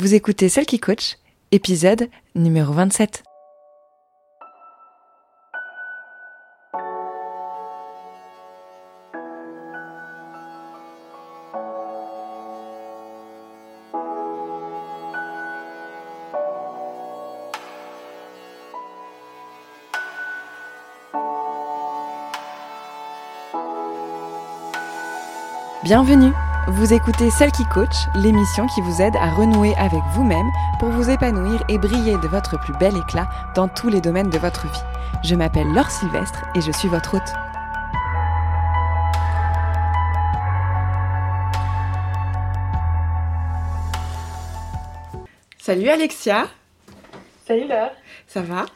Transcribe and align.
Vous 0.00 0.14
écoutez 0.14 0.48
Celle 0.48 0.64
qui 0.64 0.78
coach, 0.78 1.16
épisode 1.50 2.08
numéro 2.36 2.72
27. 2.72 3.24
Bienvenue 25.82 26.30
Vous 26.70 26.92
écoutez 26.92 27.30
Celle 27.30 27.50
qui 27.50 27.64
coach, 27.64 27.94
l'émission 28.14 28.66
qui 28.66 28.82
vous 28.82 29.00
aide 29.00 29.16
à 29.16 29.30
renouer 29.30 29.74
avec 29.76 30.02
vous-même 30.12 30.50
pour 30.78 30.90
vous 30.90 31.08
épanouir 31.08 31.64
et 31.70 31.78
briller 31.78 32.18
de 32.18 32.28
votre 32.28 32.60
plus 32.60 32.74
bel 32.74 32.94
éclat 32.94 33.26
dans 33.54 33.68
tous 33.68 33.88
les 33.88 34.02
domaines 34.02 34.28
de 34.28 34.36
votre 34.36 34.66
vie. 34.66 34.82
Je 35.24 35.34
m'appelle 35.34 35.72
Laure 35.72 35.90
Sylvestre 35.90 36.44
et 36.54 36.60
je 36.60 36.70
suis 36.70 36.88
votre 36.88 37.14
hôte. 37.14 37.32
Salut 45.56 45.88
Alexia 45.88 46.48
Salut 47.46 47.66
Laure 47.66 47.92
Ça 48.26 48.42
va? 48.42 48.66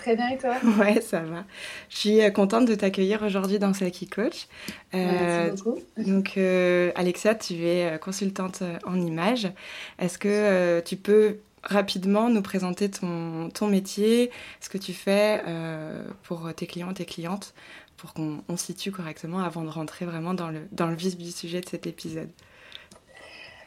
Très 0.00 0.16
bien 0.16 0.30
et 0.30 0.38
toi? 0.38 0.54
Ouais, 0.78 1.02
ça 1.02 1.20
va. 1.20 1.44
Je 1.90 1.96
suis 1.98 2.22
euh, 2.22 2.30
contente 2.30 2.66
de 2.66 2.74
t'accueillir 2.74 3.22
aujourd'hui 3.22 3.58
dans 3.58 3.74
Saki 3.74 4.06
Coach. 4.06 4.46
Merci 4.94 5.62
beaucoup. 5.62 5.78
Donc, 5.98 6.38
euh, 6.38 6.90
Alexia, 6.94 7.34
tu 7.34 7.66
es 7.66 7.84
euh, 7.84 7.98
consultante 7.98 8.62
en 8.86 8.98
images. 8.98 9.52
Est-ce 9.98 10.18
que 10.18 10.80
tu 10.80 10.96
peux 10.96 11.36
rapidement 11.62 12.30
nous 12.30 12.40
présenter 12.40 12.90
ton, 12.90 13.50
ton 13.50 13.66
métier, 13.66 14.30
ce 14.62 14.70
que 14.70 14.78
tu 14.78 14.94
fais 14.94 15.42
pour 16.22 16.50
tes 16.54 16.66
clients, 16.66 16.94
tes 16.94 17.04
clientes, 17.04 17.52
pour 17.98 18.14
qu'on 18.14 18.56
situe 18.56 18.92
correctement 18.92 19.40
avant 19.40 19.64
de 19.64 19.68
rentrer 19.68 20.06
vraiment 20.06 20.32
dans 20.32 20.48
le, 20.48 20.60
dans 20.72 20.86
le 20.86 20.94
vif 20.94 21.18
du 21.18 21.30
sujet 21.30 21.60
de 21.60 21.68
cet 21.68 21.86
épisode? 21.86 22.30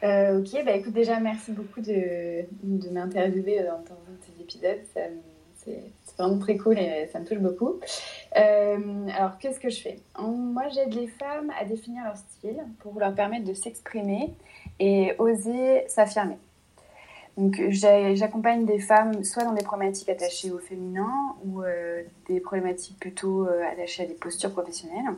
Ok, 0.02 0.64
bah 0.66 0.72
écoute, 0.72 0.92
déjà, 0.92 1.20
merci 1.20 1.52
beaucoup 1.52 1.80
de, 1.80 2.42
de 2.64 2.88
m'interviewer 2.90 3.58
dans, 3.58 3.78
dans 3.78 4.16
tes 4.26 4.42
épisodes. 4.42 4.82
Ça, 4.92 5.00
c'est 5.64 5.82
vraiment 6.18 6.38
très 6.38 6.56
cool 6.56 6.78
et 6.78 7.08
ça 7.12 7.18
me 7.18 7.24
touche 7.24 7.38
beaucoup. 7.38 7.80
Euh, 8.36 9.08
alors, 9.14 9.38
qu'est-ce 9.38 9.60
que 9.60 9.70
je 9.70 9.80
fais 9.80 9.98
Moi, 10.18 10.68
j'aide 10.68 10.94
les 10.94 11.08
femmes 11.08 11.52
à 11.58 11.64
définir 11.64 12.04
leur 12.04 12.16
style 12.16 12.62
pour 12.80 12.98
leur 12.98 13.14
permettre 13.14 13.44
de 13.44 13.54
s'exprimer 13.54 14.34
et 14.80 15.12
oser 15.18 15.84
s'affirmer. 15.88 16.38
Donc, 17.36 17.60
j'accompagne 17.68 18.64
des 18.64 18.78
femmes 18.78 19.24
soit 19.24 19.42
dans 19.42 19.54
des 19.54 19.64
problématiques 19.64 20.08
attachées 20.08 20.52
au 20.52 20.58
féminin 20.58 21.34
ou 21.44 21.62
euh, 21.62 22.02
des 22.28 22.38
problématiques 22.38 22.98
plutôt 23.00 23.46
euh, 23.48 23.64
attachées 23.72 24.04
à 24.04 24.06
des 24.06 24.14
postures 24.14 24.52
professionnelles. 24.52 25.14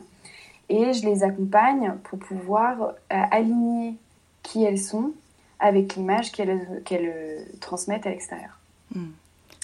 Et 0.69 0.93
je 0.93 1.05
les 1.05 1.23
accompagne 1.23 1.93
pour 2.03 2.19
pouvoir 2.19 2.95
aligner 3.09 3.95
qui 4.43 4.65
elles 4.65 4.79
sont 4.79 5.13
avec 5.59 5.95
l'image 5.95 6.31
qu'elles 6.31 7.47
transmettent 7.61 8.05
à 8.05 8.09
l'extérieur. 8.09 8.59
Hmm. 8.93 9.11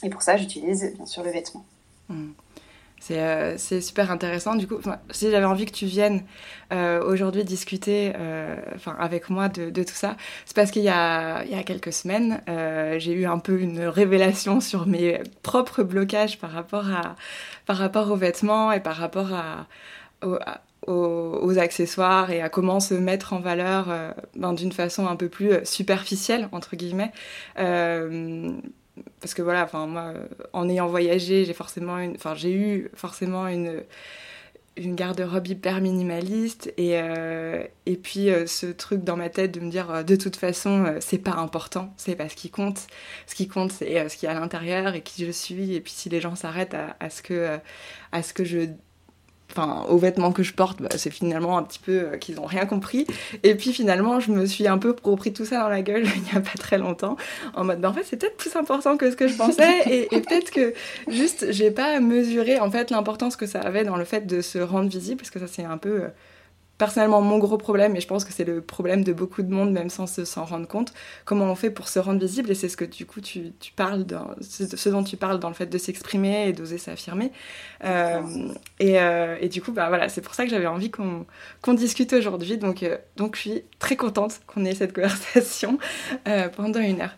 Et 0.03 0.09
pour 0.09 0.21
ça, 0.21 0.37
j'utilise 0.37 0.93
bien 0.95 1.05
sûr 1.05 1.23
le 1.23 1.31
vêtement. 1.31 1.65
Hmm. 2.09 2.31
Euh, 3.11 3.55
c'est 3.57 3.81
super 3.81 4.11
intéressant. 4.11 4.55
Du 4.55 4.67
coup, 4.67 4.79
si 5.11 5.29
j'avais 5.29 5.45
envie 5.45 5.65
que 5.65 5.71
tu 5.71 5.85
viennes 5.85 6.23
euh, 6.71 7.03
aujourd'hui 7.03 7.43
discuter 7.43 8.13
euh, 8.15 8.55
avec 8.97 9.29
moi 9.29 9.49
de, 9.49 9.69
tout 9.83 9.93
ça, 9.93 10.15
c'est 10.45 10.55
parce 10.55 10.71
qu'il 10.71 10.83
y, 10.83 10.89
a 10.89 11.43
quelques 11.65 11.93
semaines, 11.93 12.41
j'ai 12.97 13.13
eu 13.13 13.25
un 13.25 13.39
peu 13.39 13.59
une 13.59 13.81
révélation 13.81 14.59
sur 14.59 14.87
mes 14.87 15.21
propres 15.41 15.83
blocages 15.83 16.39
par 16.39 16.51
rapport, 16.51 16.87
à, 16.91 17.15
par 17.65 17.77
rapport 17.77 18.11
aux 18.11 18.15
vêtements 18.15 18.71
et 18.71 18.79
par 18.79 18.95
rapport 18.95 19.31
aux, 20.87 21.57
accessoires 21.57 22.31
et 22.31 22.41
à 22.41 22.49
comment 22.49 22.79
se 22.79 22.93
mettre 22.93 23.33
en 23.33 23.39
valeur 23.39 23.87
ben, 24.35 24.53
d'une 24.53 24.71
façon 24.71 25.07
un 25.07 25.15
peu 25.15 25.29
plus 25.29 25.53
superficielle, 25.65 26.49
entre 26.51 26.75
guillemets 26.75 27.11
parce 29.19 29.33
que 29.33 29.41
voilà, 29.41 29.63
enfin 29.63 29.87
moi, 29.87 30.13
en 30.53 30.69
ayant 30.69 30.87
voyagé, 30.87 31.45
j'ai 31.45 31.53
forcément 31.53 31.97
une, 31.99 32.15
enfin 32.15 32.35
j'ai 32.35 32.53
eu 32.53 32.89
forcément 32.95 33.47
une 33.47 33.83
une 34.75 34.95
garde-robe 34.95 35.47
hyper 35.47 35.81
minimaliste 35.81 36.73
et, 36.77 36.99
euh, 36.99 37.63
et 37.85 37.95
puis 37.95 38.29
euh, 38.29 38.47
ce 38.47 38.65
truc 38.65 39.03
dans 39.03 39.15
ma 39.15 39.29
tête 39.29 39.51
de 39.51 39.59
me 39.59 39.69
dire 39.69 39.91
euh, 39.91 40.03
de 40.03 40.15
toute 40.15 40.35
façon 40.35 40.95
c'est 40.99 41.19
pas 41.19 41.33
important, 41.33 41.93
c'est 41.97 42.15
pas 42.15 42.27
ce 42.29 42.35
qui 42.35 42.49
compte. 42.49 42.87
Ce 43.27 43.35
qui 43.35 43.47
compte 43.47 43.71
c'est 43.71 44.09
ce 44.09 44.17
qui 44.17 44.25
est 44.25 44.29
à 44.29 44.33
l'intérieur 44.33 44.95
et 44.95 45.01
qui 45.01 45.25
je 45.25 45.31
suis 45.31 45.75
et 45.75 45.81
puis 45.81 45.93
si 45.93 46.09
les 46.09 46.21
gens 46.21 46.35
s'arrêtent 46.35 46.75
à, 46.99 47.09
ce 47.09 47.21
que 47.21 47.59
à 48.11 48.23
ce 48.23 48.33
que 48.33 48.43
je 48.43 48.69
enfin 49.55 49.85
aux 49.87 49.97
vêtements 49.97 50.31
que 50.31 50.43
je 50.43 50.53
porte, 50.53 50.81
bah, 50.81 50.89
c'est 50.97 51.09
finalement 51.09 51.57
un 51.57 51.63
petit 51.63 51.79
peu 51.79 51.91
euh, 51.91 52.17
qu'ils 52.17 52.35
n'ont 52.35 52.45
rien 52.45 52.65
compris. 52.65 53.05
Et 53.43 53.55
puis 53.55 53.73
finalement, 53.73 54.19
je 54.19 54.31
me 54.31 54.45
suis 54.45 54.67
un 54.67 54.77
peu 54.77 54.95
repris 55.03 55.33
tout 55.33 55.45
ça 55.45 55.59
dans 55.59 55.69
la 55.69 55.81
gueule 55.81 56.05
il 56.15 56.21
n'y 56.23 56.37
a 56.37 56.41
pas 56.41 56.57
très 56.57 56.77
longtemps, 56.77 57.17
en 57.55 57.63
mode, 57.63 57.79
bah, 57.79 57.89
en 57.89 57.93
fait, 57.93 58.03
c'est 58.03 58.17
peut-être 58.17 58.37
plus 58.37 58.55
important 58.55 58.97
que 58.97 59.09
ce 59.11 59.15
que 59.15 59.27
je 59.27 59.35
pensais, 59.35 60.07
et, 60.11 60.21
peut-être 60.21 60.51
que 60.51 60.73
juste, 61.07 61.51
j'ai 61.51 61.71
pas 61.71 61.99
mesuré 61.99 62.59
en 62.59 62.71
fait 62.71 62.89
l'importance 62.89 63.35
que 63.35 63.45
ça 63.45 63.59
avait 63.59 63.83
dans 63.83 63.97
le 63.97 64.05
fait 64.05 64.25
de 64.25 64.41
se 64.41 64.59
rendre 64.59 64.89
visible, 64.89 65.17
parce 65.17 65.29
que 65.29 65.39
ça 65.39 65.47
c'est 65.47 65.63
un 65.63 65.77
peu 65.77 66.03
euh, 66.03 66.07
personnellement 66.83 67.21
mon 67.21 67.37
gros 67.37 67.57
problème, 67.57 67.95
et 67.95 68.01
je 68.01 68.07
pense 68.07 68.25
que 68.25 68.33
c'est 68.33 68.43
le 68.43 68.59
problème 68.59 69.05
de 69.05 69.13
beaucoup 69.13 69.41
de 69.41 69.53
monde, 69.53 69.71
même 69.71 69.89
sans 69.89 70.05
s'en 70.05 70.43
rendre 70.43 70.67
compte, 70.67 70.93
comment 71.23 71.45
on 71.45 71.55
fait 71.55 71.69
pour 71.69 71.87
se 71.87 71.97
rendre 71.97 72.19
visible, 72.19 72.51
et 72.51 72.55
c'est 72.55 72.67
ce 72.67 72.75
que 72.75 72.83
du 72.83 73.05
coup 73.05 73.21
tu, 73.21 73.53
tu 73.61 73.71
parles, 73.71 74.03
dans, 74.03 74.31
ce 74.41 74.89
dont 74.89 75.01
tu 75.01 75.15
parles 75.15 75.39
dans 75.39 75.47
le 75.47 75.53
fait 75.53 75.67
de 75.67 75.77
s'exprimer 75.77 76.49
et 76.49 76.51
d'oser 76.51 76.77
s'affirmer. 76.77 77.31
Euh, 77.85 78.21
et, 78.79 78.99
euh, 78.99 79.37
et, 79.39 79.47
du 79.47 79.61
coup, 79.61 79.71
bah, 79.71 79.87
voilà, 79.87 80.09
c'est 80.09 80.19
pour 80.19 80.33
ça 80.33 80.43
que 80.43 80.49
j'avais 80.49 80.67
envie 80.67 80.91
qu'on 80.91 81.73
discute 81.73 82.11
aujourd'hui, 82.11 82.57
donc, 82.57 82.83
euh, 82.83 82.97
donc 83.15 83.37
je 83.37 83.41
suis 83.41 83.63
très 83.79 83.95
contente 83.95 84.41
qu'on 84.45 84.65
ait 84.65 84.75
cette 84.75 84.91
conversation 84.97 85.77
pendant 86.57 86.81
une 86.81 86.99
heure. 86.99 87.15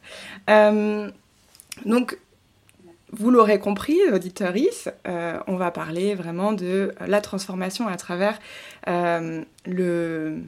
donc, 1.85 2.19
vous 3.11 3.31
l'aurez 3.31 3.59
compris, 3.59 3.97
auditoris, 4.11 4.89
euh, 5.07 5.39
on 5.47 5.55
va 5.55 5.71
parler 5.71 6.15
vraiment 6.15 6.53
de 6.53 6.93
la 7.05 7.21
transformation 7.21 7.87
à 7.87 7.97
travers 7.97 8.39
euh, 8.87 9.43
le, 9.65 10.41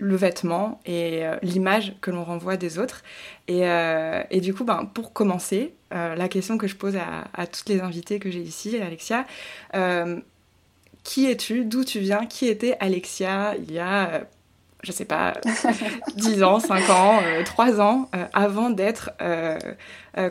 vêtement 0.00 0.80
et 0.84 1.26
euh, 1.26 1.36
l'image 1.42 1.96
que 2.00 2.10
l'on 2.10 2.24
renvoie 2.24 2.56
des 2.56 2.78
autres. 2.78 3.02
Et, 3.48 4.40
du 4.40 4.54
coup, 4.54 4.64
ben, 4.64 4.84
pour 4.92 5.12
commencer, 5.12 5.74
la 5.90 6.28
question 6.28 6.58
que 6.58 6.66
je 6.66 6.74
pose 6.74 6.96
à, 6.96 7.28
à 7.32 7.46
toutes 7.46 7.68
les 7.68 7.80
invitées 7.80 8.18
que 8.18 8.30
j'ai 8.30 8.40
ici, 8.40 8.76
Alexia, 8.78 9.26
qui 11.04 11.30
es-tu? 11.30 11.64
D'où 11.64 11.84
tu 11.84 12.00
viens? 12.00 12.26
Qui 12.26 12.48
était 12.48 12.76
Alexia 12.80 13.54
il 13.56 13.72
y 13.72 13.78
a 13.78 14.26
je 14.84 14.92
sais 14.92 15.04
pas, 15.04 15.32
10 16.16 16.42
ans, 16.42 16.60
5 16.60 16.90
ans, 16.90 17.18
3 17.44 17.80
ans, 17.80 18.08
avant 18.32 18.70
d'être 18.70 19.10
euh, 19.20 19.58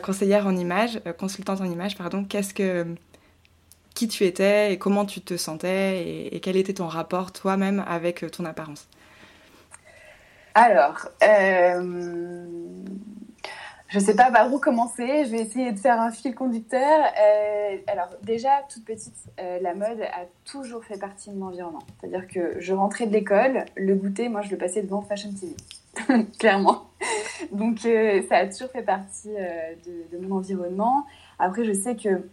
conseillère 0.00 0.46
en 0.46 0.56
image, 0.56 1.00
euh, 1.06 1.12
consultante 1.12 1.60
en 1.60 1.64
image, 1.64 1.96
pardon, 1.96 2.24
qu'est-ce 2.24 2.54
que 2.54 2.86
qui 3.94 4.08
tu 4.08 4.24
étais 4.24 4.72
et 4.72 4.78
comment 4.78 5.06
tu 5.06 5.20
te 5.20 5.36
sentais 5.36 6.28
et, 6.32 6.40
quel 6.40 6.56
était 6.56 6.74
ton 6.74 6.88
rapport 6.88 7.32
toi-même 7.32 7.84
avec 7.86 8.24
euh, 8.24 8.28
ton 8.28 8.44
apparence? 8.44 8.88
Alors, 10.54 11.08
euh, 11.22 12.24
je 13.94 14.00
sais 14.00 14.16
pas 14.16 14.32
par 14.32 14.52
où 14.52 14.58
commencer. 14.58 15.24
Je 15.24 15.30
vais 15.30 15.42
essayer 15.42 15.70
de 15.70 15.78
faire 15.78 16.00
un 16.00 16.10
fil 16.10 16.34
conducteur. 16.34 16.80
Euh, 16.82 17.76
alors 17.86 18.08
déjà, 18.24 18.50
toute 18.68 18.84
petite, 18.84 19.14
euh, 19.38 19.60
la 19.60 19.72
mode 19.74 20.00
a 20.00 20.24
toujours 20.44 20.84
fait 20.84 20.98
partie 20.98 21.30
de 21.30 21.36
mon 21.36 21.46
environnement. 21.46 21.82
C'est-à-dire 22.00 22.26
que 22.26 22.56
je 22.58 22.74
rentrais 22.74 23.06
de 23.06 23.12
l'école, 23.12 23.64
le 23.76 23.94
goûter, 23.94 24.28
moi 24.28 24.42
je 24.42 24.50
le 24.50 24.56
passais 24.56 24.82
devant 24.82 25.00
Fashion 25.00 25.30
TV. 25.32 26.26
clairement. 26.40 26.88
Donc 27.52 27.86
euh, 27.86 28.20
ça 28.28 28.38
a 28.38 28.46
toujours 28.48 28.70
fait 28.70 28.82
partie 28.82 29.30
de, 29.30 30.18
mon 30.18 30.38
environnement. 30.38 31.06
Après, 31.38 31.64
je 31.64 31.72
sais 31.72 31.94
que 31.94 32.28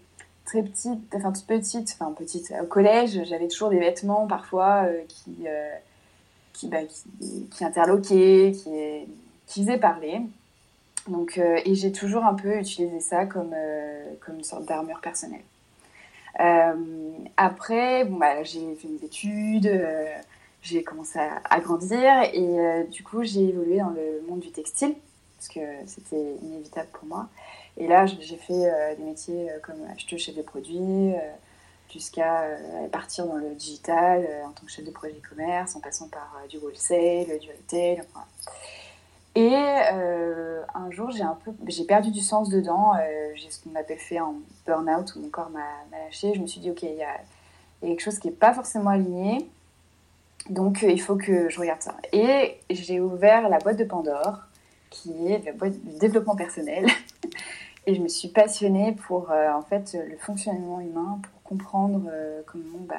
très 0.45 0.63
petite, 0.63 1.13
enfin 1.13 1.31
toute 1.31 1.45
petite, 1.45 1.95
enfin 1.99 2.11
petite, 2.11 2.51
au 2.59 2.65
collège, 2.65 3.21
j'avais 3.25 3.47
toujours 3.47 3.69
des 3.69 3.79
vêtements 3.79 4.25
parfois 4.25 4.87
bah, 6.63 6.79
qui, 6.87 7.47
qui, 7.51 7.63
interloquaient, 7.63 8.51
qui, 8.55 8.71
qui 9.45 9.61
faisaient 9.61 9.77
parler. 9.77 10.21
Donc, 11.07 11.37
euh, 11.37 11.59
et 11.65 11.75
j'ai 11.75 11.91
toujours 11.91 12.25
un 12.25 12.33
peu 12.33 12.59
utilisé 12.59 12.99
ça 12.99 13.25
comme, 13.25 13.55
comme 14.19 14.37
une 14.37 14.43
sorte 14.43 14.65
d'armure 14.65 15.01
personnelle. 15.01 15.41
après, 17.37 18.05
bon, 18.05 18.17
bah, 18.17 18.43
j'ai 18.43 18.75
fait 18.75 18.87
mes 18.87 19.03
études 19.05 19.81
j'ai 20.61 20.83
commencé 20.83 21.19
à, 21.19 21.59
grandir 21.59 22.21
et 22.33 22.59
euh, 22.59 22.83
du 22.83 23.03
coup 23.03 23.23
j'ai 23.23 23.49
évolué 23.49 23.79
dans 23.79 23.89
le 23.89 24.21
monde 24.27 24.39
du 24.39 24.51
textile 24.51 24.93
parce 25.37 25.49
que 25.49 25.59
c'était 25.87 26.35
inévitable 26.43 26.89
pour 26.93 27.07
moi. 27.07 27.29
Et 27.77 27.87
là 27.87 28.05
j'ai 28.05 28.37
fait 28.37 28.53
euh, 28.53 28.95
des 28.95 29.03
métiers 29.03 29.49
euh, 29.49 29.59
comme 29.63 29.83
acheteuse 29.93 30.19
chef 30.19 30.35
de 30.35 30.43
produits 30.43 31.13
euh, 31.15 31.31
jusqu'à 31.91 32.43
euh, 32.43 32.87
partir 32.89 33.25
dans 33.25 33.37
le 33.37 33.55
digital 33.55 34.27
en 34.45 34.51
tant 34.51 34.65
que 34.65 34.71
chef 34.71 34.85
de 34.85 34.91
projet 34.91 35.13
e-commerce 35.13 35.75
en 35.75 35.79
passant 35.79 36.09
par 36.09 36.41
du 36.47 36.57
wholesale, 36.57 37.39
du 37.39 37.49
retail. 37.49 38.01
Enfin. 38.01 38.25
Et 39.35 39.55
euh, 39.93 40.61
un 40.73 40.91
jour, 40.91 41.09
j'ai 41.11 41.23
un 41.23 41.37
peu, 41.43 41.51
j'ai 41.67 41.85
perdu 41.85 42.11
du 42.11 42.19
sens 42.19 42.49
dedans. 42.49 42.93
Euh, 42.95 43.31
j'ai 43.35 43.49
ce 43.49 43.63
qu'on 43.63 43.75
appelle 43.75 43.97
fait 43.97 44.17
un 44.17 44.33
burn-out 44.65 45.15
où 45.15 45.21
mon 45.21 45.29
corps 45.29 45.49
m'a 45.49 45.59
lâché. 45.91 46.33
Je 46.35 46.41
me 46.41 46.47
suis 46.47 46.59
dit, 46.59 46.71
ok, 46.71 46.83
il 46.83 46.95
y 46.95 47.03
a, 47.03 47.17
quelque 47.81 48.01
chose 48.01 48.19
qui 48.19 48.27
n'est 48.27 48.33
pas 48.33 48.53
forcément 48.53 48.89
aligné. 48.89 49.49
Donc, 50.49 50.81
il 50.81 51.01
faut 51.01 51.15
que 51.15 51.49
je 51.49 51.59
regarde 51.59 51.81
ça. 51.81 51.95
Et 52.11 52.57
j'ai 52.69 52.99
ouvert 52.99 53.47
la 53.47 53.59
boîte 53.59 53.77
de 53.77 53.83
Pandore, 53.83 54.39
qui 54.89 55.31
est 55.31 55.45
la 55.45 55.53
boîte 55.53 55.79
du 55.79 55.97
développement 55.97 56.35
personnel. 56.35 56.87
Et 57.87 57.95
je 57.95 58.01
me 58.01 58.07
suis 58.07 58.27
passionnée 58.27 58.91
pour 59.07 59.31
en 59.31 59.63
fait 59.63 59.97
le 60.07 60.15
fonctionnement 60.17 60.79
humain, 60.79 61.19
pour 61.23 61.41
comprendre 61.41 62.11
comment 62.45 62.85
bah, 62.87 62.95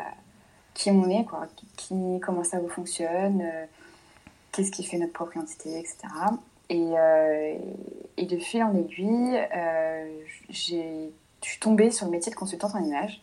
qui 0.75 0.91
on 0.91 1.09
est, 1.09 1.25
quoi, 1.25 1.47
qui, 1.77 1.95
comment 2.21 2.45
ça 2.45 2.59
vous 2.59 2.69
fonctionne, 2.69 3.43
euh, 3.43 3.65
qu'est-ce 4.53 4.71
qui 4.71 4.85
fait 4.85 4.99
notre 4.99 5.13
propre 5.13 5.37
identité, 5.37 5.79
etc. 5.79 5.97
Et, 6.69 6.93
euh, 6.97 7.55
et 8.17 8.27
de 8.27 8.39
fil 8.39 8.63
en 8.63 8.77
aiguille, 8.77 9.41
euh, 9.55 10.21
je 10.49 10.55
suis 10.55 11.59
tombée 11.61 11.91
sur 11.91 12.07
le 12.07 12.13
métier 12.13 12.31
de 12.31 12.37
consultante 12.37 12.75
en 12.75 12.85
image, 12.85 13.23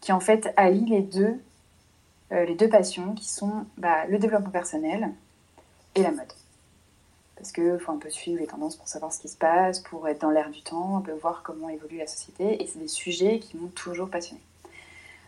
qui 0.00 0.12
en 0.12 0.20
fait 0.20 0.52
allie 0.56 0.84
les 0.86 1.00
deux, 1.00 1.40
les 2.30 2.56
deux 2.56 2.68
passions, 2.68 3.14
qui 3.14 3.28
sont 3.28 3.64
bah, 3.78 4.06
le 4.06 4.18
développement 4.18 4.50
personnel 4.50 5.12
et 5.94 6.02
la 6.02 6.10
mode. 6.10 6.32
Parce 7.36 7.52
qu'il 7.52 7.78
faut 7.78 7.92
un 7.92 7.98
peu 7.98 8.10
suivre 8.10 8.40
les 8.40 8.46
tendances 8.46 8.76
pour 8.76 8.88
savoir 8.88 9.12
ce 9.12 9.20
qui 9.20 9.28
se 9.28 9.36
passe, 9.36 9.80
pour 9.80 10.08
être 10.08 10.20
dans 10.20 10.30
l'air 10.30 10.50
du 10.50 10.62
temps, 10.62 10.96
un 10.96 11.00
peu 11.00 11.12
voir 11.12 11.42
comment 11.44 11.68
évolue 11.68 11.98
la 11.98 12.06
société. 12.06 12.62
Et 12.62 12.66
c'est 12.66 12.78
des 12.78 12.88
sujets 12.88 13.38
qui 13.38 13.56
m'ont 13.56 13.68
toujours 13.68 14.08
passionnée. 14.08 14.42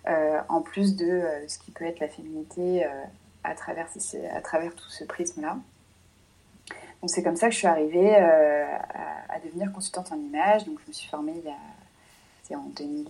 Euh, 0.09 0.41
en 0.49 0.61
plus 0.61 0.95
de 0.95 1.05
euh, 1.05 1.49
ce 1.49 1.59
qui 1.59 1.73
peut 1.73 1.85
être 1.85 1.99
la 1.99 2.09
féminité 2.09 2.87
euh, 2.87 2.89
à, 3.47 3.55
travers, 3.55 3.89
à 4.35 4.41
travers 4.41 4.75
tout 4.75 4.89
ce 4.89 5.05
prisme-là. 5.05 5.59
Donc 7.01 7.11
c'est 7.11 7.23
comme 7.23 7.37
ça 7.37 7.49
que 7.49 7.53
je 7.53 7.59
suis 7.59 7.67
arrivée 7.67 8.15
à, 8.17 9.39
devenir 9.45 9.73
consultante 9.73 10.11
en 10.13 10.17
image. 10.17 10.65
Donc 10.65 10.79
je 10.83 10.89
me 10.89 10.93
suis 10.93 11.09
formée 11.09 11.35
il 11.37 12.51
y 12.51 12.55
a, 12.55 12.59
en 12.59 12.69
2000, 12.77 13.09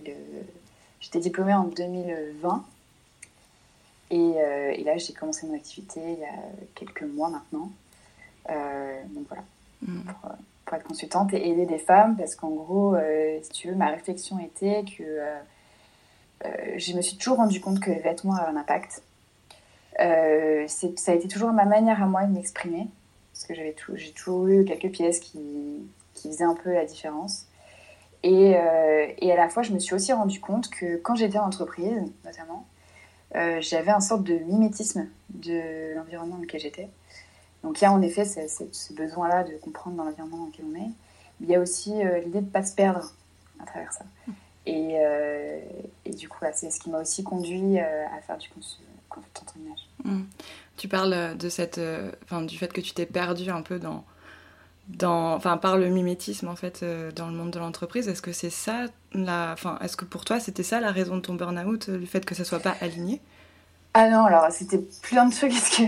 j'étais 0.99 1.19
diplômée 1.19 1.53
en 1.53 1.63
2020. 1.63 2.65
Et, 4.09 4.83
là, 4.83 4.97
j'ai 4.97 5.13
commencé 5.13 5.47
mon 5.47 5.55
activité 5.55 5.99
il 6.03 6.19
y 6.19 6.25
a 6.25 6.33
quelques 6.75 7.03
mois 7.03 7.29
maintenant. 7.29 7.71
donc 8.47 9.25
voilà, 9.27 9.43
mmh. 9.81 10.01
pour, 10.65 10.73
être 10.75 10.83
consultante 10.83 11.33
et 11.33 11.49
aider 11.49 11.65
des 11.65 11.79
femmes, 11.79 12.17
parce 12.17 12.35
qu'en 12.35 12.49
gros, 12.49 12.95
si 13.41 13.49
tu 13.49 13.69
veux, 13.69 13.75
ma 13.75 13.87
réflexion 13.87 14.37
était 14.39 14.83
que 14.83 15.03
euh, 16.45 16.49
je 16.77 16.93
me 16.93 17.01
suis 17.01 17.17
toujours 17.17 17.37
rendu 17.37 17.59
compte 17.61 17.79
que 17.79 17.89
les 17.89 17.99
vêtements 17.99 18.35
avaient 18.35 18.51
un 18.51 18.57
impact. 18.57 19.01
Euh, 19.99 20.67
ça 20.67 21.11
a 21.11 21.15
été 21.15 21.27
toujours 21.27 21.51
ma 21.51 21.65
manière 21.65 22.01
à 22.01 22.05
moi 22.05 22.23
de 22.23 22.33
m'exprimer, 22.33 22.87
parce 23.33 23.45
que 23.45 23.53
j'ai 23.53 24.11
toujours 24.11 24.47
eu 24.47 24.65
quelques 24.65 24.91
pièces 24.91 25.19
qui, 25.19 25.39
qui, 26.13 26.29
faisaient 26.29 26.43
un 26.43 26.55
peu 26.55 26.73
la 26.73 26.85
différence. 26.85 27.45
Et, 28.23 28.55
euh, 28.55 29.07
et, 29.19 29.31
à 29.31 29.35
la 29.35 29.49
fois, 29.49 29.63
je 29.63 29.71
me 29.71 29.79
suis 29.79 29.95
aussi 29.95 30.11
rendu 30.13 30.39
compte 30.39 30.69
que 30.69 30.97
quand 30.97 31.15
j'étais 31.15 31.37
en 31.37 31.45
entreprise, 31.45 32.01
notamment, 32.25 32.65
j'avais 33.59 33.91
un 33.91 33.99
sorte 33.99 34.23
de 34.23 34.35
mimétisme 34.35 35.07
de 35.29 35.93
l'environnement 35.95 36.35
dans 36.35 36.41
lequel 36.41 36.59
j'étais. 36.59 36.89
Donc 37.61 37.81
il 37.81 37.83
y 37.83 37.87
a 37.87 37.91
en 37.91 38.01
effet 38.01 38.25
ce, 38.25 38.93
besoin-là 38.93 39.43
de 39.43 39.57
comprendre 39.57 39.97
dans 39.97 40.05
l'environnement 40.05 40.37
dans 40.37 40.45
lequel 40.45 40.65
on 40.71 40.75
est. 40.75 40.89
Mais 41.39 41.47
il 41.47 41.49
y 41.49 41.55
a 41.55 41.59
aussi 41.59 41.91
l'idée 41.91 42.39
de 42.39 42.45
ne 42.45 42.49
pas 42.49 42.63
se 42.63 42.73
perdre 42.73 43.13
à 43.59 43.65
travers 43.65 43.93
ça. 43.93 44.05
Euh, 44.67 45.59
et, 46.05 46.11
du 46.11 46.27
coup, 46.27 46.39
c'est 46.53 46.69
ce 46.69 46.79
qui 46.79 46.89
m'a 46.89 46.99
aussi 46.99 47.23
conduit 47.23 47.79
euh, 47.79 48.05
à 48.07 48.21
faire 48.21 48.37
du 48.37 48.49
consultant 48.49 48.85
en. 49.17 50.09
Mmh. 50.09 50.23
Tu 50.77 50.87
parles 50.87 51.37
de 51.37 51.49
cette, 51.49 51.77
euh, 51.77 52.11
enfin, 52.23 52.41
du 52.41 52.57
fait 52.57 52.71
que 52.71 52.81
tu 52.81 52.93
t'es 52.93 53.05
perdu 53.05 53.49
un 53.49 53.61
peu 53.61 53.79
dans, 53.79 54.03
dans, 54.89 55.33
enfin, 55.33 55.57
par 55.57 55.77
le 55.77 55.89
mimétisme 55.89 56.47
en 56.47 56.55
fait 56.55 56.85
dans 57.15 57.27
le 57.27 57.33
monde 57.33 57.51
de 57.51 57.59
l'entreprise. 57.59 58.07
Est-ce 58.07 58.21
que 58.21 58.31
c'est 58.31 58.49
ça, 58.49 58.85
la, 59.13 59.51
enfin, 59.53 59.79
est-ce 59.81 59.97
que 59.97 60.05
pour 60.05 60.25
toi 60.25 60.39
c'était 60.39 60.63
ça 60.63 60.79
la 60.79 60.91
raison 60.91 61.17
de 61.17 61.21
ton 61.21 61.33
burn-out, 61.33 61.87
le 61.87 62.05
fait 62.05 62.25
que 62.25 62.35
ça 62.35 62.43
soit 62.43 62.59
pas 62.59 62.75
aligné? 62.81 63.21
Ah 63.93 64.09
non, 64.09 64.25
alors 64.25 64.51
c'était 64.51 64.81
plein 65.01 65.25
de 65.25 65.33
trucs 65.33 65.51
parce 65.53 65.77
que 65.77 65.83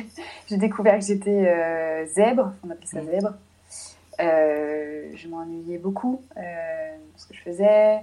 j'ai 0.49 0.57
découvert 0.57 0.97
que 0.99 1.05
j'étais 1.05 2.07
zèbre, 2.13 2.51
on 2.65 2.71
appelle 2.71 2.87
ça 2.87 3.01
mmh. 3.01 3.11
zèbre. 3.11 3.33
je 4.19 5.27
m'ennuyais 5.27 5.77
beaucoup 5.77 6.21
ce 6.35 7.27
que 7.27 7.33
je 7.35 7.41
faisais. 7.41 7.99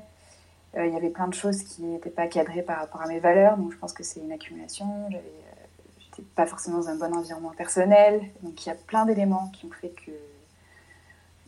Euh, 0.76 0.86
il 0.86 0.92
y 0.92 0.96
avait 0.96 1.10
plein 1.10 1.28
de 1.28 1.34
choses 1.34 1.62
qui 1.62 1.82
n'étaient 1.82 2.10
pas 2.10 2.26
cadrées 2.26 2.62
par 2.62 2.78
rapport 2.78 3.00
à 3.02 3.08
mes 3.08 3.18
valeurs, 3.18 3.56
donc 3.56 3.72
je 3.72 3.78
pense 3.78 3.92
que 3.92 4.02
c'est 4.02 4.20
une 4.20 4.32
accumulation. 4.32 5.08
Euh, 5.12 6.22
pas 6.34 6.46
forcément 6.46 6.78
dans 6.78 6.88
un 6.88 6.96
bon 6.96 7.14
environnement 7.14 7.52
personnel, 7.56 8.22
donc 8.42 8.64
il 8.64 8.68
y 8.68 8.72
a 8.72 8.74
plein 8.74 9.04
d'éléments 9.04 9.50
qui 9.54 9.66
ont 9.66 9.70
fait 9.70 9.90
que. 9.90 10.10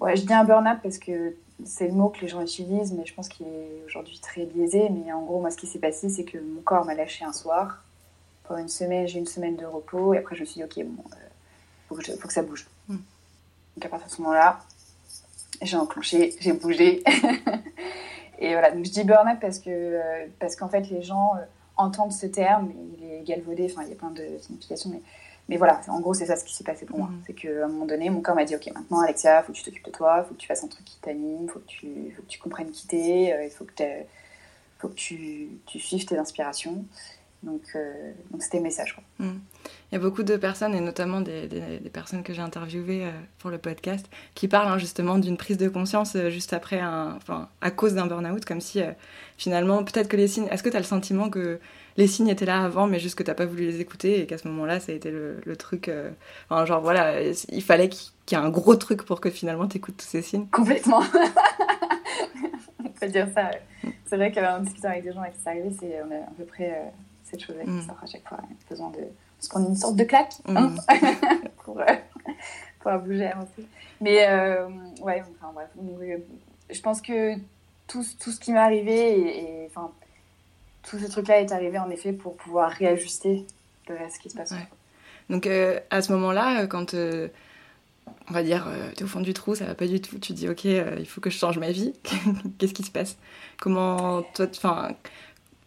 Ouais, 0.01 0.15
je 0.17 0.25
dis 0.25 0.33
un 0.33 0.45
burn-out 0.45 0.79
parce 0.83 0.99
que 0.99 1.35
c'est 1.65 1.89
le 1.89 1.95
mot 1.95 2.09
que 2.09 2.21
les 2.21 2.29
gens 2.29 2.41
utilisent, 2.41 2.93
mais 2.93 3.05
je 3.05 3.15
pense 3.15 3.29
qu'il 3.29 3.47
est 3.47 3.83
aujourd'hui 3.87 4.19
très 4.21 4.45
biaisé. 4.45 4.89
Mais 4.91 5.13
en 5.13 5.23
gros, 5.23 5.41
moi, 5.41 5.51
ce 5.51 5.57
qui 5.57 5.67
s'est 5.67 5.79
passé, 5.79 6.09
c'est 6.09 6.25
que 6.25 6.39
mon 6.39 6.61
corps 6.61 6.85
m'a 6.85 6.95
lâché 6.95 7.25
un 7.25 7.33
soir. 7.33 7.83
Pendant 8.45 8.61
une 8.61 8.69
semaine, 8.69 9.09
j'ai 9.09 9.19
une 9.19 9.27
semaine 9.27 9.57
de 9.57 9.67
repos, 9.67 10.15
et 10.15 10.19
après, 10.19 10.37
je 10.37 10.41
me 10.41 10.47
suis 10.47 10.61
dit, 10.61 10.65
ok, 10.65 10.87
bon, 10.87 11.03
il 11.11 11.97
euh, 11.97 12.17
faut, 12.17 12.29
que 12.29 12.33
ça 12.33 12.43
bouge. 12.43 12.67
Hmm. 12.89 12.99
Donc 13.77 13.87
à 13.87 13.89
partir 13.89 14.09
de 14.09 14.13
ce 14.13 14.23
moment-là, 14.23 14.61
j'ai 15.63 15.77
enclenché, 15.77 16.35
j'ai 16.41 16.53
bougé. 16.53 17.03
Et 18.39 18.53
voilà, 18.53 18.71
donc 18.71 18.85
je 18.85 18.91
dis 18.91 19.05
burn-out 19.05 19.39
parce 19.41 19.59
que 19.59 19.71
euh, 19.71 20.27
parce 20.39 20.55
qu'en 20.57 20.69
fait 20.69 20.89
les 20.91 21.03
gens 21.03 21.35
euh, 21.37 21.45
entendent 21.77 22.13
ce 22.13 22.27
terme, 22.27 22.73
il 22.97 23.05
est 23.05 23.23
galvaudé, 23.23 23.69
enfin 23.71 23.83
il 23.85 23.91
y 23.91 23.93
a 23.93 23.97
plein 23.97 24.11
de 24.11 24.39
significations, 24.41 24.91
mais, 24.91 25.03
mais 25.49 25.57
voilà, 25.57 25.81
en 25.89 26.01
gros 26.01 26.15
c'est 26.15 26.27
ça 26.27 26.37
ce 26.37 26.45
qui 26.45 26.55
s'est 26.55 26.65
passé 26.65 26.87
pour 26.87 26.99
moi. 26.99 27.09
Mm. 27.09 27.23
C'est 27.27 27.33
qu'à 27.35 27.65
un 27.65 27.69
moment 27.69 27.87
donné, 27.87 28.11
mon 28.11 28.21
corps 28.21 28.37
m'a 28.37 28.45
dit 28.45 28.55
ok 28.55 28.71
maintenant 28.75 29.01
Alexia, 29.01 29.43
faut 29.43 29.53
que 29.53 29.59
tu 29.59 29.65
t'occupes 29.65 29.87
de 29.87 29.91
toi, 29.91 30.23
faut 30.23 30.35
que 30.35 30.41
tu 30.41 30.47
fasses 30.47 30.63
un 30.63 30.69
truc 30.69 30.85
qui 30.85 30.99
t'anime, 30.99 31.49
faut 31.49 31.59
que 31.59 31.67
tu 31.67 32.13
faut 32.15 32.23
que 32.23 32.29
tu 32.29 32.39
comprennes 32.39 32.71
qui 32.71 32.87
t'es, 32.87 33.33
euh, 33.33 33.45
il 33.45 33.51
faut 33.51 33.65
que 33.65 33.73
faut 34.79 34.89
que 34.89 34.95
tu, 34.95 35.49
tu 35.67 35.81
suives 35.81 36.07
tes 36.07 36.17
inspirations. 36.17 36.85
Donc, 37.45 37.63
euh, 37.77 38.13
donc 38.31 38.43
c'était 38.43 38.57
le 38.57 38.65
message. 38.65 38.95
Quoi. 38.95 39.05
Mm. 39.27 39.39
Il 39.91 39.95
y 39.95 39.97
a 39.97 40.01
beaucoup 40.01 40.25
de 40.25 40.37
personnes, 40.37 40.75
et 40.75 40.81
notamment 40.81 41.21
des, 41.21 41.47
des, 41.47 41.91
personnes 41.91 42.23
que 42.25 42.33
j'ai 42.33 42.43
interviewées 42.43 43.05
euh, 43.05 43.11
pour 43.39 43.51
le 43.51 43.59
podcast, 43.59 44.07
qui 44.35 44.49
parlent 44.49 44.69
hein, 44.69 44.79
justement 44.79 45.19
d'une 45.19 45.37
prise 45.37 45.57
de 45.57 45.69
conscience 45.69 46.17
euh, 46.17 46.31
juste 46.31 46.53
après, 46.53 46.81
un, 46.81 47.15
enfin, 47.17 47.49
à 47.61 47.71
cause 47.71 47.95
d'un 47.95 48.07
burn-out, 48.07 48.45
comme 48.45 48.61
si 48.61 48.81
finalement, 49.37 49.85
peut-être 49.85 50.09
que 50.09 50.17
les 50.17 50.27
signes. 50.27 50.49
Est-ce 50.51 50.65
que 50.65 50.69
tu 50.69 50.77
as 50.77 50.81
le 50.81 50.85
sentiment 50.85 51.31
que 51.31 51.61
les 51.97 52.09
signes 52.09 52.29
étaient 52.29 52.45
là 52.45 52.65
avant, 52.65 52.89
mais 52.89 52.99
juste 52.99 53.15
que 53.15 53.23
tu 53.23 53.31
n'as 53.31 53.35
pas 53.35 53.47
voulu 53.47 53.67
les 53.67 53.81
écouter 53.81 54.21
et 54.21 54.27
qu'à 54.27 54.39
ce 54.39 54.49
moment-là, 54.49 54.81
ça 54.81 54.93
a 54.93 54.95
été 54.95 55.11
le, 55.11 55.41
le 55.45 55.57
truc. 55.57 55.91
enfin, 56.49 56.65
genre 56.65 56.81
voilà, 56.81 57.23
il 57.23 57.63
fallait 57.63 57.89
qu'il 57.89 58.11
y 58.33 58.35
ait 58.35 58.45
un 58.45 58.51
gros 58.51 58.77
truc 58.77 59.05
pour 59.05 59.21
que 59.21 59.31
finalement 59.31 59.69
tu 59.69 59.77
écoutes 59.79 59.97
tous 59.97 60.07
ces 60.07 60.23
signes? 60.23 60.47
Complètement 60.49 61.03
On 62.85 62.89
peut 62.89 63.09
dire 63.09 63.29
ça. 63.35 63.51
C'est 64.07 64.17
vrai 64.17 64.33
qu'en 64.33 64.61
discutant 64.61 64.89
avec 64.89 65.05
des 65.05 65.13
gens 65.13 65.23
à 65.23 65.29
qui 65.29 65.39
c'est 65.43 65.51
arrivé, 65.51 65.71
c'est, 65.79 66.03
on 66.03 66.11
est 66.11 66.19
à 66.19 66.33
peu 66.37 66.45
près 66.45 66.93
cette 67.31 67.43
chose 67.43 67.57
qui 67.63 67.71
mm. 67.71 67.87
sort 67.87 67.99
à 68.03 68.07
chaque 68.07 68.29
fois. 68.29 68.39
besoin 68.69 68.91
de 68.91 69.05
se 69.41 69.49
prendre 69.49 69.69
une 69.69 69.77
sorte 69.77 69.97
de 69.97 70.05
claque 70.05 70.35
hein, 70.47 70.69
mm. 70.69 70.79
pour, 71.65 71.81
euh, 71.81 71.85
pour 72.81 72.93
bouger 72.99 73.31
aussi. 73.39 73.67
Mais 74.01 74.27
euh, 74.29 74.69
ouais, 75.01 75.23
enfin 75.41 75.53
bref. 75.55 75.69
Euh, 75.79 76.19
je 76.71 76.81
pense 76.81 77.01
que 77.01 77.35
tout, 77.87 78.05
tout 78.21 78.31
ce 78.31 78.41
qui 78.41 78.53
m'est 78.53 78.59
arrivé 78.59 79.63
et, 79.63 79.67
enfin 79.67 79.91
tout 80.83 80.99
ce 80.99 81.07
truc-là 81.07 81.41
est 81.41 81.53
arrivé 81.53 81.79
en 81.79 81.91
effet 81.91 82.13
pour 82.13 82.37
pouvoir 82.37 82.71
réajuster 82.71 83.47
le 83.89 83.97
reste 83.97 84.19
qui 84.19 84.31
se 84.31 84.37
passe. 84.37 84.55
Donc 85.29 85.47
à 85.47 86.01
ce 86.01 86.13
moment-là, 86.13 86.67
quand 86.67 86.95
on 86.95 88.33
va 88.33 88.43
dire, 88.43 88.67
tu 88.97 89.01
es 89.01 89.05
au 89.05 89.07
fond 89.07 89.21
du 89.21 89.35
trou, 89.35 89.55
ça 89.55 89.67
va 89.67 89.75
pas 89.75 89.87
du 89.87 90.01
tout. 90.01 90.19
Tu 90.19 90.33
dis, 90.33 90.49
ok, 90.49 90.65
il 90.65 91.07
faut 91.07 91.21
que 91.21 91.29
je 91.29 91.37
change 91.37 91.59
ma 91.59 91.73
vie. 91.73 91.93
Qu'est-ce 92.59 92.73
qui 92.73 92.85
se 92.85 92.91
passe? 92.91 93.19
Comment 93.61 94.23
toi, 94.35 94.47
enfin, 94.51 94.95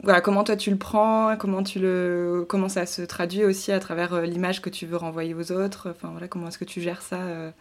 voilà, 0.03 0.21
comment 0.21 0.43
toi 0.43 0.55
tu 0.55 0.71
le 0.71 0.77
prends, 0.77 1.35
comment 1.37 1.61
tu 1.61 1.79
le, 1.79 2.45
comment 2.47 2.69
ça 2.69 2.85
se 2.85 3.03
traduit 3.03 3.43
aussi 3.43 3.71
à 3.71 3.79
travers 3.79 4.13
euh, 4.13 4.25
l'image 4.25 4.61
que 4.61 4.69
tu 4.69 4.87
veux 4.87 4.97
renvoyer 4.97 5.35
aux 5.35 5.51
autres. 5.51 5.91
Enfin 5.91 6.09
voilà, 6.11 6.27
comment 6.27 6.47
est-ce 6.47 6.57
que 6.57 6.65
tu 6.65 6.81
gères 6.81 7.01
ça 7.01 7.17
euh? 7.17 7.51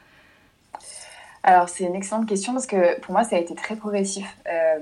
Alors 1.43 1.69
c'est 1.69 1.85
une 1.85 1.95
excellente 1.95 2.27
question 2.27 2.53
parce 2.53 2.67
que 2.67 2.99
pour 3.01 3.13
moi 3.13 3.25
ça 3.25 3.37
a 3.37 3.39
été 3.39 3.55
très 3.55 3.77
progressif 3.77 4.27
euh, 4.47 4.79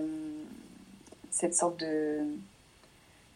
cette 1.31 1.55
sorte 1.55 1.79
de 1.81 2.19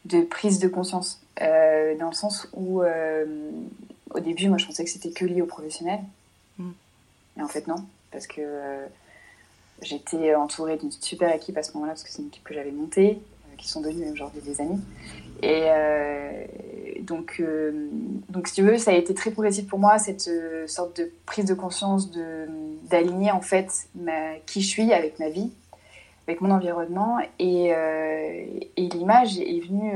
de 0.04 0.22
prise 0.22 0.58
de 0.58 0.66
conscience 0.66 1.22
dans 1.38 2.08
le 2.08 2.14
sens 2.14 2.48
où 2.52 2.82
au 2.82 4.20
début 4.20 4.48
moi 4.48 4.58
je 4.58 4.66
pensais 4.66 4.84
que 4.84 4.90
c'était 4.90 5.10
que 5.10 5.24
lié 5.24 5.40
aux 5.40 5.46
professionnels, 5.46 6.00
mm. 6.58 6.70
mais 7.36 7.42
en 7.44 7.48
fait 7.48 7.68
non 7.68 7.84
parce 8.10 8.26
que 8.26 8.42
j'étais 9.80 10.34
entourée 10.34 10.76
d'une 10.76 10.90
super 10.90 11.32
équipe 11.32 11.56
à 11.56 11.62
ce 11.62 11.72
moment-là 11.74 11.92
parce 11.92 12.02
que 12.02 12.10
c'est 12.10 12.22
une 12.22 12.28
équipe 12.28 12.42
que 12.42 12.54
j'avais 12.54 12.72
montée 12.72 13.20
qui 13.62 13.70
sont 13.70 13.80
devenus 13.80 14.12
aujourd'hui 14.12 14.42
des 14.42 14.60
amis. 14.60 14.80
Et 15.42 15.62
euh, 15.66 16.44
donc, 17.00 17.36
euh, 17.40 17.88
donc, 18.28 18.48
si 18.48 18.54
tu 18.54 18.62
veux, 18.62 18.76
ça 18.76 18.90
a 18.90 18.94
été 18.94 19.14
très 19.14 19.30
progressif 19.30 19.66
pour 19.66 19.78
moi, 19.78 19.98
cette 19.98 20.28
euh, 20.28 20.66
sorte 20.66 21.00
de 21.00 21.10
prise 21.24 21.46
de 21.46 21.54
conscience 21.54 22.10
d'aligner 22.90 23.30
en 23.30 23.40
fait 23.40 23.88
qui 24.46 24.60
je 24.60 24.68
suis 24.68 24.92
avec 24.92 25.18
ma 25.18 25.28
vie, 25.28 25.50
avec 26.28 26.40
mon 26.40 26.50
environnement. 26.50 27.18
Et, 27.38 27.68
et 27.68 28.88
l'image 28.88 29.38
est 29.38 29.60
venue. 29.66 29.92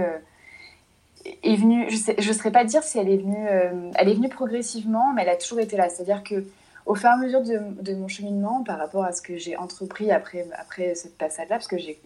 est 1.43 1.57
venue, 1.57 1.91
je 1.91 2.29
ne 2.29 2.33
saurais 2.33 2.53
pas 2.53 2.65
dire 2.65 2.83
si 2.83 2.99
elle 2.99 3.11
est 3.11 3.19
venue, 3.19 3.47
elle 3.95 4.09
est 4.09 4.15
venue 4.15 4.29
progressivement, 4.29 5.13
mais 5.13 5.23
elle 5.23 5.29
a 5.29 5.37
toujours 5.37 5.61
été 5.61 5.77
là. 5.77 5.89
C'est-à-dire 5.89 6.23
que 6.25 6.45
au 6.87 6.95
fur 6.95 7.09
et 7.09 7.13
à 7.13 7.17
mesure 7.17 7.43
de, 7.43 7.95
mon 7.95 8.09
cheminement, 8.09 8.63
par 8.63 8.79
rapport 8.79 9.05
à 9.05 9.13
ce 9.13 9.21
que 9.21 9.37
j'ai 9.37 9.57
entrepris 9.57 10.13
après, 10.13 10.47
après 10.57 10.95
cette 10.95 11.19
passade-là, 11.19 11.57
parce 11.57 11.67
que 11.67 11.77
j'ai 11.79 11.99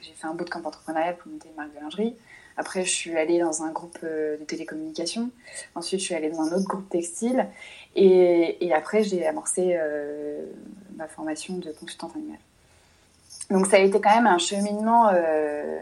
fait 0.00 0.26
un 0.26 0.34
bout 0.34 0.44
de 0.44 0.50
camp 0.50 0.64
entrepreneurial 0.64 1.16
pour 1.16 1.30
monter 1.30 1.48
une 1.48 1.54
marque 1.54 1.74
de 1.74 1.80
lingerie. 1.80 2.16
Après, 2.56 2.84
je 2.84 2.90
suis 2.90 3.16
allée 3.16 3.40
dans 3.40 3.62
un 3.62 3.70
groupe 3.70 3.98
euh, 4.04 4.36
de 4.38 4.44
télécommunications. 4.44 5.30
Ensuite, 5.74 6.00
je 6.00 6.04
suis 6.04 6.14
allée 6.14 6.30
dans 6.30 6.42
un 6.42 6.52
autre 6.52 6.66
groupe 6.66 6.88
textile. 6.88 7.46
Et, 7.96 8.72
après, 8.72 9.02
j'ai 9.02 9.26
amorcé 9.26 9.76
euh, 9.76 10.44
ma 10.96 11.08
formation 11.08 11.58
de 11.58 11.72
consultante 11.72 12.14
animale. 12.14 12.38
Donc, 13.50 13.66
ça 13.66 13.76
a 13.76 13.80
été 13.80 14.00
quand 14.00 14.14
même 14.14 14.26
un 14.26 14.38
cheminement, 14.38 15.10
euh, 15.12 15.80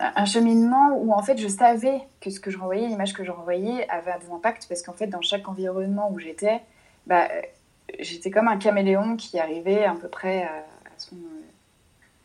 un 0.00 0.24
cheminement 0.24 0.98
où 0.98 1.12
en 1.12 1.22
fait, 1.22 1.36
je 1.36 1.48
savais 1.48 2.00
que 2.20 2.30
ce 2.30 2.40
que 2.40 2.50
je 2.50 2.58
renvoyais, 2.58 2.88
l'image 2.88 3.12
que 3.12 3.24
je 3.24 3.30
renvoyais, 3.30 3.88
avait 3.90 4.12
des 4.20 4.32
impacts 4.32 4.66
parce 4.68 4.82
qu'en 4.82 4.94
fait, 4.94 5.06
dans 5.06 5.20
chaque 5.20 5.48
environnement 5.48 6.10
où 6.10 6.18
j'étais, 6.18 6.62
bah, 7.06 7.28
j'étais 7.98 8.30
comme 8.30 8.48
un 8.48 8.56
caméléon 8.56 9.16
qui 9.16 9.38
arrivait 9.38 9.84
à 9.84 9.94
peu 9.94 10.08
près 10.08 10.44
à, 10.44 10.64
son 10.96 11.16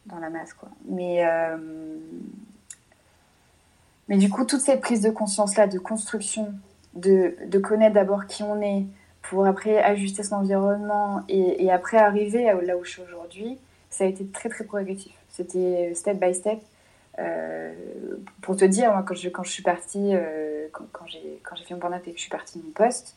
dans 0.06 0.20
la 0.20 0.30
masse 0.30 0.54
quoi. 0.54 0.70
Mais 0.86 1.24
mais 4.10 4.18
du 4.18 4.28
coup, 4.30 4.44
toute 4.44 4.60
cette 4.60 4.82
prise 4.82 5.02
de 5.02 5.12
conscience-là, 5.12 5.68
de 5.68 5.78
construction, 5.78 6.52
de, 6.96 7.36
de 7.46 7.60
connaître 7.60 7.94
d'abord 7.94 8.26
qui 8.26 8.42
on 8.42 8.60
est, 8.60 8.86
pour 9.22 9.46
après 9.46 9.78
ajuster 9.78 10.24
son 10.24 10.38
environnement 10.38 11.22
et, 11.30 11.70
après 11.72 11.98
arriver 11.98 12.52
là 12.64 12.76
où 12.76 12.84
je 12.84 12.90
suis 12.90 13.02
aujourd'hui, 13.04 13.60
ça 13.92 14.06
a 14.06 14.08
été 14.08 14.26
très 14.26 14.50
très 14.50 14.64
progressif. 14.64 15.14
C'était 15.30 15.94
step 15.94 16.20
by 16.20 16.34
step. 16.34 16.60
Euh, 17.20 17.74
pour 18.42 18.56
te 18.56 18.66
dire, 18.66 19.04
quand 19.06 19.14
je, 19.14 19.30
quand 19.30 19.44
je 19.44 19.52
suis 19.52 19.62
partie, 19.62 20.16
euh, 20.16 20.68
quand, 20.72 20.86
quand 20.92 21.06
j'ai 21.06 21.64
fait 21.66 21.74
mon 21.76 21.80
burn 21.80 21.94
et 21.94 22.12
que 22.12 22.18
je 22.18 22.22
suis 22.22 22.30
partie 22.30 22.58
de 22.58 22.64
mon 22.64 22.72
poste, 22.72 23.16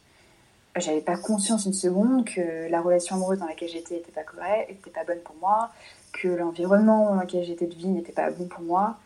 j'avais 0.76 1.00
pas 1.00 1.16
conscience 1.16 1.66
une 1.66 1.72
seconde 1.72 2.24
que 2.24 2.70
la 2.70 2.80
relation 2.80 3.16
amoureuse 3.16 3.38
dans 3.38 3.46
laquelle 3.46 3.68
j'étais 3.68 3.96
n'était 3.96 4.12
pas 4.12 4.22
correcte, 4.22 4.70
n'était 4.70 4.90
pas 4.90 5.04
bonne 5.04 5.20
pour 5.20 5.36
moi, 5.40 5.70
que 6.12 6.28
l'environnement 6.28 7.14
dans 7.14 7.20
lequel 7.20 7.44
j'étais 7.44 7.66
de 7.66 7.74
vie 7.74 7.88
n'était 7.88 8.12
pas 8.12 8.30
bon 8.30 8.46
pour 8.46 8.62
moi, 8.62 8.96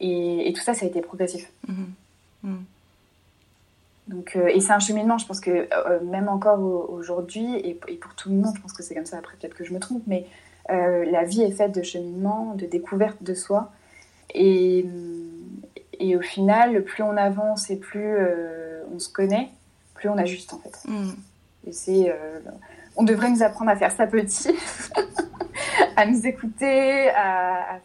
et, 0.00 0.52
tout 0.54 0.62
ça, 0.62 0.74
ça 0.74 0.84
a 0.84 0.88
été 0.88 1.00
progressif. 1.00 1.50
Mhm. 1.68 1.92
Mhm. 2.42 2.64
Donc, 4.08 4.34
euh, 4.34 4.48
et 4.48 4.60
c'est 4.60 4.72
un 4.72 4.80
cheminement, 4.80 5.16
je 5.18 5.26
pense 5.26 5.40
que 5.40 5.68
euh, 5.72 6.00
même 6.02 6.28
encore 6.28 6.60
aujourd'hui, 6.90 7.56
et, 7.56 7.74
pour 7.74 8.14
tout 8.14 8.30
le 8.30 8.36
monde, 8.36 8.54
je 8.56 8.60
pense 8.60 8.72
que 8.72 8.82
c'est 8.82 8.94
comme 8.94 9.06
ça, 9.06 9.18
après 9.18 9.36
peut-être 9.40 9.54
que 9.54 9.64
je 9.64 9.72
me 9.72 9.78
trompe, 9.78 10.02
mais 10.06 10.26
euh, 10.70 11.04
la 11.04 11.24
vie 11.24 11.42
est 11.42 11.52
faite 11.52 11.72
de 11.72 11.82
cheminement, 11.82 12.54
de 12.54 12.66
découverte 12.66 13.22
de 13.22 13.34
soi. 13.34 13.70
Et, 14.34 14.86
et 16.00 16.16
au 16.16 16.20
final, 16.20 16.82
plus 16.82 17.02
on 17.02 17.16
avance 17.16 17.70
et 17.70 17.76
plus 17.76 18.16
on 18.92 18.98
se 18.98 19.10
connaît, 19.10 19.50
plus 20.02 20.10
on 20.10 20.18
ajuste 20.18 20.52
en 20.52 20.58
fait. 20.58 20.88
Mhm. 20.88 21.16
Et 21.66 21.72
c'est, 21.72 22.12
on 22.96 23.04
devrait 23.04 23.30
nous 23.30 23.42
apprendre 23.42 23.70
à 23.70 23.76
faire 23.76 23.92
ça 23.92 24.06
petit. 24.06 24.50
à 25.96 26.06
nous 26.06 26.26
écouter, 26.26 27.10
à, 27.10 27.80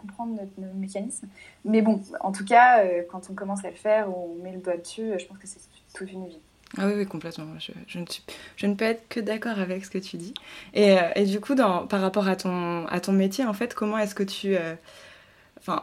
comprendre 0.00 0.40
nos, 0.58 0.74
mécanismes. 0.74 1.28
Mais 1.64 1.82
bon, 1.82 2.02
en 2.20 2.32
tout 2.32 2.44
cas, 2.44 2.84
euh, 2.84 3.02
quand 3.10 3.22
on 3.30 3.34
commence 3.34 3.64
à 3.64 3.70
le 3.70 3.76
faire, 3.76 4.08
on 4.08 4.42
met 4.42 4.52
le 4.52 4.58
doigt 4.58 4.76
dessus, 4.76 5.12
je 5.18 5.26
pense 5.26 5.38
que 5.38 5.46
c'est 5.46 5.60
toute 5.94 6.10
une 6.12 6.26
vie. 6.26 6.38
Ah 6.76 6.86
oui, 6.86 6.94
oui 6.96 7.06
complètement. 7.06 7.46
Je, 7.58 7.72
je, 7.86 7.98
ne 7.98 8.06
suis, 8.06 8.22
je, 8.56 8.66
ne 8.66 8.74
peux 8.74 8.84
être 8.84 9.08
que 9.08 9.20
d'accord 9.20 9.58
avec 9.58 9.84
ce 9.84 9.90
que 9.90 9.98
tu 9.98 10.16
dis. 10.16 10.34
Et, 10.74 10.98
euh, 10.98 11.10
et, 11.14 11.24
du 11.24 11.40
coup, 11.40 11.54
dans, 11.54 11.86
par 11.86 12.00
rapport 12.00 12.28
à 12.28 12.36
ton, 12.36 12.86
à 12.86 13.00
ton 13.00 13.12
métier, 13.12 13.44
en 13.44 13.54
fait, 13.54 13.74
comment 13.74 13.98
est-ce 13.98 14.14
que 14.14 14.22
tu... 14.22 14.56
Euh, 14.56 14.74
enfin, 15.58 15.82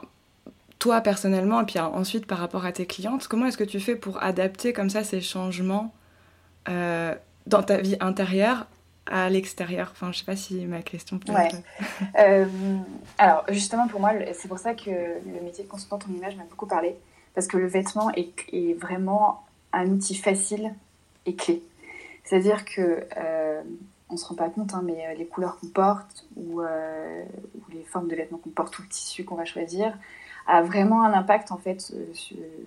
toi 0.85 1.01
personnellement, 1.01 1.61
et 1.61 1.65
puis 1.65 1.79
ensuite 1.79 2.27
par 2.27 2.37
rapport 2.37 2.63
à 2.63 2.71
tes 2.71 2.85
clientes, 2.85 3.27
comment 3.27 3.47
est-ce 3.47 3.57
que 3.57 3.63
tu 3.63 3.79
fais 3.79 3.95
pour 3.95 4.21
adapter 4.21 4.71
comme 4.71 4.91
ça 4.91 5.03
ces 5.03 5.19
changements 5.19 5.91
dans 6.67 7.63
ta 7.63 7.77
vie 7.77 7.97
intérieure 7.99 8.67
à 9.07 9.27
l'extérieur? 9.31 9.89
Enfin, 9.93 10.11
je 10.11 10.19
sais 10.19 10.25
pas 10.25 10.35
si 10.35 10.63
ma 10.67 10.83
question 10.83 11.17
peut 11.17 11.33
ouais. 11.33 11.49
euh, 12.19 12.45
alors, 13.17 13.45
justement, 13.49 13.87
pour 13.87 13.99
moi, 13.99 14.11
c'est 14.33 14.47
pour 14.47 14.59
ça 14.59 14.75
que 14.75 14.91
le 14.91 15.41
métier 15.43 15.63
de 15.63 15.69
consultante 15.69 16.05
en 16.07 16.13
image 16.13 16.35
m'a 16.35 16.43
beaucoup 16.43 16.67
parlé. 16.67 16.95
Parce 17.33 17.47
que 17.47 17.57
le 17.57 17.65
vêtement 17.65 18.11
est, 18.11 18.31
est 18.53 18.79
vraiment 18.79 19.43
un 19.73 19.87
outil 19.87 20.13
facile 20.13 20.71
et 21.25 21.35
clé. 21.35 21.63
C'est-à-dire 22.23 22.63
que 22.63 23.05
euh, 23.17 23.61
on 24.09 24.17
se 24.17 24.25
rend 24.25 24.35
pas 24.35 24.49
compte, 24.49 24.73
hein, 24.73 24.81
mais 24.83 25.07
euh, 25.07 25.13
les 25.15 25.25
couleurs 25.25 25.59
qu'on 25.59 25.67
porte 25.67 26.25
ou, 26.35 26.61
euh, 26.61 27.23
ou, 27.55 27.71
les 27.73 27.83
formes 27.83 28.07
de 28.07 28.15
vêtements 28.15 28.37
qu'on 28.37 28.49
porte 28.49 28.77
ou 28.79 28.83
le 28.83 28.87
tissu 28.87 29.25
qu'on 29.25 29.35
va 29.35 29.45
choisir 29.45 29.97
a 30.47 30.61
vraiment 30.61 31.03
un 31.03 31.13
impact 31.13 31.51
en 31.51 31.57
fait, 31.57 31.93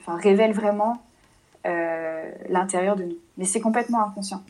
enfin 0.00 0.16
révèle 0.16 0.52
vraiment 0.52 1.02
l'intérieur 2.48 2.96
de 2.96 3.04
nous. 3.04 3.18
Mais 3.36 3.44
c'est 3.44 3.60
complètement 3.60 4.02
inconscient. 4.02 4.42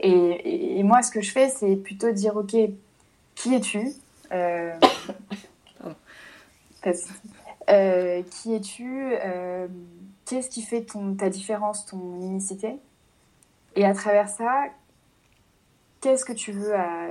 Et, 0.00 0.82
moi, 0.82 1.02
ce 1.02 1.10
que 1.10 1.20
je 1.20 1.32
fais, 1.32 1.48
c'est 1.48 1.76
plutôt 1.76 2.12
dire, 2.12 2.36
OK, 2.36 2.54
qui 3.34 3.54
es-tu 3.54 3.92
euh, 4.32 4.78
euh, 7.70 8.22
Qui 8.30 8.54
es-tu 8.54 9.14
euh, 9.24 9.66
Qu'est-ce 10.24 10.48
qui 10.50 10.62
fait 10.62 10.82
ton, 10.82 11.14
ta 11.14 11.28
différence, 11.28 11.86
ton 11.86 12.20
unicité? 12.20 12.76
Et 13.74 13.84
à 13.84 13.94
travers 13.94 14.28
ça, 14.28 14.66
qu'est-ce 16.00 16.24
que 16.24 16.32
tu 16.32 16.52
veux 16.52 16.74
à 16.74 17.08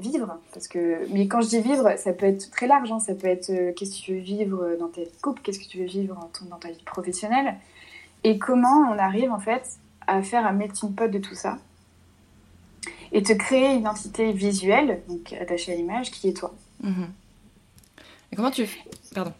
vivre 0.00 0.38
parce 0.52 0.68
que 0.68 1.06
mais 1.12 1.28
quand 1.28 1.40
je 1.40 1.48
dis 1.48 1.60
vivre 1.60 1.96
ça 1.96 2.12
peut 2.12 2.26
être 2.26 2.50
très 2.50 2.66
large 2.66 2.90
hein. 2.90 3.00
ça 3.00 3.14
peut 3.14 3.28
être 3.28 3.52
qu'est-ce 3.74 4.00
que 4.00 4.04
tu 4.04 4.14
veux 4.14 4.20
vivre 4.20 4.76
dans 4.78 4.88
ta 4.88 5.02
vie 5.02 5.08
couple 5.22 5.42
qu'est-ce 5.42 5.58
que 5.58 5.68
tu 5.68 5.78
veux 5.78 5.86
vivre 5.86 6.18
dans 6.48 6.56
ta 6.58 6.70
vie 6.70 6.82
professionnelle 6.84 7.54
et 8.24 8.38
comment 8.38 8.90
on 8.90 8.98
arrive 8.98 9.30
en 9.32 9.38
fait 9.38 9.62
à 10.06 10.22
faire 10.22 10.46
un 10.46 10.52
melting 10.52 10.94
pot 10.94 11.10
de 11.10 11.18
tout 11.18 11.34
ça 11.34 11.58
et 13.12 13.22
te 13.22 13.32
créer 13.32 13.72
une 13.72 13.80
identité 13.80 14.32
visuelle, 14.32 15.02
donc 15.08 15.32
attachée 15.32 15.72
à 15.72 15.76
l'image, 15.76 16.10
qui 16.10 16.28
est 16.28 16.32
toi. 16.32 16.54
Mhm. 16.82 17.10
Et 18.32 18.36
comment 18.36 18.50
tu... 18.50 18.68
Pardon. 19.14 19.32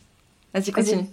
Vas-y, 0.53 0.73
continue. 0.73 1.07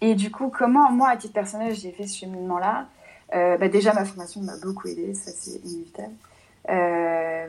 Et 0.00 0.14
du 0.14 0.30
coup, 0.30 0.50
comment 0.50 0.90
moi, 0.90 1.10
à 1.10 1.16
titre 1.16 1.34
personnel, 1.34 1.74
j'ai 1.74 1.92
fait 1.92 2.06
ce 2.06 2.18
cheminement-là? 2.18 2.88
Euh, 3.34 3.56
bah 3.56 3.68
Déjà, 3.68 3.92
ma 3.94 4.04
formation 4.04 4.40
m'a 4.42 4.56
beaucoup 4.58 4.88
aidé, 4.88 5.14
ça 5.14 5.30
c'est 5.30 5.64
inévitable. 5.64 6.12
Euh, 6.70 7.46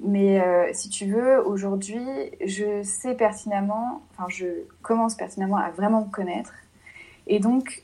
mais 0.00 0.40
euh, 0.40 0.70
si 0.72 0.88
tu 0.88 1.06
veux, 1.06 1.44
aujourd'hui, 1.46 2.06
je 2.44 2.82
sais 2.82 3.14
pertinemment, 3.14 4.02
enfin, 4.12 4.26
je 4.28 4.46
commence 4.82 5.14
pertinemment 5.14 5.56
à 5.56 5.70
vraiment 5.70 6.04
me 6.04 6.10
connaître. 6.10 6.52
Et 7.26 7.40
donc, 7.40 7.82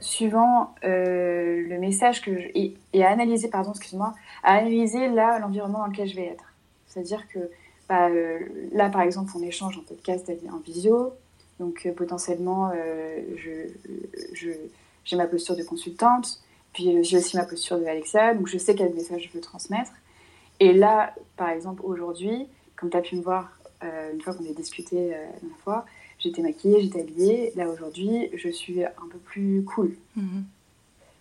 suivant 0.00 0.74
le 0.82 1.78
message 1.78 2.22
que 2.22 2.38
je, 2.38 2.48
et, 2.54 3.04
à 3.04 3.10
analyser, 3.10 3.48
pardon, 3.48 3.70
excuse-moi, 3.70 4.14
à 4.42 4.54
analyser 4.54 5.08
là 5.08 5.38
l'environnement 5.38 5.80
dans 5.80 5.86
lequel 5.86 6.08
je 6.08 6.16
vais 6.16 6.26
être. 6.26 6.44
C'est-à-dire 6.86 7.26
que 7.28 7.50
bah, 7.88 8.08
euh, 8.08 8.38
là, 8.72 8.88
par 8.88 9.02
exemple, 9.02 9.32
on 9.36 9.42
échange 9.42 9.76
en 9.78 9.82
podcast 9.82 10.30
en 10.52 10.58
visio, 10.58 11.12
donc 11.60 11.82
euh, 11.84 11.92
potentiellement, 11.92 12.70
euh, 12.74 13.20
j'ai 14.32 15.16
ma 15.16 15.26
posture 15.26 15.56
de 15.56 15.62
consultante, 15.62 16.40
puis 16.74 17.02
j'ai 17.02 17.16
aussi 17.16 17.36
ma 17.36 17.44
posture 17.44 17.78
de 17.78 17.86
Alexa, 17.86 18.34
donc 18.34 18.48
je 18.48 18.58
sais 18.58 18.74
quel 18.74 18.92
message 18.92 19.28
je 19.28 19.34
veux 19.34 19.40
transmettre. 19.40 19.92
Et 20.60 20.72
là, 20.72 21.14
par 21.36 21.48
exemple, 21.48 21.80
aujourd'hui, 21.84 22.46
comme 22.76 22.90
tu 22.90 22.96
as 22.96 23.00
pu 23.00 23.16
me 23.16 23.22
voir 23.22 23.50
une 23.82 24.20
fois 24.20 24.34
qu'on 24.34 24.48
a 24.48 24.52
discuté 24.52 25.10
la 25.10 25.16
dernière 25.40 25.58
fois, 25.62 25.86
j'étais 26.18 26.42
maquillée, 26.42 26.82
j'étais 26.82 27.00
habillée. 27.00 27.52
Là, 27.54 27.68
aujourd'hui, 27.68 28.30
je 28.34 28.48
suis 28.48 28.84
un 28.84 29.08
peu 29.10 29.18
plus 29.18 29.64
cool. 29.64 29.96
Mm-hmm 30.18 30.42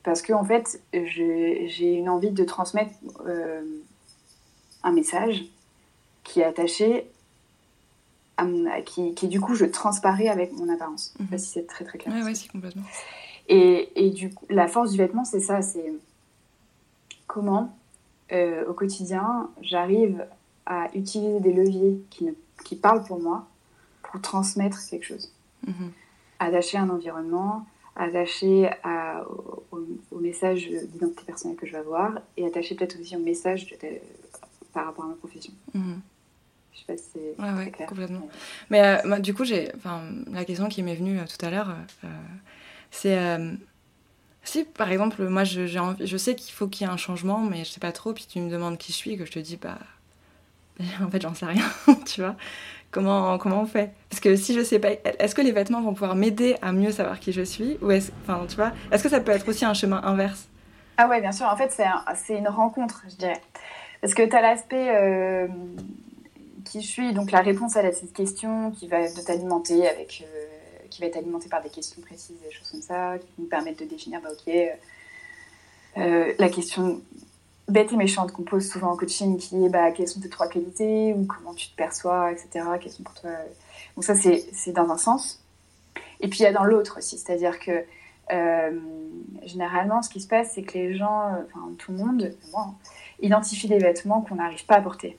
parce 0.03 0.21
que 0.21 0.33
en 0.33 0.43
fait, 0.43 0.81
j'ai 0.91 1.93
une 1.93 2.09
envie 2.09 2.31
de 2.31 2.43
transmettre 2.43 2.91
euh, 3.25 3.61
un 4.83 4.91
message 4.91 5.45
qui 6.23 6.41
est 6.41 6.45
attaché 6.45 7.09
à 8.35 8.43
mon, 8.43 8.69
qui, 8.83 9.13
qui, 9.13 9.27
du 9.27 9.39
coup 9.39 9.55
je 9.55 9.65
transparais 9.65 10.27
avec 10.27 10.51
mon 10.53 10.67
apparence. 10.69 11.13
Je 11.17 11.23
sais 11.23 11.29
pas 11.29 11.35
mhm. 11.35 11.39
si 11.39 11.47
c'est 11.47 11.67
très 11.67 11.85
très 11.85 11.97
clair. 11.97 12.13
Oui, 12.15 12.23
ouais, 12.23 12.33
complètement. 12.51 12.83
Et, 13.47 13.91
et, 13.95 14.09
du 14.09 14.33
coup, 14.33 14.45
la 14.49 14.67
force 14.67 14.91
du 14.91 14.97
vêtement, 14.97 15.25
c'est 15.25 15.39
ça, 15.39 15.61
c'est 15.61 15.93
comment 17.27 17.77
euh, 18.31 18.65
au 18.67 18.73
quotidien 18.73 19.49
j'arrive 19.61 20.25
à 20.65 20.87
utiliser 20.95 21.39
des 21.39 21.51
leviers 21.51 22.01
qui, 22.09 22.23
ne, 22.23 22.31
qui 22.63 22.75
parlent 22.75 23.03
pour 23.03 23.19
moi 23.19 23.47
pour 24.01 24.21
transmettre 24.21 24.79
quelque 24.89 25.05
chose. 25.05 25.33
Mhm. 25.67 25.91
Attacher 26.39 26.77
un 26.77 26.89
environnement, 26.89 27.65
attaché 27.95 28.69
à, 28.83 29.25
au, 29.71 30.19
message 30.19 30.69
d'identité 30.69 31.23
personnelle 31.25 31.57
que 31.57 31.65
je 31.65 31.73
vais 31.73 31.79
avoir 31.79 32.13
et 32.37 32.45
attaché 32.45 32.75
peut-être 32.75 32.99
aussi 32.99 33.15
au 33.15 33.19
message 33.19 33.75
par 34.71 34.85
rapport 34.85 35.05
à 35.05 35.09
ma 35.09 35.15
profession. 35.15 35.53
Mhm. 35.73 36.01
Je 36.73 36.79
sais 36.79 36.85
pas 36.87 36.97
si 36.97 37.03
c'est 37.13 37.41
ouais, 37.41 37.71
clair. 37.71 37.87
Complètement. 37.87 38.27
Mais 38.69 38.81
euh, 39.05 39.19
du 39.19 39.33
coup, 39.33 39.43
j'ai, 39.43 39.69
la 40.31 40.45
question 40.45 40.69
qui 40.69 40.81
m'est 40.81 40.95
venue 40.95 41.19
euh, 41.19 41.25
tout 41.25 41.45
à 41.45 41.51
l'heure, 41.51 41.69
euh, 42.03 42.07
c'est 42.93 43.17
si 44.43 44.65
par 44.65 44.91
exemple, 44.91 45.23
moi 45.27 45.43
je, 45.43 45.67
je 45.67 46.17
sais 46.17 46.35
qu'il 46.35 46.53
faut 46.53 46.67
qu'il 46.67 46.85
y 46.85 46.89
ait 46.89 46.93
un 46.93 46.97
changement, 46.97 47.39
mais 47.39 47.63
je 47.63 47.71
sais 47.71 47.79
pas 47.79 47.91
trop, 47.91 48.13
puis 48.13 48.25
tu 48.29 48.39
me 48.39 48.49
demandes 48.49 48.77
qui 48.77 48.91
je 48.91 48.97
suis, 48.97 49.17
que 49.17 49.25
je 49.25 49.31
te 49.31 49.39
dis, 49.39 49.57
bah 49.57 49.77
en 51.01 51.09
fait, 51.09 51.21
j'en 51.21 51.33
sais 51.33 51.45
rien, 51.45 51.65
tu 52.05 52.21
vois. 52.21 52.35
Comment, 52.91 53.37
comment 53.39 53.61
on 53.61 53.65
fait? 53.65 53.91
Parce 54.09 54.19
que 54.19 54.35
si 54.35 54.53
je 54.53 54.63
sais 54.63 54.77
pas, 54.77 54.89
est-ce 55.19 55.33
que 55.33 55.41
les 55.41 55.51
vêtements 55.51 55.81
vont 55.81 55.93
pouvoir 55.93 56.15
m'aider 56.15 56.57
à 56.61 56.71
mieux 56.71 56.91
savoir 56.91 57.19
qui 57.19 57.31
je 57.31 57.41
suis? 57.41 57.77
Ou 57.81 57.89
est-ce, 57.89 58.11
enfin, 58.21 58.45
tu 58.47 58.55
vois, 58.55 58.71
est-ce 58.91 59.01
que 59.01 59.09
ça 59.09 59.19
peut 59.19 59.31
être 59.31 59.47
aussi 59.47 59.65
un 59.65 59.73
chemin 59.73 60.01
inverse? 60.03 60.47
Ah 60.97 61.07
ouais, 61.07 61.19
bien 61.19 61.31
sûr. 61.31 61.47
En 61.47 61.55
fait, 61.55 61.75
c'est 62.15 62.37
une 62.37 62.47
rencontre, 62.47 63.03
je 63.09 63.15
dirais. 63.15 63.41
Parce 63.99 64.13
que 64.13 64.21
tu 64.21 64.35
as 64.35 64.41
l'aspect 64.41 64.95
euh, 64.95 65.47
qui 66.65 66.83
suit, 66.83 67.13
donc 67.13 67.31
la 67.31 67.41
réponse 67.41 67.75
à 67.77 67.91
cette 67.91 68.13
question 68.13 68.69
qui 68.69 68.87
va 68.87 69.07
t'alimenter 69.25 69.89
avec, 69.89 70.23
euh, 70.23 70.62
qui 70.93 71.01
va 71.01 71.07
être 71.07 71.17
alimentée 71.17 71.49
par 71.49 71.61
des 71.61 71.69
questions 71.69 72.01
précises, 72.01 72.37
des 72.43 72.51
choses 72.51 72.69
comme 72.69 72.81
ça, 72.81 73.17
qui 73.17 73.27
nous 73.39 73.47
permettent 73.47 73.79
de 73.79 73.85
définir, 73.85 74.21
bah, 74.21 74.29
ok, 74.31 74.53
euh, 75.97 76.33
la 76.37 76.49
question 76.49 77.01
bête 77.67 77.91
et 77.91 77.97
méchante 77.97 78.31
qu'on 78.31 78.43
pose 78.43 78.69
souvent 78.69 78.91
en 78.91 78.97
coaching, 78.97 79.37
qui 79.37 79.65
est 79.65 79.69
bah, 79.69 79.91
quelles 79.91 80.07
sont 80.07 80.19
tes 80.19 80.29
trois 80.29 80.47
qualités 80.47 81.13
ou 81.13 81.25
comment 81.25 81.53
tu 81.55 81.69
te 81.69 81.75
perçois, 81.75 82.31
etc. 82.31 82.65
Quelles 82.79 82.91
sont 82.91 83.03
pour 83.03 83.15
toi. 83.15 83.31
Donc 83.95 84.03
ça, 84.03 84.13
c'est 84.15 84.71
dans 84.71 84.89
un 84.91 84.97
sens. 84.97 85.41
Et 86.19 86.27
puis 86.27 86.39
il 86.39 86.43
y 86.43 86.45
a 86.45 86.53
dans 86.53 86.63
l'autre 86.63 86.99
aussi, 86.99 87.17
c'est-à-dire 87.17 87.59
que 87.59 87.83
euh, 88.31 88.79
généralement, 89.43 90.01
ce 90.01 90.09
qui 90.09 90.21
se 90.21 90.27
passe, 90.27 90.51
c'est 90.53 90.63
que 90.63 90.73
les 90.73 90.95
gens, 90.95 91.31
enfin 91.45 91.71
tout 91.77 91.91
le 91.91 91.97
monde, 91.97 92.35
hein, 92.55 92.73
identifie 93.21 93.67
des 93.67 93.79
vêtements 93.79 94.21
qu'on 94.21 94.35
n'arrive 94.35 94.65
pas 94.65 94.75
à 94.75 94.81
porter. 94.81 95.17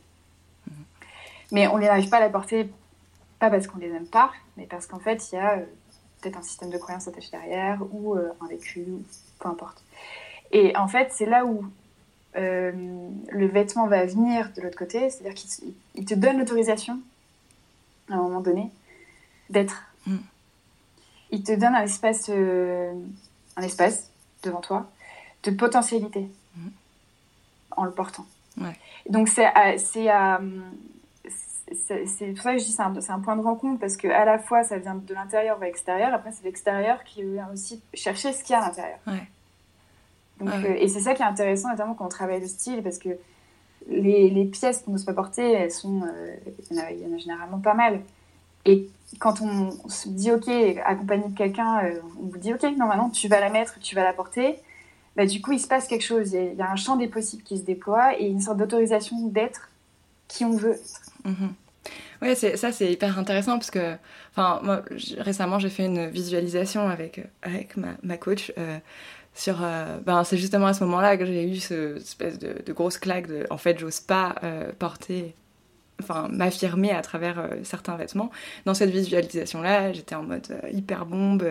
Mais 1.53 1.67
on 1.67 1.79
n'arrive 1.79 2.09
pas 2.09 2.19
à 2.19 2.27
les 2.27 2.33
porter, 2.33 2.71
pas 3.39 3.51
parce 3.51 3.67
qu'on 3.67 3.79
les 3.79 3.91
aime 3.91 4.07
pas, 4.07 4.31
mais 4.57 4.67
parce 4.67 4.87
qu'en 4.87 4.99
fait, 4.99 5.31
il 5.31 5.37
y 5.37 5.39
a 5.39 5.59
euh, 5.59 5.65
peut-être 6.21 6.39
un 6.39 6.43
système 6.43 6.71
de 6.71 6.79
croyance 6.79 7.09
attaché 7.09 7.31
derrière, 7.31 7.81
ou 7.93 8.15
euh, 8.15 8.31
un 8.41 8.47
vécu, 8.47 8.87
peu 9.39 9.49
importe. 9.49 9.83
Et 10.53 10.77
en 10.77 10.89
fait, 10.89 11.11
c'est 11.13 11.27
là 11.27 11.45
où 11.45 11.65
le 12.37 13.47
vêtement 13.47 13.87
va 13.87 14.05
venir 14.07 14.51
de 14.57 14.61
l'autre 14.61 14.77
côté, 14.77 15.09
c'est-à-dire 15.09 15.35
qu'il 15.35 16.05
te 16.05 16.15
donne 16.15 16.39
l'autorisation, 16.39 16.99
à 18.11 18.15
un 18.15 18.17
moment 18.17 18.41
donné, 18.41 18.73
d'être. 19.51 19.85
Mm 20.07 20.17
il 21.35 21.43
te 21.43 21.53
donne 21.53 21.75
un 21.75 21.83
espace, 21.83 22.27
euh, 22.29 22.93
un 23.57 23.63
espace 23.63 24.11
devant 24.43 24.61
toi 24.61 24.91
de 25.43 25.51
potentialité 25.51 26.29
mhm. 26.57 26.71
en 27.73 27.85
le 27.85 27.91
portant. 27.91 28.27
Donc 29.11 29.29
c'est 29.29 29.49
c'est 29.79 30.09
c'est 31.73 32.27
pour 32.33 32.43
ça 32.43 32.53
que 32.53 32.59
je 32.59 32.65
dis 32.65 32.73
c'est 32.73 32.83
un, 32.83 32.95
un, 33.09 33.21
point 33.21 33.37
de 33.37 33.43
rencontre 33.43 33.81
parce 33.81 33.97
que 33.97 34.09
à 34.09 34.25
la 34.25 34.39
fois 34.39 34.65
ça 34.65 34.79
vient 34.79 34.95
de 34.95 35.15
l'intérieur 35.15 35.59
vers 35.59 35.69
l'extérieur, 35.69 36.13
après 36.13 36.31
c'est 36.33 36.45
l'extérieur 36.45 37.03
qui 37.05 37.23
vient 37.23 37.49
aussi 37.53 37.83
chercher 37.95 38.33
ce 38.33 38.45
qu'il 38.45 38.53
y 38.53 38.57
a 38.57 38.63
à 38.63 38.69
l'intérieur. 38.69 38.99
Euh, 40.43 40.75
et 40.79 40.89
c'est 40.89 41.01
ça 41.01 41.15
qui 41.15 41.23
est 41.23 41.27
intéressant 41.27 41.71
notamment 41.71 41.95
quand 41.95 42.07
on 42.07 42.09
travaille 42.09 42.41
le 42.41 42.49
style 42.49 42.83
parce 42.83 42.99
que 42.99 43.11
les, 43.89 44.31
les 44.31 44.45
pièces 44.47 44.83
qu'on 44.83 44.93
n'ose 44.93 45.05
pas 45.05 45.13
porter, 45.13 45.53
elles 45.53 45.71
sont, 45.71 46.03
euh, 46.03 46.35
il, 46.71 46.77
y 46.77 46.81
en 46.81 46.83
a, 46.83 46.91
il 46.91 47.01
y 47.01 47.07
en 47.07 47.15
a 47.15 47.19
généralement 47.19 47.59
pas 47.59 47.75
mal. 47.75 48.01
Et 48.65 48.89
quand 49.19 49.41
on 49.43 49.89
se 49.89 50.09
dit 50.09 50.33
OK, 50.33 50.49
accompagné 50.85 51.29
de 51.29 51.37
quelqu'un, 51.37 51.85
euh, 51.85 52.01
on 52.21 52.27
vous 52.27 52.39
dit 52.39 52.53
OK, 52.53 52.63
non, 52.77 52.87
maintenant 52.87 53.11
tu 53.11 53.29
vas 53.29 53.41
la 53.41 53.51
mettre, 53.51 53.79
tu 53.81 53.95
vas 53.95 54.03
la 54.03 54.13
porter, 54.13 54.59
bah, 55.17 55.27
du 55.27 55.41
coup 55.41 55.53
il 55.53 55.61
se 55.61 55.69
passe 55.69 55.87
quelque 55.87 56.05
chose. 56.05 56.33
Il 56.33 56.55
y, 56.55 56.63
a, 56.63 56.71
un 56.71 56.77
champ 56.77 56.97
des 56.97 57.09
possibles 57.09 57.43
qui 57.43 57.59
se 57.59 57.63
déploie 57.63 58.19
et 58.19 58.27
une 58.27 58.41
sorte 58.41 58.59
d'autorisation 58.59 59.29
d'être 59.29 59.69
qui 60.29 60.45
on 60.45 60.57
veut 60.57 60.81
Mhm. 61.25 61.55
Oui, 62.23 62.35
ça 62.37 62.73
c'est 62.73 62.91
hyper 62.91 63.19
intéressant 63.19 63.59
parce 63.59 63.71
que, 63.71 63.97
moi 64.37 64.83
récemment 65.19 65.59
j'ai 65.59 65.69
fait 65.69 65.85
une 65.85 66.09
visualisation 66.09 66.89
avec, 66.89 67.21
avec 67.43 67.77
ma, 67.77 67.95
ma 68.03 68.17
coach. 68.17 68.53
Euh, 68.59 68.79
sur 69.35 69.57
ben, 70.07 70.23
c'est 70.23 70.37
justement 70.37 70.69
à 70.69 70.75
ce 70.75 70.85
moment-là 70.85 71.17
que 71.17 71.27
j'ai 71.27 71.45
eu 71.45 71.57
ce 71.57 71.97
espèce 71.97 72.39
de, 72.39 72.63
de, 72.65 72.73
grosse 72.73 72.99
claque 72.99 73.27
de 73.27 73.45
en 73.51 73.59
fait 73.59 73.77
j'ose 73.81 73.99
pas 73.99 74.37
porter 74.79 75.35
enfin 76.03 76.29
m'affirmer 76.31 76.91
à 76.91 77.03
travers 77.03 77.39
euh, 77.39 77.49
certains 77.63 77.97
vêtements. 77.97 78.31
Dans 78.65 78.75
cette 78.75 78.91
visualisation-là, 78.91 79.93
j'étais 79.93 80.15
en 80.15 80.23
mode 80.23 80.47
euh, 80.51 80.69
hyper 80.71 81.07
bombe 81.07 81.47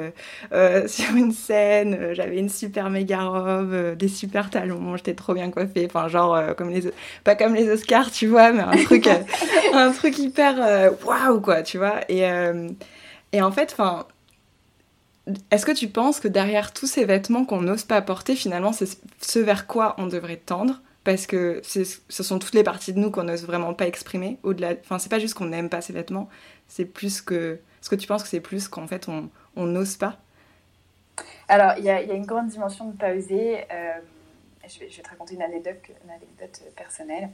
euh, 0.51 0.88
sur 0.88 1.15
une 1.15 1.31
scène, 1.31 2.13
j'avais 2.13 2.38
une 2.38 2.50
super 2.50 2.89
méga 2.89 3.23
robe, 3.23 3.95
des 3.95 4.07
super 4.07 4.50
talons, 4.50 4.97
j'étais 4.97 5.13
trop 5.13 5.33
bien 5.33 5.50
coiffée, 5.50 5.85
enfin 5.85 6.07
genre 6.07 6.55
comme 6.55 6.69
les 6.69 6.91
pas 7.23 7.35
comme 7.35 7.55
les 7.55 7.69
Oscars, 7.69 8.12
tu 8.12 8.27
vois, 8.27 8.51
mais 8.51 8.62
un 8.62 8.83
truc 8.83 9.07
un 9.73 9.91
truc 9.91 10.17
hyper 10.19 10.91
waouh 11.05 11.39
quoi, 11.41 11.63
tu 11.63 11.77
vois. 11.77 12.01
Et 12.09 12.23
et 13.32 13.41
en 13.41 13.51
fait, 13.51 13.69
enfin 13.71 14.06
est-ce 15.51 15.65
que 15.65 15.71
tu 15.71 15.88
penses 15.88 16.19
que 16.19 16.27
derrière 16.27 16.73
tous 16.73 16.88
ces 16.88 17.06
vêtements 17.06 17.45
qu'on 17.45 17.62
n'ose 17.62 17.84
pas 17.84 18.01
porter, 18.01 18.36
finalement, 18.36 18.73
c'est 18.73 18.99
ce 19.21 19.39
vers 19.39 19.67
quoi 19.67 19.95
on 19.97 20.08
devrait 20.08 20.38
tendre 20.38 20.82
parce 21.03 21.27
que 21.27 21.61
ce 21.63 22.23
sont 22.23 22.39
toutes 22.39 22.53
les 22.53 22.63
parties 22.63 22.93
de 22.93 22.99
nous 22.99 23.11
qu'on 23.11 23.23
n'ose 23.23 23.45
vraiment 23.45 23.73
pas 23.73 23.87
exprimer. 23.87 24.39
Au-delà, 24.43 24.73
enfin, 24.79 24.99
c'est 24.99 25.09
pas 25.09 25.19
juste 25.19 25.33
qu'on 25.33 25.45
n'aime 25.45 25.69
pas 25.69 25.81
ces 25.81 25.93
vêtements, 25.93 26.29
c'est 26.67 26.85
plus 26.85 27.21
que. 27.21 27.59
Est-ce 27.81 27.89
que 27.89 27.95
tu 27.95 28.07
penses 28.07 28.23
que 28.23 28.29
c'est 28.29 28.39
plus 28.39 28.67
qu'en 28.69 28.87
fait 28.87 29.07
on 29.55 29.65
n'ose 29.65 29.97
pas 29.97 30.17
Alors, 31.49 31.73
il 31.77 31.83
y, 31.83 31.89
a 31.89 32.01
une 32.01 32.25
grande 32.25 32.47
dimension 32.47 32.89
de 32.89 32.95
pas 32.95 33.13
oser. 33.13 33.65
Euh, 33.71 33.93
je, 34.67 34.79
vais, 34.79 34.87
te 34.87 35.09
raconter 35.09 35.35
une 35.35 35.41
anecdote, 35.41 35.75
une 36.05 36.09
anecdote 36.09 36.61
personnelle. 36.77 37.29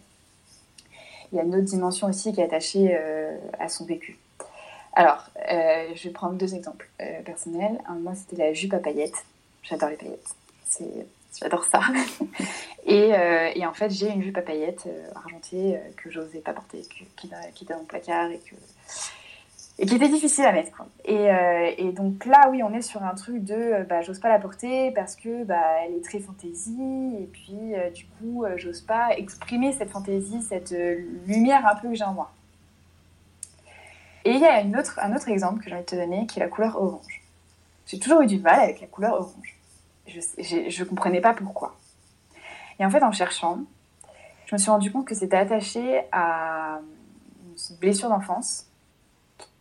Il 1.32 1.36
y 1.36 1.40
a 1.40 1.44
une 1.44 1.54
autre 1.54 1.66
dimension 1.66 2.08
aussi 2.08 2.34
qui 2.34 2.42
est 2.42 2.46
attachée 2.46 2.90
euh, 2.92 3.38
à 3.60 3.70
son 3.70 3.86
vécu. 3.86 4.18
Alors, 4.94 5.30
euh, 5.52 5.90
je 5.94 6.08
vais 6.08 6.10
prendre 6.10 6.34
deux 6.34 6.56
exemples 6.56 6.90
personnels. 7.24 7.80
Un, 7.88 7.94
moi, 7.96 8.16
c'était 8.16 8.44
la 8.44 8.54
jupe 8.54 8.74
à 8.74 8.80
paillettes. 8.80 9.24
J'adore 9.62 9.90
les 9.90 9.98
paillettes. 9.98 10.36
C'est 10.68 11.06
J'adore 11.38 11.64
ça. 11.64 11.82
et, 12.86 13.14
euh, 13.14 13.52
et, 13.56 13.66
en 13.66 13.74
fait, 13.74 13.90
j'ai 13.92 14.10
une 14.10 14.22
jupe 14.22 14.38
à 14.38 14.42
paillettes 14.42 14.88
euh, 14.88 15.10
argentée 15.16 15.76
euh, 15.76 15.80
que 15.96 16.10
j'osais 16.10 16.40
pas 16.40 16.54
porter, 16.54 16.82
qui, 16.82 17.28
était 17.28 17.74
dans 17.74 17.80
mon 17.80 17.86
placard 17.86 18.30
et, 18.32 18.40
que, 18.40 18.56
et 19.78 19.86
qui 19.86 19.96
était 19.96 20.10
difficile 20.10 20.46
à 20.46 20.52
mettre. 20.52 20.76
Quoi. 20.76 20.88
Et, 21.06 21.92
donc 21.92 22.26
là, 22.26 22.50
oui, 22.50 22.64
on 22.64 22.74
est 22.74 22.82
sur 22.82 23.04
un 23.04 23.14
truc 23.14 23.44
de 23.44 23.86
bah, 23.88 24.02
j'ose 24.02 24.20
pas 24.20 24.30
la 24.30 24.40
porter 24.40 24.92
parce 24.92 25.16
que 25.16 25.44
bah, 25.44 25.84
elle 25.86 25.96
est 25.96 26.04
très 26.04 26.20
fantaisie 26.20 27.16
et 27.22 27.28
puis 27.32 27.74
du 27.94 28.06
coup, 28.06 28.46
j'ose 28.58 28.82
pas 28.82 29.16
exprimer 29.18 29.72
cette 29.74 29.90
fantaisie, 29.90 30.42
cette 30.42 30.74
lumière 31.28 31.66
un 31.66 31.76
peu 31.76 31.90
que 31.90 31.96
j'ai 31.96 32.04
en 32.04 32.14
moi. 32.14 32.32
Et 34.26 34.32
il 34.32 34.40
y 34.40 34.46
a 34.46 34.62
autre, 34.80 35.00
un 35.02 35.16
autre 35.16 35.30
exemple 35.30 35.64
que 35.64 35.70
j'ai 35.70 35.76
envie 35.76 35.86
de 35.86 35.90
te 35.90 35.96
donner 35.96 36.26
qui 36.28 36.40
est 36.40 36.44
la 36.44 36.50
couleur 36.50 36.82
orange. 36.82 37.22
J'ai 37.86 38.00
toujours 38.00 38.22
eu 38.22 38.28
du 38.28 38.40
mal 38.40 38.60
avec 38.60 38.82
la 38.82 38.88
couleur 38.88 39.14
orange 39.14 39.59
je 40.10 40.84
ne 40.84 40.90
comprenais 40.90 41.22
pas 41.22 41.34
pourquoi. 41.34 41.76
Et 42.80 42.86
en 42.86 42.90
fait, 42.90 43.04
en 43.04 43.12
cherchant, 43.12 43.60
je 44.46 44.56
me 44.56 44.58
suis 44.58 44.72
rendu 44.72 44.92
compte 44.92 45.06
que 45.06 45.16
c'était 45.16 45.38
attaché 45.38 46.02
à 46.12 46.80
une 47.70 47.78
blessure 47.78 48.10
d'enfance 48.10 48.66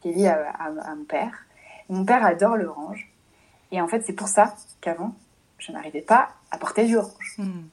qui 0.00 0.10
est 0.10 0.12
liée 0.12 0.28
à, 0.28 0.94
mon 0.94 1.04
père. 1.04 1.46
mon 1.88 2.04
père 2.04 2.24
adore 2.24 2.56
l'orange. 2.56 3.10
Et 3.70 3.80
en 3.80 3.88
fait, 3.88 4.04
c'est 4.06 4.12
pour 4.12 4.28
ça 4.28 4.54
qu'avant, 4.80 5.14
je 5.58 5.72
n'arrivais 5.72 6.00
pas 6.00 6.30
à 6.50 6.58
porter 6.58 6.86
du 6.86 6.96
orange. 6.96 7.34
Hmm. 7.38 7.66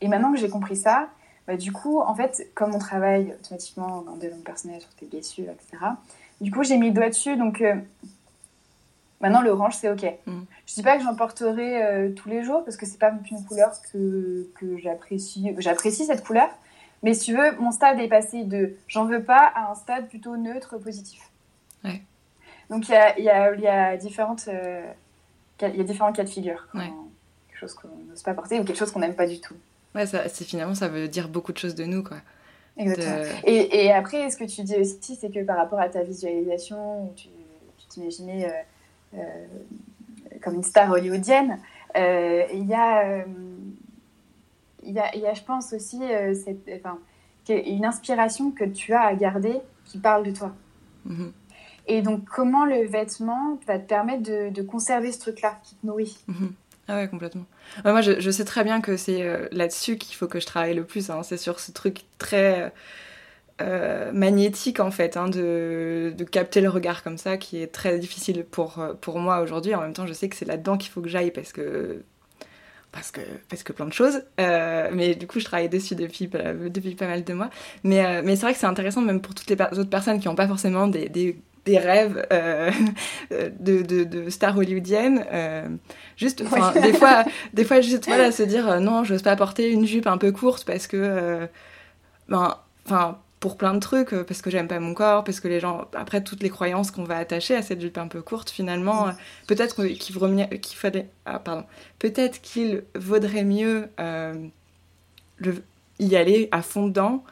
Et 0.00 0.08
maintenant 0.08 0.32
que 0.32 0.38
j'ai 0.38 0.48
compris 0.48 0.76
ça, 0.76 1.08
bah, 1.46 1.56
du 1.56 1.72
coup, 1.72 2.00
en 2.00 2.14
fait, 2.14 2.50
comme 2.54 2.74
on 2.74 2.78
travaille 2.78 3.34
automatiquement 3.40 4.04
en 4.06 4.16
développement 4.16 4.44
personnel 4.44 4.80
sur 4.80 4.90
tes 4.94 5.06
blessures, 5.06 5.50
etc., 5.50 5.84
du 6.40 6.50
coup, 6.50 6.62
j'ai 6.62 6.76
mis 6.76 6.88
le 6.88 6.94
doigt 6.94 7.08
dessus. 7.08 7.36
Donc, 7.36 7.62
euh, 7.62 7.74
Maintenant, 9.20 9.40
l'orange, 9.40 9.76
c'est 9.76 9.90
OK. 9.90 10.04
Mm. 10.26 10.42
Je 10.66 10.74
dis 10.74 10.82
pas 10.82 10.96
que 10.98 11.02
j'en 11.02 11.14
porterai 11.14 11.82
euh, 11.82 12.10
tous 12.10 12.28
les 12.28 12.42
jours 12.42 12.64
parce 12.64 12.76
que 12.76 12.84
c'est 12.86 12.98
pas 12.98 13.12
une 13.30 13.44
couleur 13.44 13.70
que, 13.92 14.46
que 14.54 14.76
j'apprécie. 14.78 15.54
J'apprécie 15.58 16.04
cette 16.04 16.24
couleur, 16.24 16.48
mais 17.02 17.14
si 17.14 17.26
tu 17.26 17.36
veux, 17.36 17.56
mon 17.58 17.70
stade 17.70 17.98
est 17.98 18.08
passé 18.08 18.44
de 18.44 18.76
j'en 18.88 19.04
veux 19.04 19.22
pas 19.22 19.52
à 19.54 19.70
un 19.70 19.74
stade 19.74 20.08
plutôt 20.08 20.36
neutre, 20.36 20.76
positif. 20.78 21.30
Ouais. 21.84 22.02
Donc 22.68 22.88
il 22.88 22.92
y 22.92 22.96
a, 22.96 23.18
y, 23.18 23.28
a, 23.28 23.54
y, 23.54 23.66
a 23.66 23.96
différentes, 23.96 24.48
euh, 24.48 24.86
y 25.62 25.80
a 25.80 25.84
différents 25.84 26.12
cas 26.12 26.24
de 26.24 26.28
figure. 26.28 26.66
Quelque 26.74 27.60
chose 27.60 27.74
qu'on 27.74 27.88
n'ose 28.08 28.22
pas 28.22 28.34
porter 28.34 28.60
ou 28.60 28.64
quelque 28.64 28.78
chose 28.78 28.90
qu'on 28.90 29.00
n'aime 29.00 29.14
pas 29.14 29.26
du 29.26 29.40
tout. 29.40 29.54
Ouais, 29.94 30.04
ça, 30.04 30.28
finalement, 30.28 30.74
ça 30.74 30.88
veut 30.88 31.08
dire 31.08 31.28
beaucoup 31.28 31.52
de 31.52 31.58
choses 31.58 31.74
de 31.74 31.84
nous, 31.84 32.02
quoi. 32.02 32.18
Exactement. 32.76 33.40
Et, 33.44 33.86
et, 33.86 33.92
après, 33.92 34.28
ce 34.28 34.36
que 34.36 34.44
tu 34.44 34.62
dis 34.62 34.76
aussi, 34.76 35.16
c'est 35.16 35.32
que 35.32 35.42
par 35.42 35.56
rapport 35.56 35.80
à 35.80 35.88
ta 35.88 36.02
visualisation, 36.02 37.10
tu 37.16 37.28
t'imaginais. 37.88 38.44
Euh, 38.44 38.48
euh, 38.48 38.62
comme 40.42 40.54
une 40.54 40.62
star 40.62 40.90
hollywoodienne, 40.90 41.58
euh, 41.96 42.44
il 42.52 42.66
y 42.66 42.74
a 42.74 43.08
euh, 43.08 43.24
il 44.82 44.92
y, 44.92 45.00
a, 45.00 45.14
il 45.16 45.20
y 45.20 45.26
a, 45.26 45.34
je 45.34 45.42
pense 45.42 45.72
aussi, 45.72 46.00
cette, 46.44 46.70
enfin, 46.78 46.98
une 47.48 47.84
inspiration 47.84 48.52
que 48.52 48.62
tu 48.62 48.92
as 48.92 49.00
à 49.00 49.14
garder 49.16 49.58
qui 49.84 49.98
parle 49.98 50.24
de 50.24 50.30
toi. 50.30 50.54
Mhm. 51.04 51.32
Et 51.88 52.02
donc, 52.02 52.24
comment 52.24 52.64
le 52.64 52.86
vêtement 52.86 53.58
va 53.66 53.80
te 53.80 53.88
permettre 53.88 54.22
de, 54.22 54.50
de 54.50 54.62
conserver 54.62 55.10
ce 55.10 55.18
truc-là 55.18 55.58
qui 55.64 55.74
te 55.74 55.84
nourrit? 55.84 56.16
Mhm. 56.28 56.52
Ah 56.86 56.98
ouais, 56.98 57.08
complètement. 57.08 57.46
moi, 57.84 58.00
je, 58.00 58.20
je, 58.20 58.30
sais 58.30 58.44
très 58.44 58.62
bien 58.62 58.80
que 58.80 58.96
c'est 58.96 59.48
là-dessus 59.50 59.96
qu'il 59.96 60.14
faut 60.14 60.28
que 60.28 60.38
je 60.38 60.46
travaille 60.46 60.74
le 60.74 60.84
plus. 60.84 61.10
Hein. 61.10 61.24
C'est 61.24 61.36
sur 61.36 61.58
ce 61.58 61.72
truc 61.72 62.02
très 62.18 62.72
euh, 63.62 64.12
magnétique 64.12 64.80
en 64.80 64.90
fait, 64.90 65.16
hein, 65.16 65.28
de, 65.28 66.12
de, 66.14 66.24
capter 66.24 66.60
le 66.60 66.68
regard 66.68 67.02
comme 67.02 67.16
ça, 67.16 67.38
qui 67.38 67.62
est 67.62 67.68
très 67.68 67.98
difficile 67.98 68.44
pour, 68.44 68.80
euh, 68.80 68.92
pour 68.92 69.18
moi 69.18 69.40
aujourd'hui. 69.40 69.74
En 69.74 69.80
même 69.80 69.94
temps, 69.94 70.06
je 70.06 70.12
sais 70.12 70.28
que 70.28 70.36
c'est 70.36 70.44
là-dedans 70.44 70.76
qu'il 70.76 70.90
faut 70.90 71.00
que 71.00 71.08
j'aille 71.08 71.30
parce 71.30 71.54
que, 71.54 72.02
parce 72.92 73.10
que, 73.10 73.22
parce 73.48 73.62
que 73.62 73.72
plein 73.72 73.86
de 73.86 73.94
choses. 73.94 74.24
Euh, 74.40 74.90
mais 74.92 75.14
du 75.14 75.26
coup, 75.26 75.40
je 75.40 75.46
travaille 75.46 75.70
dessus 75.70 75.94
depuis, 75.94 76.28
depuis 76.28 76.94
pas 76.96 77.06
mal 77.06 77.24
de 77.24 77.32
mois. 77.32 77.48
Mais, 77.82 78.20
mais 78.22 78.36
c'est 78.36 78.42
vrai 78.42 78.52
que 78.52 78.58
c'est 78.58 78.66
intéressant 78.66 79.00
même 79.00 79.22
pour 79.22 79.34
toutes 79.34 79.48
les 79.48 79.56
autres 79.78 79.88
personnes 79.88 80.20
qui 80.20 80.28
n'ont 80.28 80.34
pas 80.34 80.48
forcément 80.48 80.86
des, 80.86 81.08
des 81.08 81.38
des 81.64 81.78
rêves 81.78 82.24
de, 82.30 83.82
de, 83.82 84.04
de, 84.04 84.30
stars 84.30 84.56
hollywoodiennes. 84.56 85.24
juste, 86.16 86.40
des 86.40 86.92
fois, 86.92 87.24
des 87.54 87.64
fois, 87.64 87.80
juste 87.80 88.06
voilà, 88.06 88.30
se 88.30 88.44
dire 88.44 88.80
non, 88.80 89.02
je 89.02 89.14
n'ose 89.14 89.22
pas 89.22 89.34
porter 89.34 89.72
une 89.72 89.84
jupe 89.84 90.06
un 90.06 90.18
peu 90.18 90.30
courte 90.30 90.64
parce 90.64 90.86
que, 90.86 91.48
ben, 92.28 92.56
enfin 92.84 93.18
pour 93.46 93.56
plein 93.56 93.74
de 93.74 93.78
trucs, 93.78 94.12
euh, 94.12 94.24
parce 94.24 94.42
que 94.42 94.50
j'aime 94.50 94.66
pas 94.66 94.80
mon 94.80 94.92
corps, 94.92 95.22
parce 95.22 95.38
que 95.38 95.46
les 95.46 95.60
gens, 95.60 95.86
après 95.94 96.20
toutes 96.20 96.42
les 96.42 96.50
croyances 96.50 96.90
qu'on 96.90 97.04
va 97.04 97.16
attacher 97.16 97.54
à 97.54 97.62
cette 97.62 97.80
jupe 97.80 97.96
un 97.96 98.08
peu 98.08 98.20
courte, 98.20 98.50
finalement, 98.50 99.06
euh, 99.06 99.12
peut-être 99.46 99.86
qu'il 99.86 100.76
fallait, 100.76 101.08
ah, 101.26 101.38
pardon, 101.38 101.64
peut-être 102.00 102.40
qu'il 102.40 102.82
vaudrait 102.96 103.44
mieux 103.44 103.88
euh, 104.00 104.34
le, 105.36 105.62
y 106.00 106.16
aller 106.16 106.48
à 106.50 106.60
fond 106.60 106.88
dedans 106.88 107.22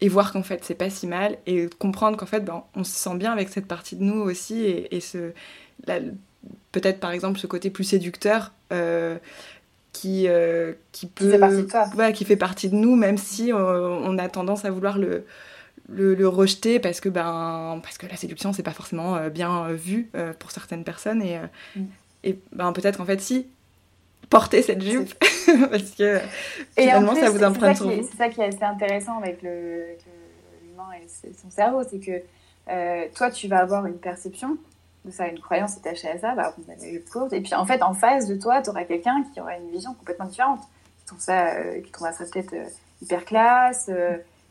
et 0.00 0.08
voir 0.08 0.32
qu'en 0.32 0.44
fait 0.44 0.64
c'est 0.64 0.76
pas 0.76 0.90
si 0.90 1.08
mal 1.08 1.38
et 1.44 1.68
comprendre 1.80 2.16
qu'en 2.16 2.26
fait 2.26 2.44
ben, 2.44 2.62
on 2.76 2.84
se 2.84 2.92
sent 2.92 3.16
bien 3.16 3.32
avec 3.32 3.48
cette 3.48 3.66
partie 3.66 3.96
de 3.96 4.04
nous 4.04 4.20
aussi 4.20 4.62
et, 4.62 5.00
ce, 5.00 5.32
peut-être 6.70 7.00
par 7.00 7.10
exemple 7.10 7.40
ce 7.40 7.48
côté 7.48 7.68
plus 7.68 7.82
séducteur. 7.82 8.52
qui, 9.92 10.28
qui 10.92 11.06
peut 11.06 11.24
qui 11.24 11.30
fait 11.30 11.38
partie 11.38 11.56
de 11.56 11.68
toi. 11.96 12.12
qui 12.12 12.24
fait 12.24 12.36
partie 12.36 12.68
de 12.68 12.76
nous 12.76 12.94
même 12.94 13.18
si 13.18 13.52
on 13.52 14.18
a 14.18 14.28
tendance 14.28 14.64
à 14.64 14.70
vouloir 14.70 14.98
le, 14.98 15.24
le, 15.88 16.28
rejeter 16.28 16.78
parce 16.78 17.00
que, 17.00 17.08
ben, 17.08 17.80
parce 17.82 17.98
que 17.98 18.06
la 18.06 18.16
séduction, 18.16 18.52
c'est 18.52 18.62
pas 18.62 18.72
forcément 18.72 19.16
euh, 19.16 19.28
bien 19.28 19.66
euh, 19.66 19.74
vu 19.74 20.10
euh, 20.14 20.32
pour 20.38 20.50
certaines 20.50 20.84
personnes. 20.84 21.22
Et, 21.22 21.38
mm. 21.76 21.84
et 22.24 22.38
ben, 22.52 22.72
peut-être 22.72 22.98
qu'en 22.98 23.04
fait, 23.04 23.20
si, 23.20 23.46
porter 24.30 24.62
cette 24.62 24.82
jupe, 24.82 25.12
parce 25.70 25.90
que 25.90 26.20
finalement, 26.76 27.14
ça 27.14 27.30
vous 27.30 27.44
emprunte 27.44 27.76
sur 27.76 27.90
vous. 27.90 28.08
C'est 28.10 28.16
ça 28.16 28.28
qui 28.28 28.40
est 28.40 28.46
assez 28.46 28.64
intéressant 28.64 29.18
avec 29.18 29.42
l'humain 29.42 30.88
et 31.02 31.32
son 31.40 31.50
cerveau, 31.50 31.82
c'est 31.88 31.98
que 31.98 33.08
toi, 33.14 33.30
tu 33.30 33.48
vas 33.48 33.58
avoir 33.58 33.86
une 33.86 33.98
perception 33.98 34.56
de 35.04 35.10
ça, 35.10 35.28
une 35.28 35.38
croyance 35.38 35.76
attachée 35.76 36.08
à 36.08 36.18
ça, 36.18 36.34
bah, 36.34 36.56
et 36.80 37.40
puis 37.42 37.54
en 37.54 37.66
fait, 37.66 37.82
en 37.82 37.92
face 37.92 38.26
de 38.26 38.36
toi, 38.36 38.62
tu 38.62 38.70
auras 38.70 38.84
quelqu'un 38.84 39.22
qui 39.34 39.40
aura 39.40 39.54
une 39.58 39.70
vision 39.70 39.92
complètement 39.92 40.24
différente, 40.24 40.60
qui 41.00 41.04
trouve 41.04 41.20
ça, 41.20 41.50
qui 41.84 41.90
trouvera 41.90 42.14
ça 42.14 42.24
peut-être 42.24 42.54
hyper 43.02 43.26
classe, 43.26 43.90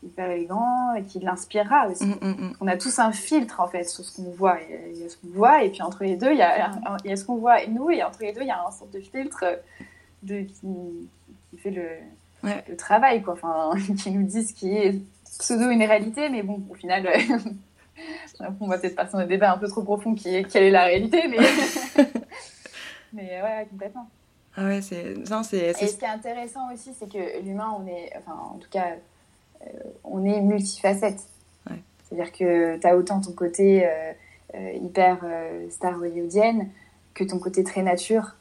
hyper 0.04 0.30
élégant 0.30 0.94
et 0.94 1.02
qui 1.02 1.20
l'inspirera 1.20 1.88
aussi. 1.88 2.06
Mm, 2.06 2.18
mm, 2.20 2.28
mm. 2.28 2.56
On 2.60 2.66
a 2.66 2.76
tous 2.76 2.98
un 2.98 3.12
filtre 3.12 3.60
en 3.60 3.68
fait 3.68 3.84
sur 3.84 4.04
ce 4.04 4.16
qu'on 4.16 4.30
voit. 4.30 4.58
Il 4.92 5.00
y 5.00 5.04
a 5.04 5.08
ce 5.08 5.16
qu'on 5.16 5.28
voit 5.28 5.64
et 5.64 5.70
puis 5.70 5.82
entre 5.82 6.04
les 6.04 6.16
deux, 6.16 6.32
il 6.32 6.38
y 6.38 6.42
a, 6.42 6.70
il 7.04 7.10
y 7.10 7.12
a 7.12 7.16
ce 7.16 7.24
qu'on 7.24 7.36
voit 7.36 7.62
et 7.62 7.68
nous 7.68 7.90
et 7.90 8.02
entre 8.02 8.22
les 8.22 8.32
deux, 8.32 8.42
il 8.42 8.48
y 8.48 8.50
a 8.50 8.64
un 8.66 8.70
sorte 8.70 8.92
de 8.92 9.00
filtre 9.00 9.44
de, 10.22 10.42
qui, 10.42 11.08
qui 11.50 11.58
fait 11.58 11.70
le, 11.70 11.88
le, 12.68 12.76
travail, 12.76 13.22
quoi. 13.22 13.34
Enfin, 13.34 13.72
qui 14.02 14.10
nous 14.10 14.26
dit 14.26 14.44
ce 14.44 14.52
qui 14.52 14.74
est 14.76 15.00
pseudo 15.38 15.70
une 15.70 15.82
réalité, 15.82 16.28
mais 16.28 16.42
bon, 16.42 16.62
au 16.70 16.74
final, 16.74 17.08
on 18.60 18.66
va 18.66 18.78
peut-être 18.78 18.96
passer 18.96 19.12
dans 19.12 19.18
un 19.18 19.26
débat 19.26 19.52
un 19.52 19.58
peu 19.58 19.68
trop 19.68 19.82
profond 19.82 20.14
qui 20.14 20.34
est 20.34 20.44
quelle 20.44 20.64
est 20.64 20.70
la 20.70 20.84
réalité, 20.84 21.28
mais, 21.28 21.38
mais 23.12 23.42
ouais, 23.42 23.66
complètement. 23.70 24.08
Ah 24.56 24.66
ouais, 24.66 24.82
c'est. 24.82 25.02
Et 25.02 25.86
ce 25.88 25.96
qui 25.96 26.04
est 26.04 26.08
intéressant 26.08 26.72
aussi, 26.72 26.94
c'est 26.96 27.10
que 27.10 27.42
l'humain, 27.42 27.76
on 27.76 27.86
est. 27.88 28.12
Enfin, 28.16 28.38
en 28.54 28.58
tout 28.58 28.68
cas, 28.70 28.86
euh, 28.86 28.96
on 30.04 30.24
est 30.24 30.40
multifacette. 30.40 31.20
C'est-à-dire 32.08 32.32
que 32.32 32.78
tu 32.78 32.86
as 32.86 32.96
autant 32.96 33.20
ton 33.20 33.32
côté 33.32 33.86
euh, 33.86 34.12
euh, 34.54 34.72
hyper 34.74 35.24
star 35.70 35.98
hollywoodienne 35.98 36.68
que 37.14 37.24
ton 37.24 37.38
côté 37.38 37.64
très 37.64 37.82
nature 37.82 38.36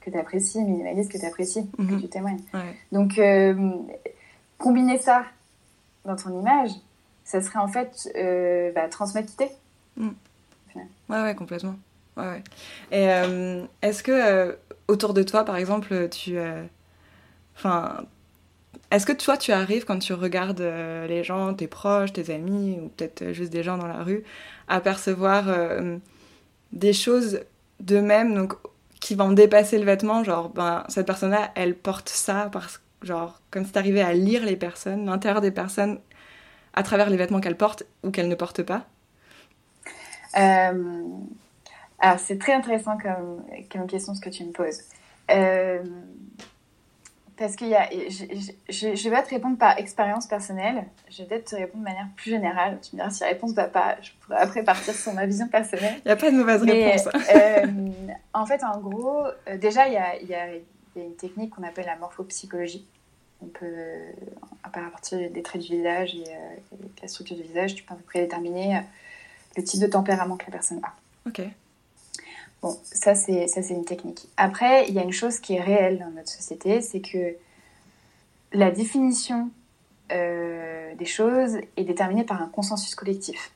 que 0.00 0.10
tu 0.10 0.18
apprécies, 0.18 0.62
minimaliste 0.62 1.12
que 1.12 1.18
tu 1.18 1.26
apprécies, 1.26 1.66
que 1.76 1.82
mhm. 1.82 2.00
tu 2.00 2.08
témoignes. 2.08 2.40
Donc, 2.92 3.20
combiner 4.58 4.98
ça 4.98 5.24
dans 6.04 6.16
ton 6.16 6.38
image, 6.40 6.70
ça 7.24 7.40
serait 7.40 7.58
en 7.58 7.68
fait 7.68 8.10
bah, 8.74 8.88
transmettre 8.88 9.28
qui 9.28 9.36
t'es. 9.36 9.50
Mm. 9.96 10.10
Ouais, 11.08 11.22
ouais, 11.22 11.34
complètement. 11.34 11.76
Ouais, 12.16 12.42
Et 12.90 13.04
est-ce 13.82 14.02
que 14.02 14.58
autour 14.88 15.14
de 15.14 15.22
toi, 15.22 15.44
par 15.44 15.56
exemple, 15.56 16.08
tu. 16.08 16.36
Enfin, 17.56 18.04
est-ce 18.90 19.06
que 19.06 19.12
toi, 19.12 19.36
tu 19.36 19.52
arrives 19.52 19.84
quand 19.84 19.98
tu 19.98 20.12
regardes 20.12 20.60
euh, 20.60 21.06
les 21.06 21.24
gens, 21.24 21.54
tes 21.54 21.66
proches, 21.66 22.12
tes 22.12 22.32
amis, 22.32 22.78
ou 22.80 22.88
peut-être 22.88 23.22
euh, 23.22 23.32
juste 23.32 23.52
des 23.52 23.62
gens 23.62 23.76
dans 23.78 23.86
la 23.86 24.02
rue, 24.02 24.22
à 24.68 24.80
percevoir 24.80 25.48
euh, 25.48 25.96
des 26.72 26.92
choses 26.92 27.40
d'eux-mêmes, 27.80 28.34
donc 28.34 28.54
qui 29.00 29.14
vont 29.14 29.32
dépasser 29.32 29.78
le 29.78 29.84
vêtement, 29.84 30.24
genre, 30.24 30.48
ben, 30.48 30.84
cette 30.88 31.06
personne-là, 31.06 31.50
elle 31.54 31.74
porte 31.74 32.08
ça, 32.08 32.48
parce 32.52 32.80
genre, 33.02 33.40
comme 33.50 33.64
si 33.66 33.72
t'arrivais 33.72 34.00
à 34.00 34.14
lire 34.14 34.44
les 34.44 34.56
personnes, 34.56 35.06
l'intérieur 35.06 35.42
des 35.42 35.50
personnes, 35.50 35.98
à 36.72 36.82
travers 36.82 37.10
les 37.10 37.16
vêtements 37.16 37.40
qu'elles 37.40 37.56
portent 37.56 37.84
ou 38.02 38.10
qu'elles 38.10 38.28
ne 38.28 38.34
portent 38.34 38.62
pas? 38.62 38.86
Alors, 40.32 42.18
c'est 42.18 42.38
très 42.38 42.54
intéressant 42.54 42.96
comme 42.98 43.86
question 43.86 44.14
ce 44.14 44.20
que 44.20 44.30
tu 44.30 44.44
me 44.44 44.52
poses. 44.52 44.80
Parce 47.36 47.56
qu'il 47.56 47.68
y 47.68 47.74
a, 47.74 47.88
je, 47.90 48.86
ne 48.86 48.94
vais 48.94 49.10
pas 49.10 49.22
te 49.22 49.30
répondre 49.30 49.58
par 49.58 49.76
expérience 49.78 50.26
personnelle, 50.26 50.84
je 51.10 51.22
vais 51.22 51.28
peut-être 51.28 51.50
te 51.50 51.56
répondre 51.56 51.82
de 51.82 51.88
manière 51.88 52.06
plus 52.14 52.30
générale. 52.30 52.78
Tu 52.80 52.94
me 52.94 53.00
diras 53.00 53.10
si 53.10 53.22
la 53.22 53.28
réponse 53.28 53.52
va 53.54 53.64
pas, 53.64 53.96
je 54.00 54.10
pourrais 54.20 54.38
après 54.38 54.62
partir 54.62 54.94
sur 54.94 55.12
ma 55.12 55.26
vision 55.26 55.48
personnelle. 55.48 55.94
Il 56.04 56.08
n'y 56.08 56.12
a 56.12 56.16
pas 56.16 56.30
de 56.30 56.36
mauvaise 56.36 56.62
réponse. 56.62 57.08
euh, 57.34 57.66
en 58.32 58.46
fait, 58.46 58.62
en 58.62 58.78
gros, 58.78 59.26
euh, 59.48 59.58
déjà, 59.58 59.88
il 59.88 59.94
y 59.94 59.96
a, 59.96 60.16
y, 60.22 60.34
a, 60.34 60.54
y 60.54 61.00
a, 61.00 61.02
une 61.02 61.16
technique 61.16 61.50
qu'on 61.50 61.64
appelle 61.64 61.86
la 61.86 61.96
morphopsychologie. 61.96 62.86
On 63.42 63.46
peut, 63.46 63.66
à 64.62 64.68
partir 64.68 65.18
des 65.28 65.42
traits 65.42 65.62
du 65.62 65.76
visage 65.76 66.14
et 66.14 66.24
euh, 66.28 66.76
de 66.78 67.02
la 67.02 67.08
structure 67.08 67.36
du 67.36 67.42
visage, 67.42 67.74
tu 67.74 67.82
peux 67.82 67.94
à 67.94 67.96
peu 67.96 68.04
près 68.04 68.20
déterminer 68.20 68.80
le 69.56 69.64
type 69.64 69.80
de 69.80 69.88
tempérament 69.88 70.36
que 70.36 70.46
la 70.46 70.52
personne 70.52 70.80
a. 70.84 70.94
Ok. 71.28 71.42
Bon, 72.64 72.78
ça 72.82 73.14
c'est 73.14 73.46
ça 73.46 73.62
c'est 73.62 73.74
une 73.74 73.84
technique. 73.84 74.26
Après, 74.38 74.88
il 74.88 74.94
y 74.94 74.98
a 74.98 75.02
une 75.02 75.12
chose 75.12 75.38
qui 75.38 75.52
est 75.52 75.60
réelle 75.60 75.98
dans 75.98 76.08
notre 76.08 76.30
société, 76.30 76.80
c'est 76.80 77.02
que 77.02 77.36
la 78.54 78.70
définition 78.70 79.50
euh, 80.12 80.94
des 80.94 81.04
choses 81.04 81.58
est 81.76 81.84
déterminée 81.84 82.24
par 82.24 82.40
un 82.40 82.48
consensus 82.48 82.94
collectif. 82.94 83.52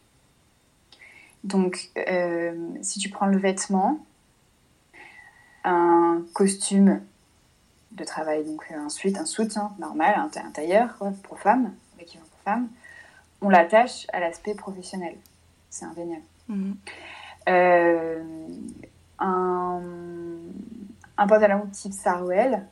Donc, 1.43 1.89
euh, 1.97 2.53
si 2.83 2.99
tu 2.99 3.09
prends 3.09 3.25
le 3.25 3.39
vêtement, 3.39 3.99
un 5.65 6.23
costume 6.35 7.01
de 7.93 8.05
travail, 8.05 8.45
donc 8.45 8.71
ensuite 8.79 9.17
un 9.17 9.25
soutien 9.25 9.73
normal, 9.79 10.17
un, 10.19 10.51
tailleur 10.51 10.99
pour 11.23 11.39
femmes, 11.39 11.73
pour 11.97 12.41
femmes, 12.45 12.69
on 13.41 13.49
l'attache 13.49 14.07
à 14.13 14.21
l'aspect 14.21 14.55
professionnel. 14.55 15.17
C'est 15.71 15.87
indéniable. 15.87 16.25
Mmh. 16.49 16.73
Euh, 17.49 18.23
un, 19.19 19.81
pantalon 21.17 21.67
type 21.73 21.93
Sarouel, 21.93 22.67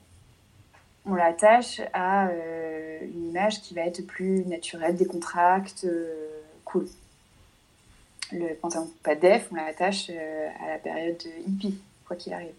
on 1.05 1.15
l'attache 1.15 1.81
à 1.93 2.29
euh, 2.29 3.01
une 3.03 3.31
image 3.31 3.61
qui 3.63 3.75
va 3.75 3.83
être 3.83 4.07
plus 4.07 4.45
naturelle, 4.47 4.97
décontracte, 4.97 5.85
euh, 5.85 6.43
cool. 6.65 6.89
Le 8.33 8.55
pantalon 8.55 8.91
pas 9.03 9.15
def, 9.15 9.49
on 9.53 9.55
l'attache 9.55 10.11
euh, 10.11 10.49
à 10.65 10.69
la 10.69 10.79
période 10.79 11.23
hippie, 11.47 11.79
quoi 12.07 12.17
qu'il 12.17 12.33
arrive. 12.33 12.55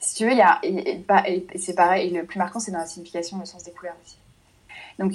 Si 0.00 0.14
tu 0.14 0.26
veux, 0.26 0.38
a, 0.40 0.60
et, 0.62 1.02
c'est 1.56 1.74
pareil, 1.74 2.10
le 2.10 2.24
plus 2.24 2.38
marquant, 2.38 2.58
c'est 2.58 2.70
dans 2.70 2.78
la 2.78 2.86
signification, 2.86 3.38
le 3.38 3.44
sens 3.44 3.64
des 3.64 3.70
couleurs 3.70 3.96
aussi. 4.02 4.16
Donc, 4.98 5.12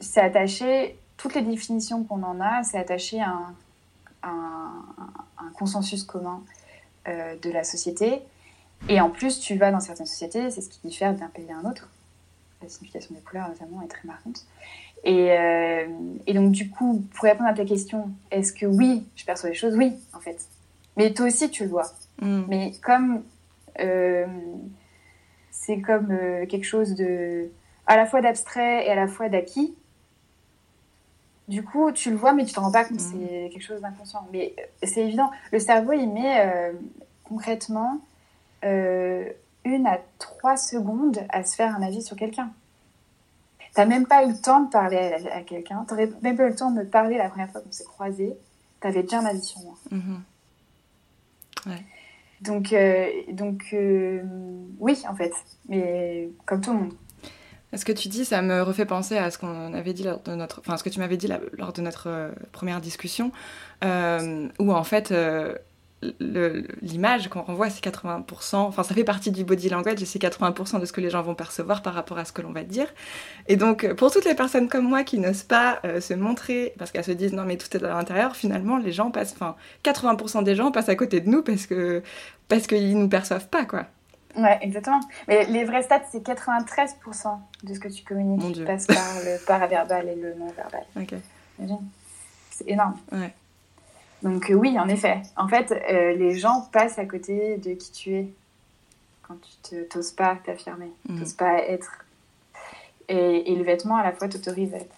c'est 0.00 0.20
attaché, 0.20 0.96
toutes 1.16 1.34
les 1.34 1.42
définitions 1.42 2.04
qu'on 2.04 2.22
en 2.22 2.40
a, 2.40 2.62
c'est 2.62 2.78
attaché 2.78 3.20
à 3.20 3.32
un 4.22 5.50
consensus 5.56 6.02
commun 6.04 6.42
euh, 7.06 7.36
de 7.36 7.50
la 7.50 7.64
société. 7.64 8.20
Et 8.88 9.00
en 9.00 9.10
plus, 9.10 9.40
tu 9.40 9.56
vas 9.56 9.70
dans 9.70 9.80
certaines 9.80 10.06
sociétés, 10.06 10.50
c'est 10.50 10.60
ce 10.60 10.68
qui 10.68 10.78
diffère 10.86 11.14
d'un 11.14 11.28
pays 11.28 11.50
à 11.50 11.56
un 11.56 11.70
autre. 11.70 11.88
La 12.62 12.68
signification 12.68 13.14
des 13.14 13.20
couleurs, 13.20 13.48
notamment, 13.48 13.82
est 13.82 13.88
très 13.88 14.06
marquante. 14.06 14.46
Et, 15.04 15.32
euh, 15.32 15.86
et, 16.26 16.34
donc, 16.34 16.52
du 16.52 16.70
coup, 16.70 17.04
pour 17.14 17.24
répondre 17.24 17.48
à 17.48 17.54
ta 17.54 17.64
question, 17.64 18.10
est-ce 18.30 18.52
que 18.52 18.66
oui, 18.66 19.04
je 19.16 19.24
perçois 19.24 19.50
les 19.50 19.54
choses? 19.54 19.76
Oui, 19.76 19.92
en 20.12 20.20
fait. 20.20 20.40
Mais 20.96 21.12
toi 21.12 21.26
aussi, 21.26 21.50
tu 21.50 21.64
le 21.64 21.70
vois. 21.70 21.92
Mm. 22.20 22.42
Mais 22.48 22.72
comme 22.82 23.22
euh, 23.78 24.26
c'est 25.50 25.80
comme 25.80 26.08
quelque 26.48 26.64
chose 26.64 26.94
de 26.94 27.48
à 27.86 27.96
la 27.96 28.06
fois 28.06 28.20
d'abstrait 28.20 28.86
et 28.86 28.90
à 28.90 28.96
la 28.96 29.06
fois 29.06 29.28
d'acquis, 29.28 29.74
du 31.48 31.64
coup, 31.64 31.90
tu 31.92 32.10
le 32.10 32.16
vois, 32.16 32.34
mais 32.34 32.44
tu 32.44 32.52
t'en 32.52 32.62
rends 32.62 32.70
pas 32.70 32.84
compte. 32.84 33.00
Mm. 33.00 33.12
C'est 33.12 33.48
quelque 33.50 33.64
chose 33.64 33.80
d'inconscient. 33.80 34.26
Mais 34.32 34.54
euh, 34.58 34.62
c'est 34.82 35.00
évident. 35.00 35.30
Le 35.50 35.58
cerveau, 35.58 35.92
il 35.92 36.08
met 36.12 36.46
euh, 36.46 36.72
concrètement 37.24 38.00
euh, 38.64 39.24
une 39.64 39.86
à 39.86 39.98
trois 40.18 40.56
secondes 40.58 41.18
à 41.30 41.42
se 41.42 41.56
faire 41.56 41.74
un 41.74 41.82
avis 41.82 42.02
sur 42.02 42.16
quelqu'un. 42.16 42.50
T'as 43.74 43.86
même 43.86 44.06
pas 44.06 44.24
eu 44.24 44.32
le 44.32 44.40
temps 44.40 44.60
de 44.60 44.70
parler 44.70 44.98
à, 45.32 45.40
quelqu'un. 45.42 45.84
T'aurais 45.88 46.10
même 46.22 46.36
pas 46.36 46.44
eu 46.44 46.50
le 46.50 46.56
temps 46.56 46.70
de 46.70 46.80
me 46.80 46.86
parler 46.86 47.16
la 47.16 47.28
première 47.28 47.50
fois 47.50 47.60
qu'on 47.62 47.72
s'est 47.72 47.84
croisés. 47.84 48.36
T'avais 48.80 49.02
déjà 49.02 49.20
un 49.20 49.26
avis 49.26 49.42
sur 49.42 49.60
moi. 49.60 49.74
Mm-hmm. 49.92 50.20
Ouais. 51.70 51.84
Donc, 52.40 52.74
donc 53.32 53.74
oui, 54.80 55.02
en 55.08 55.14
fait. 55.14 55.32
Mais 55.68 56.28
comme 56.44 56.60
tout 56.60 56.72
le 56.72 56.78
monde. 56.78 56.94
Ce 57.76 57.84
que 57.84 57.92
tu 57.92 58.08
dis, 58.08 58.24
ça 58.24 58.40
me 58.40 58.62
refait 58.62 58.86
penser 58.86 59.18
à 59.18 59.30
ce 59.30 59.36
qu'on 59.36 59.74
avait 59.74 59.92
dit 59.92 60.02
lors 60.02 60.20
de 60.20 60.34
notre, 60.34 60.60
enfin 60.60 60.78
ce 60.78 60.84
que 60.84 60.88
tu 60.88 61.00
m'avais 61.00 61.18
dit 61.18 61.28
lors 61.58 61.72
de 61.74 61.82
notre 61.82 62.08
euh, 62.08 62.30
première 62.50 62.80
discussion, 62.80 63.30
euh, 63.84 64.48
où 64.58 64.72
en 64.72 64.84
fait 64.84 65.12
euh, 65.12 65.54
l'image 66.80 67.28
qu'on 67.28 67.42
renvoie, 67.42 67.68
c'est 67.68 67.84
80%, 67.84 68.56
enfin 68.56 68.82
ça 68.82 68.94
fait 68.94 69.04
partie 69.04 69.30
du 69.32 69.44
body 69.44 69.68
language 69.68 70.00
et 70.00 70.06
c'est 70.06 70.18
80% 70.18 70.80
de 70.80 70.86
ce 70.86 70.92
que 70.92 71.02
les 71.02 71.10
gens 71.10 71.20
vont 71.20 71.34
percevoir 71.34 71.82
par 71.82 71.92
rapport 71.92 72.16
à 72.16 72.24
ce 72.24 72.32
que 72.32 72.40
l'on 72.40 72.52
va 72.52 72.62
dire. 72.62 72.86
Et 73.48 73.56
donc 73.56 73.86
pour 73.94 74.10
toutes 74.10 74.24
les 74.24 74.34
personnes 74.34 74.68
comme 74.68 74.88
moi 74.88 75.04
qui 75.04 75.18
n'osent 75.18 75.42
pas 75.42 75.82
se 76.00 76.14
montrer 76.14 76.72
parce 76.78 76.90
qu'elles 76.90 77.04
se 77.04 77.12
disent 77.12 77.34
non 77.34 77.44
mais 77.44 77.58
tout 77.58 77.76
est 77.76 77.84
à 77.84 77.88
l'intérieur, 77.88 78.34
finalement 78.34 78.78
les 78.78 78.92
gens 78.92 79.10
passent, 79.10 79.34
enfin 79.34 79.56
80% 79.84 80.42
des 80.42 80.54
gens 80.54 80.70
passent 80.70 80.88
à 80.88 80.96
côté 80.96 81.20
de 81.20 81.28
nous 81.28 81.42
parce 81.42 81.66
que 81.66 82.02
parce 82.46 82.66
qu'ils 82.66 82.98
nous 82.98 83.08
perçoivent 83.08 83.48
pas 83.48 83.66
quoi. 83.66 83.86
Ouais, 84.38 84.58
exactement. 84.62 85.00
Mais 85.26 85.44
les 85.46 85.64
vrais 85.64 85.82
stats, 85.82 86.02
c'est 86.10 86.24
93% 86.24 87.38
de 87.64 87.74
ce 87.74 87.80
que 87.80 87.88
tu 87.88 88.04
communiques 88.04 88.54
qui 88.54 88.64
passe 88.64 88.86
par 88.86 89.20
le 89.24 89.44
paraverbal 89.46 90.08
et 90.08 90.14
le 90.14 90.34
non-verbal. 90.34 90.84
Ok. 90.96 91.14
C'est 92.50 92.68
énorme. 92.68 92.96
Ouais. 93.12 93.32
Donc 94.22 94.50
euh, 94.50 94.54
oui, 94.54 94.78
en 94.78 94.88
effet. 94.88 95.22
En 95.36 95.48
fait, 95.48 95.72
euh, 95.72 96.14
les 96.14 96.36
gens 96.36 96.62
passent 96.72 96.98
à 96.98 97.04
côté 97.04 97.56
de 97.58 97.74
qui 97.74 97.92
tu 97.92 98.14
es 98.14 98.28
quand 99.22 99.36
tu 99.68 99.86
t'oses 99.88 100.12
pas 100.12 100.36
t'affirmer, 100.42 100.90
tu 101.06 101.12
mhm. 101.12 101.20
t'oses 101.20 101.34
pas 101.34 101.58
être. 101.62 102.04
Et, 103.08 103.52
et, 103.52 103.56
le 103.56 103.62
vêtement, 103.62 103.96
à 103.96 104.02
la 104.02 104.12
fois, 104.12 104.28
t'autorise 104.28 104.74
à 104.74 104.78
être. 104.78 104.94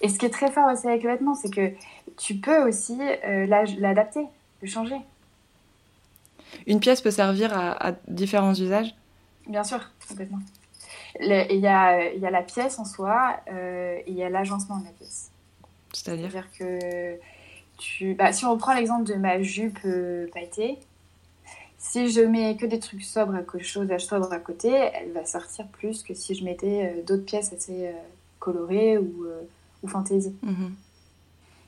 Et 0.00 0.08
ce 0.08 0.18
qui 0.18 0.26
est 0.26 0.30
très 0.30 0.50
fort 0.50 0.70
aussi 0.72 0.86
avec 0.86 1.02
le 1.02 1.10
vêtement, 1.10 1.34
c'est 1.34 1.50
que 1.50 1.72
tu 2.16 2.34
peux 2.34 2.66
aussi 2.68 2.98
euh, 3.24 3.46
l'adapter, 3.46 4.26
le 4.62 4.68
changer. 4.68 4.96
Une 6.66 6.80
pièce 6.80 7.00
peut 7.00 7.10
servir 7.10 7.56
à, 7.56 7.92
différents 8.06 8.54
usages? 8.54 8.94
Bien 9.46 9.64
sûr, 9.64 9.80
complètement. 10.08 10.40
Il 11.20 11.28
y 11.28 11.66
a, 11.66 12.12
y 12.12 12.26
a, 12.26 12.30
la 12.30 12.42
pièce 12.42 12.78
en 12.78 12.84
soi 12.84 13.40
euh, 13.50 13.96
et 13.98 14.04
il 14.06 14.14
y 14.14 14.22
a 14.22 14.28
l'agencement 14.28 14.78
de 14.78 14.84
la 14.84 14.90
pièce. 14.90 15.30
C'est-à-dire? 15.92 16.28
Dire 16.28 16.48
que 16.58 17.18
tu... 17.78 18.14
Bah, 18.14 18.32
si 18.32 18.44
on 18.44 18.52
reprend 18.52 18.74
l'exemple 18.74 19.04
de 19.04 19.14
ma 19.14 19.42
jupe 19.42 19.78
euh, 19.84 20.28
pailletée, 20.32 20.78
si 21.78 22.10
je 22.10 22.20
mets 22.20 22.56
que 22.56 22.66
des 22.66 22.78
trucs 22.78 23.02
sobres 23.02 23.34
à 23.34 23.38
quelque 23.38 23.64
chose 23.64 23.88
sobre 23.98 24.32
à 24.32 24.38
côté, 24.38 24.70
elle 24.70 25.12
va 25.12 25.24
sortir 25.24 25.66
plus 25.68 26.02
que 26.02 26.12
si 26.12 26.34
je 26.34 26.44
mettais 26.44 26.92
euh, 26.92 27.02
d'autres 27.02 27.24
pièces 27.24 27.52
assez 27.52 27.90
colorées 28.38 28.98
ou, 28.98 29.26
ou 29.82 29.88
fantaisie. 29.88 30.36
Mhm. 30.42 30.74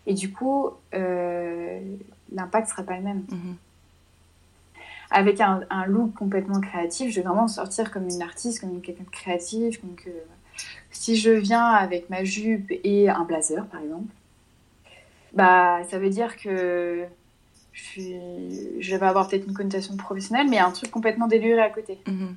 Et 0.07 0.15
du 0.15 0.33
coup, 0.33 0.71
l'impact 0.93 2.69
sera 2.69 2.83
pas 2.83 2.97
le 2.97 3.03
même. 3.03 3.25
Mhm 3.31 3.57
avec 5.11 5.41
un, 5.41 5.61
look 5.87 6.15
complètement 6.15 6.61
créatif, 6.61 7.11
je 7.11 7.17
vais 7.17 7.27
vraiment 7.27 7.49
sortir 7.49 7.91
comme 7.91 8.09
une 8.09 8.23
artiste, 8.23 8.61
comme 8.61 8.81
quelqu'un 8.81 9.05
de 9.05 9.11
créatif. 9.11 9.85
Donc, 9.85 10.09
si 10.91 11.17
je 11.17 11.31
viens 11.31 11.67
avec 11.67 12.11
ma 12.11 12.25
jupe 12.25 12.71
et 12.85 13.09
un 13.09 13.25
blazer, 13.25 13.67
par 13.67 13.81
exemple, 13.81 14.13
bah, 15.33 15.81
ça 15.91 15.99
veut 15.99 16.11
dire 16.11 16.37
que 16.37 17.05
je, 17.73 18.77
je 18.79 18.97
vais 18.97 19.07
avoir 19.07 19.29
peut-être 19.29 19.47
une 19.47 19.55
connotation 19.55 19.97
professionnelle, 19.97 20.49
mais 20.49 20.59
un 20.59 20.71
truc 20.71 20.91
complètement 20.91 21.27
déluré 21.27 21.61
à 21.61 21.71
côté. 21.71 21.99
Mm-hmm. 22.07 22.35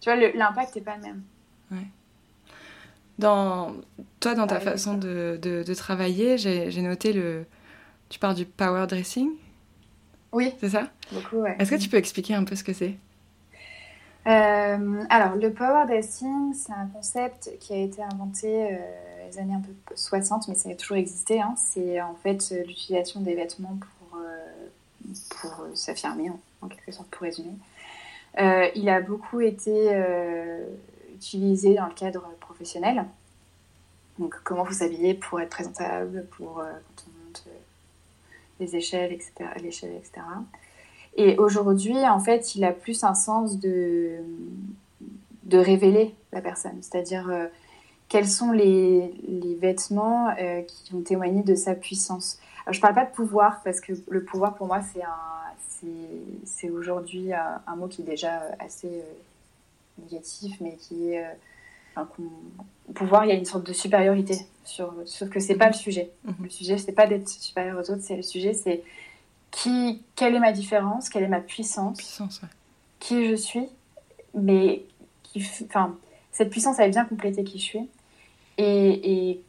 Tu 0.00 0.10
vois, 0.12 0.16
l'impact 0.34 0.76
n'est 0.76 0.82
pas 0.82 0.96
le 0.96 1.02
même. 1.02 1.22
Dans, 3.18 3.74
toi, 4.20 4.34
dans 4.34 4.46
ta 4.46 4.60
façon 4.60 4.94
de, 4.94 5.38
de, 5.40 5.62
de 5.62 5.74
travailler, 5.74 6.38
j'ai 6.38 6.82
noté 6.82 7.12
le... 7.12 7.46
Tu 8.08 8.20
parles 8.20 8.36
du 8.36 8.46
power 8.46 8.86
dressing 8.86 9.30
oui. 10.32 10.52
C'est 10.60 10.70
ça? 10.70 10.88
Beaucoup, 11.12 11.36
ouais. 11.36 11.56
Est-ce 11.58 11.70
que 11.70 11.76
tu 11.76 11.88
peux 11.88 11.96
expliquer 11.96 12.34
un 12.34 12.44
peu 12.44 12.56
ce 12.56 12.64
que 12.64 12.72
c'est? 12.72 12.96
Euh, 14.26 15.04
alors, 15.08 15.36
le 15.36 15.52
power 15.52 15.84
dressing, 15.86 16.52
c'est 16.52 16.72
un 16.72 16.86
concept 16.86 17.50
qui 17.60 17.72
a 17.72 17.76
été 17.76 18.02
inventé 18.02 18.72
euh, 18.72 18.76
les 19.30 19.38
années 19.38 19.54
un 19.54 19.60
peu 19.60 19.72
60, 19.94 20.48
mais 20.48 20.56
ça 20.56 20.70
a 20.70 20.74
toujours 20.74 20.96
existé. 20.96 21.40
Hein. 21.40 21.54
C'est 21.56 22.00
en 22.00 22.14
fait 22.14 22.52
l'utilisation 22.66 23.20
des 23.20 23.34
vêtements 23.34 23.78
pour, 23.78 24.18
euh, 24.18 25.12
pour 25.40 25.66
s'affirmer, 25.74 26.32
en, 26.60 26.66
quelque 26.66 26.90
sorte, 26.90 27.08
pour 27.08 27.22
résumer. 27.22 27.54
il 28.74 28.88
a 28.88 29.00
beaucoup 29.00 29.40
été 29.40 30.04
utilisé 31.14 31.74
dans 31.74 31.86
le 31.86 31.94
cadre 31.94 32.28
professionnel. 32.40 33.04
Donc, 34.18 34.34
comment 34.42 34.64
vous 34.64 34.82
habiller 34.82 35.14
pour 35.14 35.40
être 35.40 35.50
présentable, 35.50 36.26
pour 36.36 36.54
quand 36.54 37.04
on 37.06 37.26
monte 37.26 37.44
les 38.60 38.76
échelles, 38.76 39.12
etc. 39.12 39.32
L'échelle, 39.62 39.92
etc. 39.96 40.22
Et 41.16 41.36
aujourd'hui, 41.38 41.96
en 42.06 42.20
fait, 42.20 42.54
il 42.54 42.64
a 42.64 42.72
plus 42.72 43.02
un 43.04 43.14
sens 43.14 43.58
de, 43.58 44.16
de 45.44 45.58
révéler 45.58 46.14
la 46.32 46.42
personne, 46.42 46.78
c'est-à-dire 46.82 47.28
euh, 47.30 47.46
quels 48.08 48.28
sont 48.28 48.52
les, 48.52 49.14
les 49.26 49.54
vêtements 49.54 50.28
euh, 50.38 50.62
qui 50.62 50.94
ont 50.94 51.00
témoigné 51.00 51.42
de 51.42 51.54
sa 51.54 51.74
puissance. 51.74 52.38
Je 52.70 52.78
ne 52.78 52.82
parle 52.82 52.94
pas 52.94 53.04
de 53.04 53.12
pouvoir, 53.12 53.62
parce 53.64 53.80
que 53.80 53.92
le 54.08 54.24
pouvoir, 54.24 54.54
pour 54.54 54.66
moi, 54.66 54.80
c'est, 54.92 55.02
un, 55.02 55.88
c'est, 56.44 56.68
aujourd'hui 56.68 57.32
un, 57.32 57.76
mot 57.76 57.88
qui 57.88 58.02
est 58.02 58.04
déjà 58.06 58.42
assez 58.58 58.88
euh, 58.88 60.02
négatif, 60.02 60.56
mais 60.60 60.76
qui 60.76 61.12
est 61.12 61.24
au 61.96 62.92
pouvoir, 62.92 63.24
il 63.24 63.28
y 63.28 63.32
a 63.32 63.34
une 63.34 63.44
sorte 63.44 63.66
de 63.66 63.72
supériorité, 63.72 64.38
sur, 64.64 64.92
sauf 65.04 65.28
que 65.28 65.40
c'est 65.40 65.56
pas 65.56 65.68
le 65.68 65.74
sujet. 65.74 66.10
Mhm. 66.24 66.34
Le 66.42 66.50
sujet, 66.50 66.78
c'est 66.78 66.92
pas 66.92 67.06
d'être 67.06 67.28
supérieur 67.28 67.78
aux 67.78 67.90
autres, 67.90 68.02
c'est 68.02 68.16
le 68.16 68.22
sujet, 68.22 68.52
c'est 68.52 68.82
qui, 69.50 70.02
quelle 70.14 70.34
est 70.34 70.40
ma 70.40 70.52
différence, 70.52 71.08
quelle 71.08 71.22
est 71.22 71.28
ma 71.28 71.40
puissance, 71.40 71.96
puissance 71.96 72.40
qui 73.00 73.28
je 73.28 73.34
suis, 73.34 73.68
mais 74.34 74.84
qui, 75.22 75.42
enfin, 75.64 75.96
cette 76.32 76.50
puissance, 76.50 76.78
elle 76.78 76.90
vient 76.90 77.04
compléter 77.04 77.44
qui 77.44 77.58
je 77.58 77.64
suis, 77.64 77.88
et, 78.58 79.28
et 79.28 79.42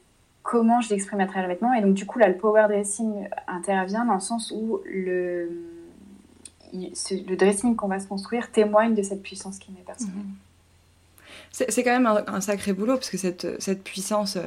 comment 0.43 0.79
je 0.79 0.89
l'exprime 0.89 1.19
à 1.19 1.25
travers 1.25 1.43
le 1.43 1.49
vêtement. 1.49 1.73
Et 1.73 1.81
donc, 1.81 1.93
du 1.93 2.05
coup, 2.05 2.19
là, 2.19 2.29
le 2.29 2.37
power 2.37 2.67
dressing 2.69 3.27
intervient 3.47 4.05
dans 4.05 4.13
le 4.15 4.19
sens 4.21 4.51
où 4.55 4.79
le, 4.85 5.51
le 6.73 7.35
dressing 7.35 7.75
qu'on 7.75 7.87
va 7.87 7.99
se 7.99 8.07
construire 8.07 8.51
témoigne 8.51 8.95
de 8.95 9.01
cette 9.01 9.21
puissance 9.21 9.59
qui 9.59 9.71
m'est 9.71 9.81
personnelle. 9.81 10.15
Mhm. 10.15 10.35
C'est 11.51 11.83
quand 11.83 11.99
même 11.99 12.23
un, 12.27 12.41
sacré 12.41 12.73
boulot, 12.73 12.95
parce 12.95 13.09
que 13.09 13.17
cette, 13.17 13.61
cette 13.61 13.83
puissance, 13.83 14.35
euh, 14.35 14.43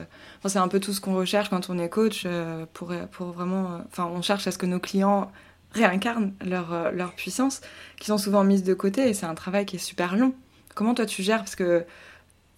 c'est 0.46 0.58
un 0.58 0.68
peu 0.68 0.78
tout 0.78 0.92
ce 0.92 1.00
qu'on 1.00 1.14
recherche 1.14 1.48
quand 1.48 1.68
on 1.68 1.78
est 1.78 1.88
coach, 1.88 2.22
euh, 2.26 2.66
pour, 2.72 2.92
pour 3.10 3.28
vraiment... 3.28 3.64
Euh, 3.64 3.78
enfin, 3.86 4.06
on 4.06 4.22
cherche 4.22 4.46
à 4.46 4.52
ce 4.52 4.58
que 4.58 4.66
nos 4.66 4.78
clients 4.78 5.30
réincarnent 5.72 6.32
leur, 6.44 6.92
leur 6.92 7.12
puissance, 7.12 7.60
qui 7.98 8.06
sont 8.06 8.18
souvent 8.18 8.44
mises 8.44 8.62
de 8.62 8.74
côté, 8.74 9.08
et 9.08 9.14
c'est 9.14 9.26
un 9.26 9.34
travail 9.34 9.66
qui 9.66 9.76
est 9.76 9.80
super 9.80 10.16
long. 10.16 10.34
Comment 10.74 10.94
toi 10.94 11.06
tu 11.06 11.22
gères? 11.22 11.38
Parce 11.38 11.56
que... 11.56 11.84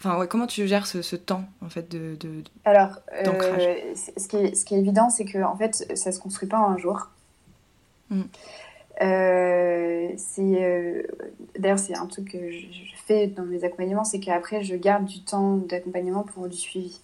Enfin, 0.00 0.18
ouais, 0.18 0.26
comment 0.26 0.48
tu 0.48 0.66
gères 0.66 0.87
ce, 0.87 1.00
ce, 1.00 1.14
temps, 1.14 1.44
en 1.64 1.68
fait, 1.68 1.88
de, 1.88 2.16
de 2.16 2.42
Alors, 2.64 2.98
ce, 3.12 4.26
qui 4.26 4.37
est, 4.37 4.55
ce 4.55 4.64
qui 4.64 4.74
est 4.74 4.78
évident, 4.78 5.11
c'est 5.11 5.24
que, 5.24 5.42
en 5.42 5.57
fait, 5.57 5.87
ça 5.96 6.11
se 6.11 6.18
construit 6.18 6.48
pas 6.48 6.59
en 6.59 6.70
un 6.70 6.76
jour. 6.76 7.09
Mm. 8.11 8.22
Euh, 9.02 10.08
c'est 10.16 10.64
euh, 10.64 11.02
d'ailleurs 11.58 11.78
c'est 11.78 11.96
un 11.96 12.06
truc 12.06 12.32
que 12.32 12.50
je, 12.50 12.66
fais 13.04 13.26
dans 13.26 13.42
mes 13.42 13.64
accompagnements, 13.64 14.04
c'est 14.04 14.20
qu'après 14.20 14.62
je 14.62 14.76
garde 14.76 15.04
du 15.04 15.24
temps 15.24 15.56
d'accompagnement 15.56 16.22
pour 16.22 16.48
du 16.48 16.56
suivi. 16.56 17.00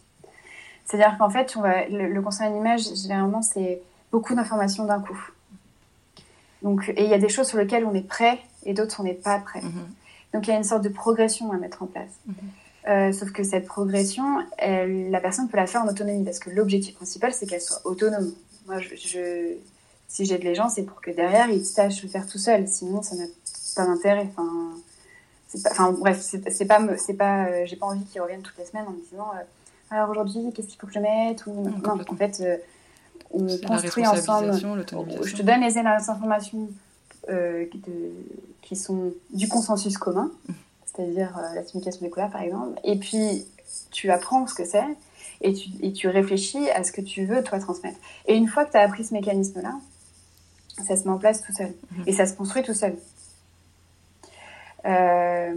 C'est-à-dire 0.85 1.19
qu'en 1.19 1.29
fait, 1.29 1.55
on 1.57 1.61
va, 1.61 1.87
le, 1.89 2.23
conseil 2.23 2.49
en 2.49 2.57
image, 2.57 2.83
généralement, 2.95 3.43
c'est 3.43 3.83
beaucoup 4.11 4.35
d'informations 4.35 4.87
d'un 4.87 5.01
coup. 5.01 5.21
Donc, 6.63 6.89
et 6.97 7.05
il 7.05 7.11
y 7.11 7.15
a 7.15 7.19
des 7.19 7.29
choses 7.29 7.49
sur 7.49 7.59
lesquelles 7.59 7.85
on 7.85 7.95
est 7.95 8.07
prêt 8.07 8.39
et 8.65 8.75
d'autres 8.75 9.01
on 9.01 9.03
n'est 9.03 9.13
pas 9.13 9.39
prêt. 9.41 9.61
Mm-hmm. 9.61 10.35
Donc 10.35 10.47
il 10.47 10.51
y 10.51 10.53
a 10.53 10.57
une 10.57 10.65
sorte 10.65 10.83
de 10.83 10.89
progression 10.89 11.51
à 11.53 11.57
mettre 11.57 11.83
en 11.83 11.87
place. 11.87 12.11
Mm-hmm. 12.29 12.91
Euh, 12.91 13.13
sauf 13.13 13.33
que 13.33 13.43
cette 13.43 13.67
progression, 13.67 14.39
elle, 14.57 15.11
la 15.11 15.21
personne 15.21 15.49
peut 15.49 15.57
la 15.57 15.67
faire 15.67 15.83
en 15.83 15.89
autonomie 15.89 16.25
parce 16.25 16.39
que 16.39 16.51
l'objectif 16.51 16.95
principal, 16.95 17.33
c'est 17.35 17.47
qu'elle 17.47 17.61
soit 17.61 17.85
autonome. 17.85 18.33
Moi, 18.67 18.79
je 18.79 19.57
si 20.09 20.25
j'aide 20.25 20.43
les 20.43 20.55
gens, 20.55 20.69
c'est 20.71 20.83
pour 20.83 21.01
que 21.01 21.11
derrière, 21.11 21.51
ils 21.51 21.65
sachent 21.65 22.03
le 22.03 22.09
faire 22.09 22.27
tout 22.27 22.39
seuls. 22.39 22.67
Sinon, 22.67 23.03
ça 23.03 23.15
n'a 23.15 23.27
pas 23.77 23.87
d'intérêt. 23.87 24.27
Enfin, 24.31 24.75
enfin, 25.71 25.93
bref, 25.93 26.21
c'est 26.21 26.65
pas, 26.65 26.81
c'est 26.97 27.15
pas, 27.15 27.47
euh, 27.47 27.67
j'ai 27.67 27.77
pas 27.77 27.87
envie 27.87 28.05
qu'ils 28.05 28.21
reviennent 28.23 28.43
toutes 28.43 28.59
les 28.59 28.65
semaines 28.65 28.87
en 28.89 28.93
me 28.93 29.01
disant, 29.11 29.31
euh, 29.35 29.43
alors 29.91 30.09
aujourd'hui, 30.09 30.53
qu'est-ce 30.55 30.69
qu'il 30.69 30.79
faut 30.79 30.87
que 30.87 30.95
je 30.95 30.99
mette 30.99 31.47
ou 31.47 31.53
non, 31.53 32.01
en 32.09 32.17
fait, 32.17 32.41
euh, 32.41 32.57
on 33.31 33.47
construit 33.67 34.07
ensemble. 34.07 34.55
Je 34.55 35.37
te 35.37 35.43
donne 35.43 35.61
les 35.61 35.77
informations 35.77 36.69
qui 38.63 38.77
sont 38.77 39.13
du 39.35 39.49
consensus 39.49 39.99
commun, 39.99 40.31
c'est-à-dire 40.87 41.39
la 41.55 41.63
communication 41.63 42.01
des 42.01 42.11
couleurs, 42.11 42.31
par 42.31 42.41
exemple, 42.41 42.81
et 42.83 42.97
puis 42.97 43.47
tu 43.91 44.11
apprends 44.11 44.47
ce 44.47 44.55
que 44.55 44.65
c'est. 44.65 44.85
Et 45.41 45.53
tu, 45.53 45.69
et 45.83 45.93
tu 45.93 46.09
réfléchis 46.09 46.69
à 46.71 46.83
ce 46.83 46.91
que 46.91 47.01
tu 47.01 47.25
veux, 47.25 47.45
toi, 47.45 47.61
transmettre. 47.61 47.97
Et 48.27 48.35
une 48.35 48.49
fois 48.49 48.65
que 48.65 48.73
tu 48.73 48.77
as 48.77 48.81
appris 48.81 49.05
ce 49.05 49.15
mécanisme-là, 49.15 49.73
ça 50.87 50.97
se 50.97 51.05
met 51.05 51.11
en 51.11 51.19
place 51.19 51.43
tout 51.43 51.53
seul. 51.53 51.75
Mhm. 51.93 52.05
Et 52.07 52.13
ça 52.13 52.27
se 52.27 52.35
construit 52.35 52.63
tout 52.63 52.75
seul. 52.75 52.97
Euh... 54.85 55.55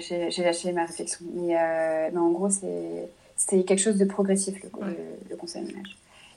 J'ai 0.00 0.42
lâché, 0.42 0.72
ma 0.72 0.86
réflexion. 0.86 1.24
Mais, 1.34 1.56
euh, 1.56 2.10
en 2.16 2.30
gros, 2.30 2.50
c'est 2.50 3.64
quelque 3.64 3.78
chose 3.78 3.96
de 3.96 4.04
progressif, 4.04 4.56
le, 4.62 5.36
conseil 5.36 5.64
de 5.64 5.72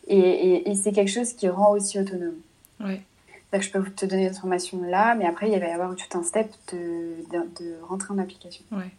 Et, 0.08 0.70
et, 0.70 0.76
c'est 0.76 0.92
quelque 0.92 1.12
chose 1.12 1.34
qui 1.34 1.50
rend 1.50 1.72
aussi 1.72 2.00
autonome. 2.00 2.36
Donc, 2.80 3.62
je 3.62 3.72
peux 3.72 3.84
te 3.90 4.06
donner 4.06 4.26
l'information 4.26 4.82
là, 4.84 5.16
mais 5.16 5.26
après, 5.26 5.50
il 5.50 5.60
va 5.60 5.68
y 5.68 5.72
avoir 5.72 5.96
tout 5.96 6.18
un 6.18 6.24
step 6.24 6.52
de, 6.72 7.16
de, 7.32 7.76
rentrer 7.88 8.14
en 8.14 8.18
application. 8.18 8.64
Ouais. 8.72 8.92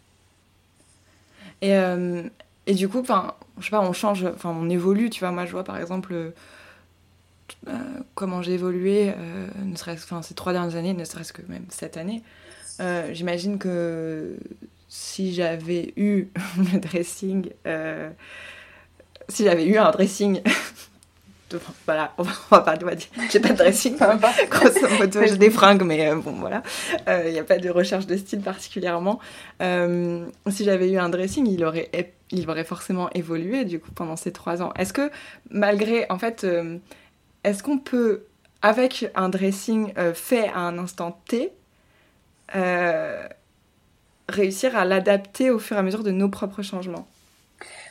Et, 1.61 1.75
euh, 1.75 2.23
et 2.69 2.75
du 2.75 2.87
coup, 2.87 2.99
enfin, 2.99 3.33
je 3.57 3.65
sais 3.65 3.71
pas, 3.71 3.81
on 3.81 3.93
change, 3.93 4.23
enfin, 4.25 4.55
on 4.55 4.69
évolue, 4.69 5.09
tu 5.09 5.21
vois. 5.21 5.31
Moi, 5.31 5.47
je 5.47 5.51
vois 5.51 5.63
par 5.63 5.77
exemple 5.77 6.13
euh, 6.13 7.73
comment 8.13 8.43
j'ai 8.43 8.53
évolué, 8.53 9.09
euh, 9.09 9.47
ne 9.65 9.75
serait-ce, 9.75 10.03
enfin, 10.03 10.21
ces 10.21 10.35
trois 10.35 10.53
dernières 10.53 10.75
années, 10.75 10.93
ne 10.93 11.03
serait-ce 11.03 11.33
que 11.33 11.41
même 11.47 11.65
cette 11.69 11.97
année. 11.97 12.21
J'imagine 13.11 13.57
que 13.57 14.37
si 14.87 15.33
j'avais 15.33 15.93
eu 15.97 16.29
le 16.57 16.79
dressing, 16.79 17.49
si 19.29 19.43
j'avais 19.43 19.65
eu 19.65 19.77
un 19.77 19.89
dressing 19.89 20.41
voilà, 21.85 22.13
on 22.17 22.23
va, 22.23 22.61
pas 22.61 22.75
dire. 22.77 23.07
J'ai 23.31 23.39
pas 23.39 23.49
de 23.49 23.57
dressing, 23.57 23.97
grosso 24.49 24.87
modo, 24.97 25.19
j'ai 25.25 25.37
des 25.37 25.49
fringues, 25.49 25.83
mais 25.83 26.09
euh, 26.09 26.15
bon, 26.15 26.33
voilà. 26.33 26.63
Il 27.07 27.11
euh, 27.11 27.31
n'y 27.31 27.39
a 27.39 27.43
pas 27.43 27.57
de 27.57 27.69
recherche 27.69 28.05
de 28.05 28.17
style 28.17 28.41
particulièrement. 28.41 29.19
Euh, 29.61 30.25
si 30.49 30.63
j'avais 30.63 30.89
eu 30.89 30.97
un 30.97 31.09
dressing, 31.09 31.47
il 31.47 31.63
aurait, 31.63 31.89
il 32.31 32.49
aurait 32.49 32.63
forcément 32.63 33.09
évolué, 33.11 33.65
du 33.65 33.79
coup, 33.79 33.91
pendant 33.91 34.15
ces 34.15 34.31
trois 34.31 34.61
ans. 34.61 34.71
Est-ce 34.77 34.93
que, 34.93 35.11
malgré, 35.49 36.05
en 36.09 36.19
fait, 36.19 36.45
est-ce 37.43 37.63
qu'on 37.63 37.79
peut, 37.79 38.25
avec 38.61 39.09
un 39.15 39.29
dressing 39.29 39.93
fait 40.13 40.49
à 40.49 40.59
un 40.59 40.77
instant 40.77 41.19
T, 41.27 41.51
réussir 44.29 44.77
à 44.77 44.85
l'adapter 44.85 45.49
au 45.49 45.59
fur 45.59 45.75
et 45.75 45.79
à 45.79 45.83
mesure 45.83 46.03
de 46.03 46.11
nos 46.11 46.29
propres 46.29 46.61
changements? 46.61 47.07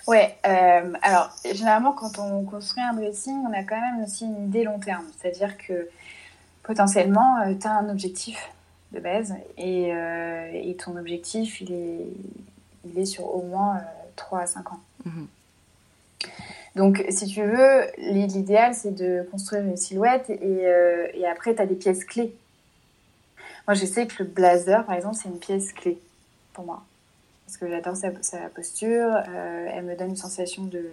Ouais, 0.08 0.38
euh, 0.46 0.94
alors 1.02 1.30
généralement 1.52 1.92
quand 1.92 2.18
on 2.18 2.42
construit 2.42 2.82
un 2.82 2.94
dressing, 2.94 3.44
on 3.46 3.52
a 3.52 3.62
quand 3.62 3.78
même 3.78 4.02
aussi 4.02 4.24
une 4.24 4.46
idée 4.46 4.64
long 4.64 4.78
terme. 4.78 5.04
C'est-à-dire 5.18 5.58
que 5.58 5.86
potentiellement, 6.62 7.42
euh, 7.42 7.52
tu 7.60 7.66
as 7.66 7.72
un 7.72 7.90
objectif 7.90 8.50
de 8.92 9.00
base 9.00 9.34
et, 9.58 9.92
euh, 9.92 10.50
et, 10.54 10.74
ton 10.76 10.96
objectif, 10.96 11.60
il 11.60 11.72
est, 11.72 12.06
il 12.86 12.98
est 12.98 13.04
sur 13.04 13.34
au 13.34 13.42
moins 13.42 13.82
3 14.18 14.40
à 14.40 14.46
5 14.46 14.72
ans. 14.72 14.80
Mhm. 15.06 15.26
Donc, 16.76 17.04
si 17.08 17.26
tu 17.26 17.42
veux, 17.42 17.86
l'idéal, 17.96 18.74
c'est 18.74 18.94
de 18.94 19.26
construire 19.30 19.64
une 19.64 19.76
silhouette 19.76 20.30
et, 20.30 20.62
et 21.14 21.26
après, 21.26 21.54
tu 21.54 21.62
as 21.62 21.66
des 21.66 21.74
pièces 21.74 22.04
clés. 22.04 22.36
Moi, 23.66 23.74
je 23.74 23.84
sais 23.84 24.06
que 24.06 24.22
le 24.22 24.28
blazer, 24.28 24.84
par 24.84 24.94
exemple, 24.94 25.16
c'est 25.16 25.28
une 25.28 25.38
pièce 25.40 25.72
clé 25.72 25.98
pour 26.52 26.64
moi 26.64 26.84
parce 27.48 27.56
que 27.56 27.68
j'adore 27.70 27.96
sa, 27.96 28.10
posture. 28.54 29.08
Euh, 29.26 29.70
elle 29.72 29.84
me 29.86 29.96
donne 29.96 30.10
une 30.10 30.16
sensation 30.16 30.64
de, 30.64 30.84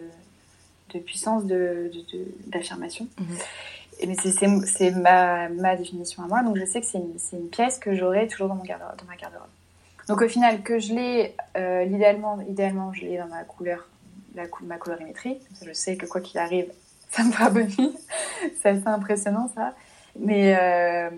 de 0.94 1.00
puissance, 1.00 1.44
d'affirmation. 1.44 3.10
De, 3.18 3.24
mhm. 3.24 3.38
Mais 4.08 4.16
c'est 4.66 4.92
ma, 4.92 5.50
ma, 5.50 5.76
définition 5.76 6.24
à 6.24 6.28
moi. 6.28 6.44
Donc 6.44 6.56
je 6.58 6.64
sais 6.64 6.80
que 6.80 6.88
c'est 6.88 6.98
une, 6.98 7.18
une, 7.34 7.50
pièce 7.50 7.78
que 7.78 7.94
j'aurai 7.94 8.30
toujours 8.30 8.48
dans, 8.48 8.56
mon 8.56 8.64
garde, 8.64 8.82
dans 8.98 9.06
ma 9.06 9.18
garde-robe. 9.18 9.50
Donc 10.08 10.22
au 10.22 10.28
final, 10.28 10.62
que 10.62 10.80
je 10.80 10.94
l'ai, 10.94 11.36
euh, 11.58 11.84
idéalement, 11.84 12.40
idéalement, 12.42 12.94
je 12.94 13.02
l'ai 13.02 13.18
dans 13.18 13.28
ma 13.28 13.44
couleur, 13.44 13.88
la, 14.36 14.44
ma 14.64 14.78
colorimétrie. 14.78 15.38
Je 15.66 15.74
sais 15.74 15.96
que 15.98 16.06
quoi 16.06 16.22
qu'il 16.22 16.40
arrive, 16.40 16.68
ça 17.10 17.24
me 17.24 17.32
fera 17.32 17.50
bonne 17.50 17.66
vie. 17.66 17.92
c'est 18.62 18.70
assez 18.70 18.88
impressionnant 18.88 19.52
ça. 19.56 19.74
Mais, 20.18 20.56
euh, 20.60 21.10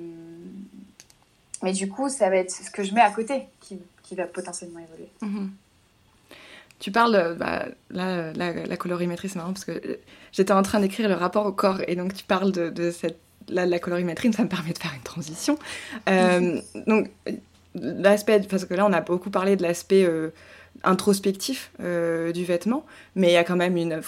mais 1.62 1.74
du 1.74 1.90
coup, 1.90 2.10
ça 2.10 2.30
va 2.30 2.38
être 2.38 2.52
ce 2.52 2.72
que 2.72 2.84
je 2.84 2.94
mets 2.94 3.02
à 3.02 3.12
côté 3.12 3.44
qui, 3.60 3.80
qui 4.04 4.16
va 4.16 4.26
potentiellement 4.26 4.80
évoluer. 4.80 5.10
Mhm. 5.22 5.52
Tu 6.80 6.92
parles, 6.92 7.36
bah, 7.40 7.66
là, 7.90 8.32
la, 8.34 8.78
colorimétrie, 8.78 9.30
c'est 9.30 9.38
marrant 9.38 9.54
parce 9.54 9.66
que 9.66 10.00
j'étais 10.32 10.54
en 10.54 10.62
train 10.62 10.80
d'écrire 10.80 11.10
le 11.10 11.16
rapport 11.16 11.46
au 11.48 11.52
corps 11.52 11.82
et 11.88 11.96
donc 11.96 12.14
tu 12.14 12.24
parles 12.24 12.52
de, 12.52 12.92
cette, 12.92 13.20
la 13.50 13.80
colorimétrie, 13.80 14.32
ça 14.32 14.44
me 14.44 14.48
permet 14.48 14.74
de 14.74 14.78
faire 14.78 14.94
une 14.96 15.02
transition. 15.02 15.58
Euh, 16.08 16.62
donc, 16.86 17.10
l'aspect, 17.76 18.40
parce 18.50 18.66
que 18.66 18.74
là, 18.74 18.86
on 18.86 18.94
a 18.94 19.02
beaucoup 19.02 19.30
parlé 19.30 19.56
de 19.56 19.64
l'aspect 19.64 20.04
euh, 20.04 20.34
introspectif 20.84 21.72
euh, 21.82 22.32
du 22.32 22.46
vêtement, 22.46 22.86
mais 23.16 23.30
il 23.30 23.34
y 23.34 23.38
a 23.38 23.44
quand 23.44 23.56
même 23.56 23.78
une, 23.78 24.02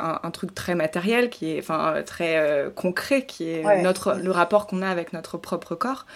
un, 0.00 0.30
truc 0.30 0.54
très 0.54 0.74
matériel, 0.74 1.30
qui 1.30 1.52
est, 1.52 1.58
enfin, 1.60 2.02
très 2.04 2.70
concret, 2.74 3.22
qui 3.22 3.50
est 3.50 3.82
notre, 3.82 4.14
le 4.14 4.30
rapport 4.30 4.66
qu'on 4.66 4.82
a 4.82 4.88
avec 4.88 5.12
notre 5.12 5.38
propre 5.38 5.74
corps. 5.74 6.06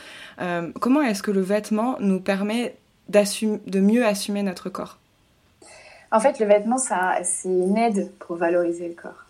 comment 0.81 1.03
est-ce 1.03 1.23
que 1.23 1.31
le 1.31 1.43
vêtement 1.43 1.97
nous 2.01 2.21
permet 2.21 2.77
de 3.09 3.81
mieux 3.81 4.05
assumer 4.05 4.43
notre 4.43 4.71
corps? 4.71 4.99
En 6.13 6.21
fait, 6.21 6.39
le 6.39 6.47
vêtement, 6.47 6.77
c'est 6.77 7.49
une 7.49 7.79
aide 7.79 8.13
pour 8.19 8.37
valoriser 8.37 8.87
le 8.87 8.95
corps, 8.95 9.25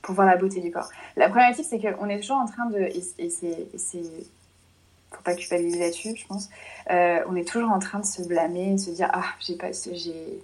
pour 0.00 0.14
voir 0.14 0.26
la 0.26 0.36
beauté 0.36 0.60
du 0.60 0.70
corps. 0.70 0.88
La 1.16 1.28
problématique, 1.28 1.66
c'est 1.68 1.78
qu'on 1.78 2.08
est 2.08 2.20
toujours 2.20 2.38
en 2.38 2.46
train 2.46 2.66
de. 2.70 2.78
Et 2.78 3.28
c'est. 3.28 4.00
Faut 5.12 5.22
pas 5.22 5.34
culpabiliser 5.34 5.78
là-dessus, 5.78 6.16
je 6.16 6.26
pense. 6.26 6.48
Euh, 6.90 7.20
on 7.28 7.36
est 7.36 7.46
toujours 7.46 7.70
en 7.70 7.78
train 7.78 8.00
de 8.00 8.06
se 8.06 8.22
blâmer, 8.22 8.72
de 8.72 8.78
se 8.78 8.90
dire 8.90 9.08
Ah, 9.12 9.24
j'ai 9.40 9.56
pas. 9.56 9.68
J'ai 9.72 10.40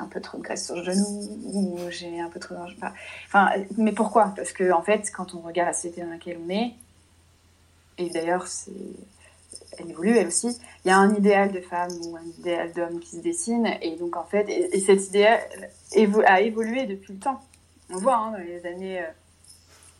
un 0.00 0.06
peu 0.06 0.20
trop 0.20 0.36
de 0.36 0.42
graisse 0.42 0.66
sur 0.66 0.76
le 0.76 0.82
genou 0.82 1.40
ou 1.54 1.78
j'ai 1.88 2.20
un 2.20 2.28
peu 2.28 2.38
trop 2.38 2.54
enfin 3.26 3.50
mais 3.78 3.92
pourquoi? 3.92 4.34
Parce 4.36 4.52
que 4.52 4.70
en 4.70 4.82
fait 4.82 5.10
quand 5.10 5.34
on 5.34 5.40
regarde 5.40 5.68
la 5.68 5.72
société 5.72 6.02
dans 6.02 6.10
laquelle 6.10 6.38
on 6.44 6.50
est 6.50 6.74
et 7.96 8.10
d'ailleurs 8.10 8.46
c'est 8.46 8.72
elle 9.78 9.90
évolue 9.90 10.16
elle 10.16 10.28
aussi. 10.28 10.58
Il 10.84 10.88
y 10.88 10.90
a 10.90 10.98
un 10.98 11.14
idéal 11.14 11.52
de 11.52 11.60
femme 11.60 11.90
ou 12.04 12.16
un 12.16 12.24
idéal 12.38 12.72
d'homme 12.72 13.00
qui 13.00 13.16
se 13.16 13.20
dessine, 13.20 13.68
et 13.80 13.96
donc 13.96 14.16
en 14.16 14.24
fait, 14.24 14.48
et, 14.48 14.80
cet 14.80 15.08
idéal 15.08 15.40
a 16.26 16.40
évolué 16.40 16.86
depuis 16.86 17.12
le 17.12 17.18
temps. 17.18 17.40
On 17.90 17.98
voit 17.98 18.16
hein, 18.16 18.32
dans 18.32 18.38
les 18.38 18.66
années, 18.66 19.00
euh, 19.00 19.08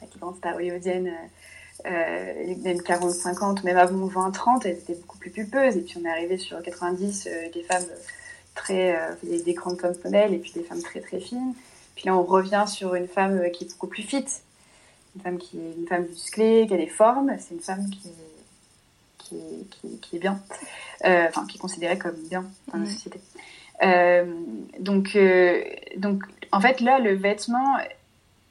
la 0.00 0.06
grande 0.18 0.36
star 0.36 0.56
hollywoodienne, 0.56 1.08
euh, 1.08 1.26
même 1.90 2.78
40-50, 2.78 3.64
même 3.64 3.76
avant 3.76 4.06
20-30, 4.06 4.62
elles 4.64 4.72
étaient 4.72 4.94
beaucoup 4.94 5.18
plus 5.18 5.30
pulpeuses, 5.30 5.76
et 5.76 5.80
puis 5.80 5.96
on 6.00 6.04
est 6.04 6.10
arrivé 6.10 6.36
sur 6.38 6.60
90, 6.62 7.26
euh, 7.26 7.50
des 7.52 7.62
femmes 7.62 7.86
très, 8.54 8.96
euh, 8.96 9.14
des, 9.22 9.54
grandes 9.54 9.80
femmes 9.80 9.94
modèles, 10.04 10.34
et 10.34 10.38
puis 10.38 10.52
des 10.52 10.62
femmes 10.62 10.82
très 10.82 11.00
très 11.00 11.20
fines. 11.20 11.54
Puis 11.94 12.06
là, 12.06 12.16
on 12.16 12.22
revient 12.22 12.64
sur 12.66 12.94
une 12.94 13.08
femme 13.08 13.50
qui 13.52 13.64
est 13.64 13.68
beaucoup 13.68 13.86
plus 13.86 14.02
fit, 14.02 14.24
une 15.14 15.22
femme 15.22 15.38
qui 15.38 15.58
est 15.58 15.74
une 15.78 15.86
femme 15.86 16.06
musclée, 16.06 16.66
qui 16.66 16.74
a 16.74 16.76
des 16.76 16.88
formes, 16.88 17.34
c'est 17.38 17.54
une 17.54 17.60
femme 17.60 17.88
qui 17.90 18.08
est 18.08 18.36
qui, 19.28 20.16
est 20.16 20.18
bien, 20.18 20.40
euh, 21.04 21.26
enfin 21.28 21.46
qui 21.46 21.56
est 21.56 21.60
considéré 21.60 21.98
comme 21.98 22.16
bien 22.28 22.44
dans 22.72 22.78
la 22.78 22.86
société. 22.86 23.20
Euh, 23.82 24.24
donc, 24.78 25.16
euh, 25.16 25.62
donc, 25.96 26.22
en 26.52 26.60
fait, 26.60 26.80
là, 26.80 26.98
le 26.98 27.14
vêtement, 27.14 27.76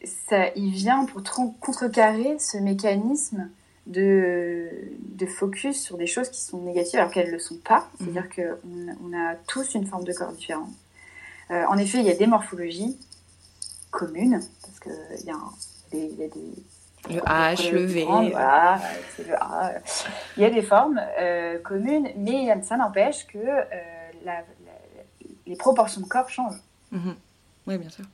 ça, 0.04 0.50
il 0.56 0.72
vient 0.72 1.06
pour 1.06 1.24
contrecarrer 1.60 2.38
ce 2.40 2.58
mécanisme 2.58 3.50
de, 3.88 4.70
de 5.00 5.26
focus 5.26 5.82
sur 5.82 5.98
des 5.98 6.08
choses 6.08 6.30
qui 6.30 6.42
sont 6.42 6.62
négatives 6.62 7.00
alors 7.00 7.12
qu'elles 7.12 7.28
ne 7.28 7.34
le 7.34 7.40
sont 7.40 7.58
pas. 7.58 7.90
Mhm. 8.00 8.08
C'est-à-dire 8.14 8.30
qu'on 8.30 9.10
on 9.10 9.18
a 9.18 9.36
tous 9.48 9.76
une 9.76 9.86
forme 9.86 10.04
de 10.04 10.14
corps 10.14 10.32
différente. 10.32 10.70
en 11.50 11.78
effet, 11.78 12.00
il 12.00 12.06
y 12.06 12.12
a 12.12 12.16
des 12.16 12.28
morphologies 12.28 12.98
communes, 13.92 14.42
parce 14.62 14.80
qu'il 14.80 14.92
y, 15.24 15.28
y, 15.98 16.24
a 16.24 16.28
des 16.28 16.54
le 17.10 17.20
H, 17.20 17.72
le 17.72 17.86
V. 17.86 18.06
Voilà, 18.32 18.80
c'est 19.16 19.28
le 19.28 19.36
A. 19.36 19.74
Il 20.38 20.44
y 20.44 20.46
a 20.46 20.50
des 20.50 20.62
formes 20.62 21.02
euh, 21.20 21.60
communes, 21.60 22.10
mais 22.18 22.48
ça 22.64 22.78
n'empêche 22.78 23.28
que 23.28 23.38
euh, 23.38 24.42
les 25.46 25.56
proportions 25.56 26.02
de 26.02 26.08
corps 26.08 26.30
changent. 26.30 26.62
Mhm. 26.92 27.16
Oui, 27.68 27.78
bien 27.78 27.90
sûr. 27.90 28.06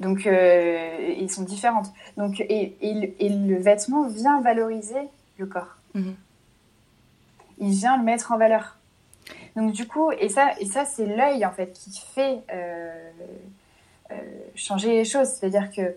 Donc, 0.00 0.26
euh, 0.26 1.14
ils 1.18 1.30
sont 1.30 1.42
différentes. 1.42 1.92
Donc, 2.16 2.40
et, 2.40 2.76
et, 2.80 3.28
le 3.28 3.56
vêtement 3.58 4.08
vient 4.08 4.40
valoriser 4.40 5.08
le 5.38 5.46
corps. 5.46 5.76
Mhm. 5.94 6.14
Il 7.58 7.70
vient 7.70 7.98
le 7.98 8.04
mettre 8.04 8.32
en 8.32 8.38
valeur. 8.38 8.78
Donc, 9.56 9.72
du 9.72 9.86
coup, 9.86 10.10
et 10.12 10.28
ça, 10.28 10.52
et 10.58 10.64
ça 10.64 10.84
c'est 10.84 11.06
l'œil, 11.06 11.44
en 11.44 11.52
fait, 11.52 11.72
qui 11.72 12.00
fait 12.14 12.40
changer 14.54 14.92
les 14.92 15.04
choses. 15.04 15.28
C'est-à-dire 15.28 15.70
que 15.70 15.94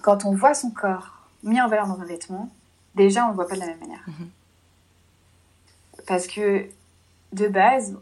quand 0.00 0.24
on 0.24 0.34
voit 0.34 0.54
son 0.54 0.70
corps 0.70 1.28
mis 1.42 1.60
en 1.60 1.68
valeur 1.68 1.86
dans 1.86 2.00
un 2.00 2.04
vêtement, 2.04 2.48
déjà 2.94 3.24
on 3.24 3.26
ne 3.26 3.32
le 3.32 3.36
voit 3.36 3.48
pas 3.48 3.54
de 3.54 3.60
la 3.60 3.66
même 3.66 3.80
manière. 3.80 4.04
Mhm. 4.06 4.30
Parce 6.06 6.26
que 6.26 6.66
de 7.32 7.48
base, 7.48 7.96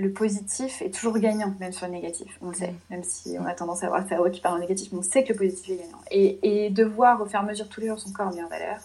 le 0.00 0.10
positif 0.10 0.80
est 0.82 0.90
toujours 0.90 1.18
gagnant, 1.18 1.54
même 1.60 1.72
sur 1.72 1.86
le 1.86 1.92
négatif. 1.92 2.38
On 2.40 2.48
le 2.48 2.54
sait, 2.54 2.68
mhm. 2.68 2.76
même 2.90 3.04
si 3.04 3.36
on 3.38 3.44
a 3.44 3.54
tendance 3.54 3.82
à 3.82 3.86
avoir 3.86 4.00
le 4.00 4.08
cerveau 4.08 4.30
qui 4.30 4.40
parle 4.40 4.56
en 4.56 4.60
négatif, 4.60 4.88
mais 4.92 4.98
on 4.98 5.02
sait 5.02 5.24
que 5.24 5.32
le 5.32 5.38
positif 5.38 5.70
est 5.70 5.76
gagnant. 5.76 6.00
Et, 6.10 6.70
de 6.70 6.84
voir 6.84 7.20
au 7.20 7.26
fur 7.26 7.38
et 7.38 7.42
à 7.42 7.46
mesure 7.46 7.68
tous 7.68 7.80
les 7.80 7.88
jours 7.88 7.98
son 7.98 8.12
corps 8.12 8.32
mis 8.32 8.42
en 8.42 8.48
valeur 8.48 8.78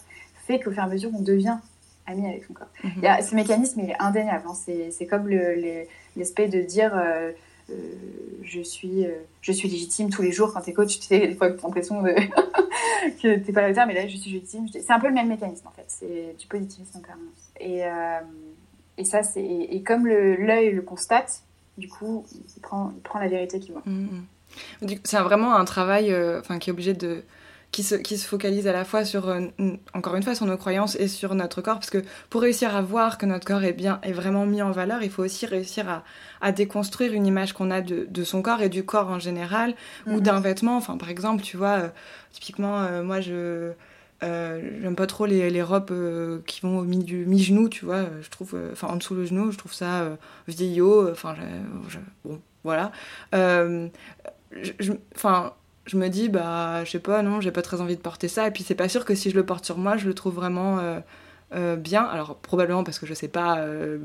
fait 0.46 0.60
qu'au 0.60 0.70
fur 0.70 0.82
et 0.82 0.86
à 0.86 0.88
mesure 0.88 1.10
on 1.14 1.22
devient 1.22 1.56
ami 2.06 2.26
avec 2.26 2.44
son 2.44 2.52
corps. 2.52 2.68
Mhm. 2.84 3.22
ce 3.22 3.34
mécanisme 3.34 3.80
il 3.80 3.90
est 3.90 4.00
indéniable. 4.00 4.44
Hein. 4.48 4.54
C'est 4.90 5.06
comme 5.06 5.28
l'aspect 6.16 6.48
de 6.48 6.60
dire. 6.62 6.92
Euh, 6.94 7.32
euh, 7.68 7.74
je 8.44 8.60
suis 8.60 9.04
euh, 9.04 9.10
je 9.40 9.50
suis 9.50 9.68
légitime 9.68 10.08
tous 10.08 10.22
les 10.22 10.30
jours 10.30 10.52
quand 10.52 10.60
tu 10.60 10.70
es 10.70 10.72
coach 10.72 11.00
tu 11.00 11.06
sais 11.06 11.26
des 11.26 11.34
fois 11.34 11.50
tu 11.50 11.58
as 11.58 11.62
l'impression 11.62 12.00
que 13.22 13.44
tu 13.44 13.52
pas 13.52 13.62
à 13.62 13.68
la 13.68 13.74
terme 13.74 13.88
mais 13.88 13.94
là 13.94 14.06
je 14.06 14.16
suis 14.16 14.30
légitime 14.30 14.68
c'est 14.68 14.88
un 14.92 15.00
peu 15.00 15.08
le 15.08 15.14
même 15.14 15.26
mécanisme 15.26 15.66
en 15.66 15.72
fait 15.72 15.86
c'est 15.88 16.36
du 16.38 16.46
positivisme 16.46 16.98
en 16.98 17.00
permanence 17.00 17.50
et, 17.58 17.82
et 18.98 19.04
ça 19.04 19.22
c'est 19.22 19.44
et 19.44 19.82
comme 19.82 20.06
l'œil 20.06 20.72
le, 20.72 20.82
constate 20.82 21.42
du 21.78 21.88
coup 21.88 22.24
il 22.56 22.60
prend, 22.60 22.92
il 22.96 23.02
prend 23.02 23.18
la 23.18 23.28
vérité 23.28 23.60
qu'il 23.60 23.72
voit 23.72 23.82
mmh, 23.84 24.08
mmh. 24.82 24.94
c'est 25.04 25.18
vraiment 25.18 25.54
un 25.54 25.64
travail 25.64 26.14
enfin 26.38 26.58
qui 26.58 26.70
est 26.70 26.72
obligé 26.72 26.94
de 26.94 27.22
qui 27.76 27.82
se, 27.82 27.94
qui 27.94 28.16
se 28.16 28.26
focalise 28.26 28.66
à 28.66 28.72
la 28.72 28.84
fois 28.84 29.04
sur, 29.04 29.28
euh, 29.28 29.48
encore 29.92 30.16
une 30.16 30.22
fois, 30.22 30.34
sur 30.34 30.46
nos 30.46 30.56
croyances 30.56 30.96
et 30.96 31.08
sur 31.08 31.34
notre 31.34 31.60
corps, 31.60 31.74
parce 31.74 31.90
que 31.90 32.02
pour 32.30 32.40
réussir 32.40 32.74
à 32.74 32.80
voir 32.80 33.18
que 33.18 33.26
notre 33.26 33.46
corps 33.46 33.64
est 33.64 33.74
bien, 33.74 34.00
est 34.02 34.12
vraiment 34.12 34.46
mis 34.46 34.62
en 34.62 34.70
valeur, 34.70 35.02
il 35.02 35.10
faut 35.10 35.22
aussi 35.22 35.44
réussir 35.46 35.88
à, 35.88 36.02
à 36.40 36.52
déconstruire 36.52 37.12
une 37.12 37.26
image 37.26 37.52
qu'on 37.52 37.70
a 37.70 37.82
de, 37.82 38.06
de, 38.08 38.24
son 38.24 38.40
corps 38.40 38.62
et 38.62 38.70
du 38.70 38.84
corps 38.84 39.10
en 39.10 39.18
général, 39.18 39.74
ou 40.06 40.14
mhm. 40.14 40.20
d'un 40.20 40.40
vêtement. 40.40 40.76
Enfin, 40.78 40.96
par 40.96 41.10
exemple, 41.10 41.42
tu 41.42 41.58
vois, 41.58 41.76
euh, 41.76 41.88
typiquement, 42.32 42.82
euh, 42.82 43.02
moi, 43.02 43.20
je 43.20 43.72
j'aime 44.22 44.96
pas 44.96 45.06
trop 45.06 45.26
les, 45.26 45.62
robes 45.62 46.42
qui 46.46 46.60
vont 46.62 46.78
au 46.78 46.82
mi-genou, 46.82 47.68
tu 47.68 47.84
vois, 47.84 48.06
je 48.20 48.30
trouve, 48.30 48.56
enfin, 48.72 48.88
en 48.88 48.96
dessous 48.96 49.14
le 49.14 49.26
genou, 49.26 49.52
je 49.52 49.58
trouve 49.58 49.74
ça 49.74 50.16
vieillot, 50.48 51.10
enfin, 51.10 51.34
bon, 52.24 52.40
voilà. 52.64 52.90
Enfin, 53.32 53.90
je 55.86 55.96
me 55.96 56.08
dis, 56.08 56.28
bah, 56.28 56.84
je 56.84 56.90
sais 56.90 56.98
pas, 56.98 57.22
non, 57.22 57.40
j'ai 57.40 57.52
pas 57.52 57.62
très 57.62 57.80
envie 57.80 57.96
de 57.96 58.00
porter 58.00 58.28
ça. 58.28 58.48
Et 58.48 58.50
puis, 58.50 58.62
c'est 58.62 58.74
pas 58.74 58.88
sûr 58.88 59.04
que 59.04 59.14
si 59.14 59.30
je 59.30 59.36
le 59.36 59.44
porte 59.44 59.64
sur 59.64 59.78
moi, 59.78 59.96
je 59.96 60.06
le 60.06 60.14
trouve 60.14 60.34
vraiment 60.34 60.78
euh, 61.52 61.56
euh, 61.56 61.76
bien. 61.76 62.04
Alors, 62.04 62.36
probablement 62.36 62.84
parce 62.84 62.98
que 62.98 63.06
je 63.06 63.14
sais 63.14 63.28
pas 63.28 63.58
euh, 63.58 63.98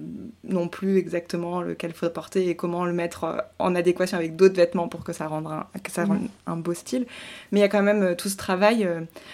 non 0.43 0.67
plus 0.67 0.97
exactement 0.97 1.61
lequel 1.61 1.93
faut 1.93 2.09
porter 2.09 2.49
et 2.49 2.55
comment 2.55 2.85
le 2.85 2.93
mettre 2.93 3.45
en 3.59 3.75
adéquation 3.75 4.17
avec 4.17 4.35
d'autres 4.35 4.55
vêtements 4.55 4.87
pour 4.87 5.03
que 5.03 5.13
ça 5.13 5.27
rende 5.27 5.47
un, 5.47 5.67
que 5.83 5.91
ça 5.91 6.05
rende 6.05 6.27
un 6.47 6.57
beau 6.57 6.73
style. 6.73 7.05
Mais 7.51 7.59
il 7.59 7.61
y 7.61 7.65
a 7.65 7.69
quand 7.69 7.83
même 7.83 8.15
tout 8.15 8.29
ce 8.29 8.37
travail. 8.37 8.87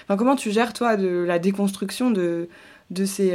Enfin, 0.03 0.17
comment 0.17 0.35
tu 0.35 0.51
gères, 0.51 0.73
toi, 0.73 0.95
de 0.97 1.07
la 1.07 1.39
déconstruction 1.39 2.11
de, 2.11 2.49
de 2.91 3.05
ces 3.05 3.31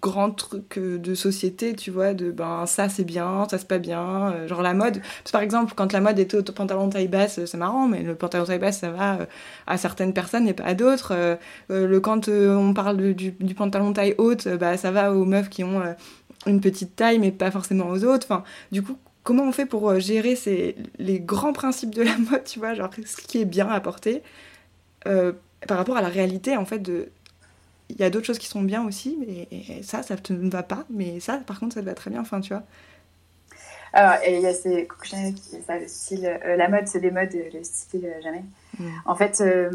grand 0.00 0.30
truc 0.30 0.78
euh, 0.78 0.98
de 0.98 1.14
société, 1.14 1.74
tu 1.74 1.90
vois, 1.90 2.14
de 2.14 2.30
ben 2.30 2.66
ça 2.66 2.88
c'est 2.88 3.04
bien, 3.04 3.46
ça 3.50 3.58
c'est 3.58 3.68
pas 3.68 3.78
bien, 3.78 4.32
euh, 4.32 4.48
genre 4.48 4.62
la 4.62 4.74
mode. 4.74 5.00
par 5.32 5.42
exemple, 5.42 5.74
quand 5.76 5.92
la 5.92 6.00
mode 6.00 6.18
était 6.18 6.36
au 6.36 6.42
pantalon 6.42 6.88
taille 6.88 7.08
basse, 7.08 7.44
c'est 7.44 7.56
marrant, 7.56 7.88
mais 7.88 8.02
le 8.02 8.14
pantalon 8.14 8.44
taille 8.44 8.58
basse 8.58 8.80
ça 8.80 8.90
va 8.90 9.14
euh, 9.14 9.26
à 9.66 9.76
certaines 9.78 10.12
personnes 10.12 10.48
et 10.48 10.54
pas 10.54 10.64
à 10.64 10.74
d'autres. 10.74 11.38
le 11.68 12.00
quand 12.00 12.28
on 12.28 12.74
parle 12.74 13.14
du, 13.14 13.32
pantalon 13.54 13.92
taille 13.92 14.14
haute, 14.18 14.48
bah 14.48 14.76
ça 14.76 14.90
va 14.90 15.12
aux 15.12 15.24
meufs 15.24 15.48
qui 15.48 15.64
ont 15.64 15.82
une 16.46 16.60
petite 16.60 16.96
taille, 16.96 17.18
mais 17.18 17.30
pas 17.32 17.50
forcément 17.50 17.88
aux 17.88 18.04
autres. 18.04 18.26
Enfin, 18.28 18.44
du 18.72 18.82
coup, 18.82 18.96
comment 19.22 19.44
on 19.44 19.52
fait 19.52 19.66
pour 19.66 19.98
gérer 20.00 20.36
ces, 20.36 20.76
les 20.98 21.20
grands 21.20 21.52
principes 21.52 21.94
de 21.94 22.02
la 22.02 22.16
mode, 22.30 22.44
tu 22.44 22.58
vois, 22.58 22.74
genre 22.74 22.90
ce 23.04 23.16
qui 23.16 23.40
est 23.40 23.44
bien 23.44 23.68
à 23.68 23.80
porter 23.80 24.22
par 25.04 25.76
rapport 25.76 25.96
à 25.96 26.02
la 26.02 26.08
réalité 26.08 26.56
en 26.56 26.64
fait 26.64 26.80
de 26.80 27.08
il 27.92 28.00
y 28.00 28.04
a 28.04 28.10
d'autres 28.10 28.26
choses 28.26 28.38
qui 28.38 28.48
sont 28.48 28.62
bien 28.62 28.84
aussi, 28.86 29.18
mais 29.20 29.82
ça, 29.82 30.02
ça 30.02 30.16
ne 30.30 30.50
va 30.50 30.62
pas. 30.62 30.84
Mais 30.90 31.20
ça, 31.20 31.38
par 31.38 31.60
contre, 31.60 31.74
ça 31.74 31.80
te 31.80 31.86
va 31.86 31.94
très 31.94 32.10
bien. 32.10 32.20
Enfin, 32.20 32.40
tu 32.40 32.52
vois. 32.52 32.62
Alors, 33.92 34.14
il 34.26 34.40
y 34.40 34.46
a 34.46 34.54
ces 34.54 34.88
ça, 35.66 35.78
le 35.78 35.86
style, 35.86 36.26
euh, 36.26 36.56
la 36.56 36.68
mode, 36.68 36.86
c'est 36.86 37.00
des 37.00 37.10
modes, 37.10 37.32
le 37.32 37.62
style 37.62 38.06
euh, 38.06 38.22
jamais. 38.22 38.44
Mm. 38.78 38.88
En 39.04 39.14
fait, 39.14 39.40
euh, 39.42 39.70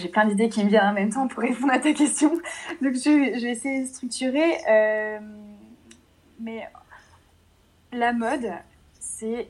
j'ai 0.00 0.08
plein 0.08 0.26
d'idées 0.26 0.48
qui 0.48 0.64
me 0.64 0.70
viennent 0.70 0.86
en 0.86 0.94
même 0.94 1.10
temps 1.10 1.28
pour 1.28 1.42
répondre 1.42 1.72
à 1.72 1.78
ta 1.78 1.92
question. 1.92 2.30
Donc, 2.80 2.94
je, 2.94 3.34
je 3.38 3.42
vais 3.42 3.52
essayer 3.52 3.82
de 3.82 3.88
structurer. 3.88 4.56
mais 6.40 6.66
la 7.92 8.12
mode, 8.14 8.50
c'est 8.98 9.48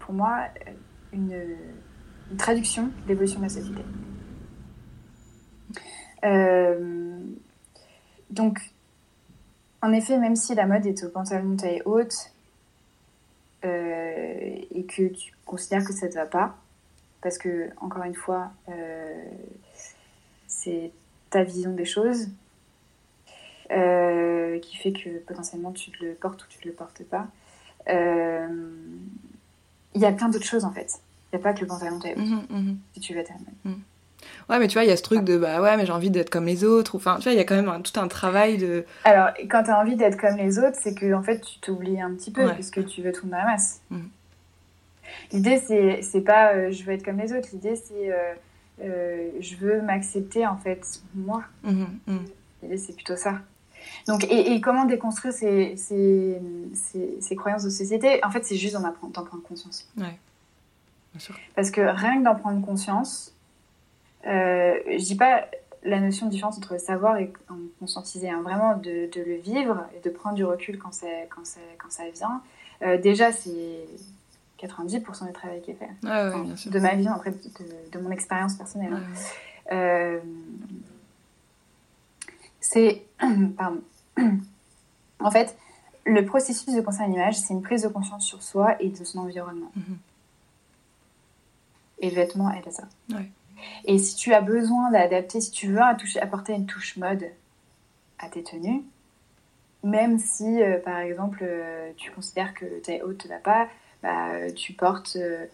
pour 0.00 0.14
moi 0.14 0.48
une 1.12 1.56
traduction 2.36 2.86
de 2.86 3.08
l'évolution 3.08 3.38
de 3.38 3.44
la 3.44 3.50
société. 3.50 3.82
Euh, 6.24 7.20
donc, 8.30 8.60
en 9.82 9.92
effet, 9.92 10.18
même 10.18 10.36
si 10.36 10.54
la 10.54 10.66
mode 10.66 10.86
est 10.86 11.04
au 11.04 11.08
pantalon 11.08 11.56
taille 11.56 11.82
haute 11.84 12.32
euh, 13.64 14.54
et 14.70 14.84
que 14.84 15.08
tu 15.08 15.32
considères 15.44 15.84
que 15.84 15.92
ça 15.92 16.06
ne 16.06 16.12
te 16.12 16.16
va 16.16 16.26
pas, 16.26 16.56
parce 17.20 17.38
que, 17.38 17.70
encore 17.80 18.04
une 18.04 18.14
fois, 18.14 18.52
euh, 18.68 19.24
c'est 20.46 20.92
ta 21.30 21.42
vision 21.42 21.72
des 21.72 21.84
choses 21.84 22.28
qui 24.60 24.76
fait 24.76 24.92
que 24.92 25.18
potentiellement 25.20 25.72
tu 25.72 25.90
le 26.02 26.12
portes 26.12 26.44
ou 26.44 26.46
tu 26.46 26.58
ne 26.62 26.70
le 26.70 26.76
portes 26.76 27.02
pas. 27.04 27.26
Il 27.88 30.00
y 30.00 30.04
a 30.04 30.12
plein 30.12 30.28
d'autres 30.28 30.44
choses 30.44 30.66
en 30.66 30.72
fait. 30.72 31.00
Il 31.32 31.36
n'y 31.36 31.40
a 31.40 31.44
pas 31.44 31.54
que 31.54 31.60
le 31.60 31.66
pantalon 31.66 31.98
taille 31.98 32.16
mhm, 32.16 32.46
mhm. 32.50 32.78
si 32.94 33.00
tu 33.00 33.14
veux 33.14 33.20
être 33.20 33.32
mhm. 33.64 33.80
Ouais, 34.48 34.58
mais 34.58 34.68
tu 34.68 34.74
vois, 34.74 34.84
il 34.84 34.88
y 34.88 34.92
a 34.92 34.96
ce 34.96 35.02
truc 35.02 35.24
de 35.24 35.36
bah 35.36 35.60
ouais, 35.60 35.76
mais 35.76 35.86
j'ai 35.86 35.92
envie 35.92 36.10
d'être 36.10 36.30
comme 36.30 36.46
les 36.46 36.64
autres. 36.64 36.96
Enfin, 36.96 37.16
tu 37.16 37.24
vois, 37.24 37.32
il 37.32 37.38
y 37.38 37.40
a 37.40 37.44
quand 37.44 37.60
même 37.60 37.82
tout 37.82 37.98
un 37.98 38.08
travail 38.08 38.58
de. 38.58 38.84
Alors, 39.04 39.30
quand 39.50 39.64
tu 39.64 39.70
as 39.70 39.78
envie 39.78 39.96
d'être 39.96 40.16
comme 40.16 40.36
les 40.36 40.58
autres, 40.58 40.76
c'est 40.80 40.94
que 40.94 41.12
en 41.12 41.22
fait, 41.22 41.40
tu 41.40 41.58
t'oublies 41.58 42.00
un 42.00 42.14
petit 42.14 42.30
peu 42.30 42.48
puisque 42.52 42.84
tu 42.86 43.02
veux 43.02 43.12
tout 43.12 43.26
dans 43.26 43.38
la 43.38 43.44
masse. 43.44 43.80
L'idée, 45.32 45.58
c'est, 45.58 46.02
c'est 46.02 46.20
pas 46.20 46.54
euh, 46.54 46.70
je 46.70 46.84
veux 46.84 46.92
être 46.92 47.04
comme 47.04 47.18
les 47.18 47.32
autres. 47.32 47.48
L'idée, 47.52 47.76
c'est 47.76 48.12
euh, 48.12 48.34
euh, 48.82 49.30
je 49.40 49.56
veux 49.56 49.80
m'accepter 49.82 50.46
en 50.46 50.56
fait, 50.56 51.00
moi. 51.14 51.44
L'idée, 52.62 52.76
c'est 52.76 52.94
plutôt 52.94 53.16
ça. 53.16 53.40
Donc, 54.06 54.24
et, 54.30 54.60
comment 54.60 54.84
déconstruire 54.84 55.34
ces, 55.34 55.74
ces, 55.76 56.38
ces, 57.20 57.36
croyances 57.36 57.64
de 57.64 57.70
société? 57.70 58.24
En 58.24 58.30
fait, 58.30 58.44
c'est 58.44 58.56
juste 58.56 58.74
d'en, 58.74 58.80
d'en 58.80 59.24
prendre 59.24 59.42
conscience. 59.42 59.88
Ouais. 59.96 60.16
Parce 61.54 61.70
que 61.70 61.80
rien 61.80 62.18
que 62.18 62.24
d'en 62.24 62.34
prendre 62.34 62.64
conscience, 62.64 63.32
euh, 64.26 64.74
je 64.86 65.04
dis 65.04 65.16
pas 65.16 65.46
la 65.84 66.00
notion 66.00 66.26
de 66.26 66.30
différence 66.30 66.56
entre 66.58 66.78
savoir 66.78 67.16
et 67.18 67.32
en 67.50 67.56
conscientiser, 67.80 68.30
hein, 68.30 68.40
vraiment 68.42 68.76
de, 68.76 69.10
de, 69.12 69.20
le 69.20 69.36
vivre 69.36 69.84
et 69.96 70.00
de 70.00 70.10
prendre 70.10 70.36
du 70.36 70.44
recul 70.44 70.78
quand, 70.78 70.92
quand, 71.30 71.42
quand 71.78 71.90
ça 71.90 72.04
vient. 72.14 72.40
Euh, 72.82 72.98
déjà, 72.98 73.32
c'est 73.32 73.86
90% 74.60 75.26
du 75.26 75.32
travail 75.32 75.60
qui 75.62 75.72
est 75.72 75.74
fait. 75.74 75.90
Ah 76.06 76.30
de 76.66 76.78
ma 76.78 76.94
vision, 76.94 77.12
après, 77.12 77.30
de, 77.30 77.38
de 77.90 77.98
mon 77.98 78.10
expérience 78.10 78.54
personnelle. 78.54 78.92
Hein. 78.92 79.02
Euh, 79.72 80.20
c'est. 82.60 83.02
Pardon. 83.56 83.80
en 85.18 85.30
fait, 85.30 85.56
le 86.04 86.24
processus 86.24 86.74
de 86.74 86.80
conseil 86.80 87.06
en 87.06 87.12
image, 87.12 87.38
c'est 87.38 87.54
une 87.54 87.62
prise 87.62 87.82
de 87.82 87.88
conscience 87.88 88.24
sur 88.24 88.42
soi 88.42 88.80
et 88.80 88.88
de 88.88 89.04
son 89.04 89.20
environnement. 89.20 89.72
Mhm. 89.76 89.98
Et 92.02 92.10
le 92.10 92.16
vêtement 92.16 92.52
aide 92.52 92.68
à 92.68 92.70
ça. 92.70 92.84
Et 93.84 93.98
si 93.98 94.16
tu 94.16 94.34
as 94.34 94.40
besoin 94.40 94.90
d'adapter, 94.90 95.40
si 95.40 95.50
tu 95.50 95.68
veux 95.68 95.80
apporter 95.80 96.52
une 96.52 96.66
touche 96.66 96.96
mode 96.96 97.26
à 98.18 98.28
tes 98.28 98.42
tenues, 98.42 98.82
même 99.84 100.18
si, 100.18 100.62
euh, 100.62 100.78
par 100.78 100.98
exemple, 100.98 101.40
euh, 101.42 101.90
tu 101.96 102.10
considères 102.12 102.54
que 102.54 102.64
ta 102.80 103.04
haute 103.04 103.24
ne 103.24 103.30
va 103.30 103.38
pas, 103.38 103.68
bah, 104.02 104.50
tu 104.54 104.72
portes, 104.72 105.16
euh, 105.16 105.46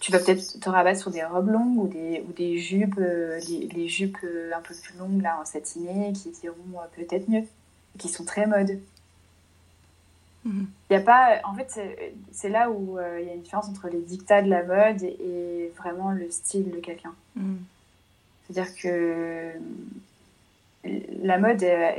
tu 0.00 0.12
vas 0.12 0.18
peut-être 0.18 0.60
te 0.60 0.68
rabattre 0.68 1.00
sur 1.00 1.10
des 1.10 1.24
robes 1.24 1.48
longues 1.48 1.78
ou 1.78 1.88
des, 1.88 2.24
ou 2.28 2.32
des 2.32 2.58
jupes, 2.58 2.96
les, 2.98 3.68
les, 3.72 3.88
jupes 3.88 4.18
un 4.54 4.60
peu 4.60 4.74
plus 4.74 4.98
longues 4.98 5.22
là 5.22 5.38
en 5.40 5.46
satiné 5.46 6.12
qui 6.12 6.30
iront 6.42 6.56
peut-être 6.94 7.28
mieux, 7.28 7.44
qui 7.98 8.08
sont 8.08 8.24
très 8.24 8.46
mode. 8.46 8.78
Il 10.44 10.96
a 10.96 11.00
pas, 11.00 11.40
en 11.44 11.54
fait, 11.54 11.80
c'est 12.32 12.48
là 12.48 12.70
où 12.70 12.98
euh, 12.98 13.20
il 13.20 13.26
y 13.26 13.30
a 13.30 13.34
une 13.34 13.40
différence 13.40 13.68
entre 13.68 13.88
les 13.88 14.00
dictats 14.00 14.42
de 14.42 14.50
la 14.50 14.62
mode 14.62 15.02
et, 15.02 15.72
vraiment 15.78 16.10
le 16.10 16.30
style 16.30 16.70
de 16.70 16.78
quelqu'un. 16.78 17.14
Mm. 17.36 17.56
C'est-à-dire 18.44 18.74
que 18.76 19.52
la 21.22 21.38
mode, 21.38 21.62
euh, 21.62 21.92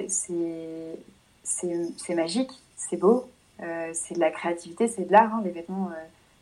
c'est 1.43 2.15
magique, 2.15 2.51
c'est 2.77 2.97
beau, 2.97 3.27
euh, 3.61 3.89
c'est 3.93 4.13
de 4.13 4.19
la 4.19 4.31
créativité, 4.31 4.87
c'est 4.87 5.07
de 5.07 5.11
l'art. 5.11 5.33
Hein. 5.33 5.41
Les, 5.43 5.51
vêtements, 5.51 5.89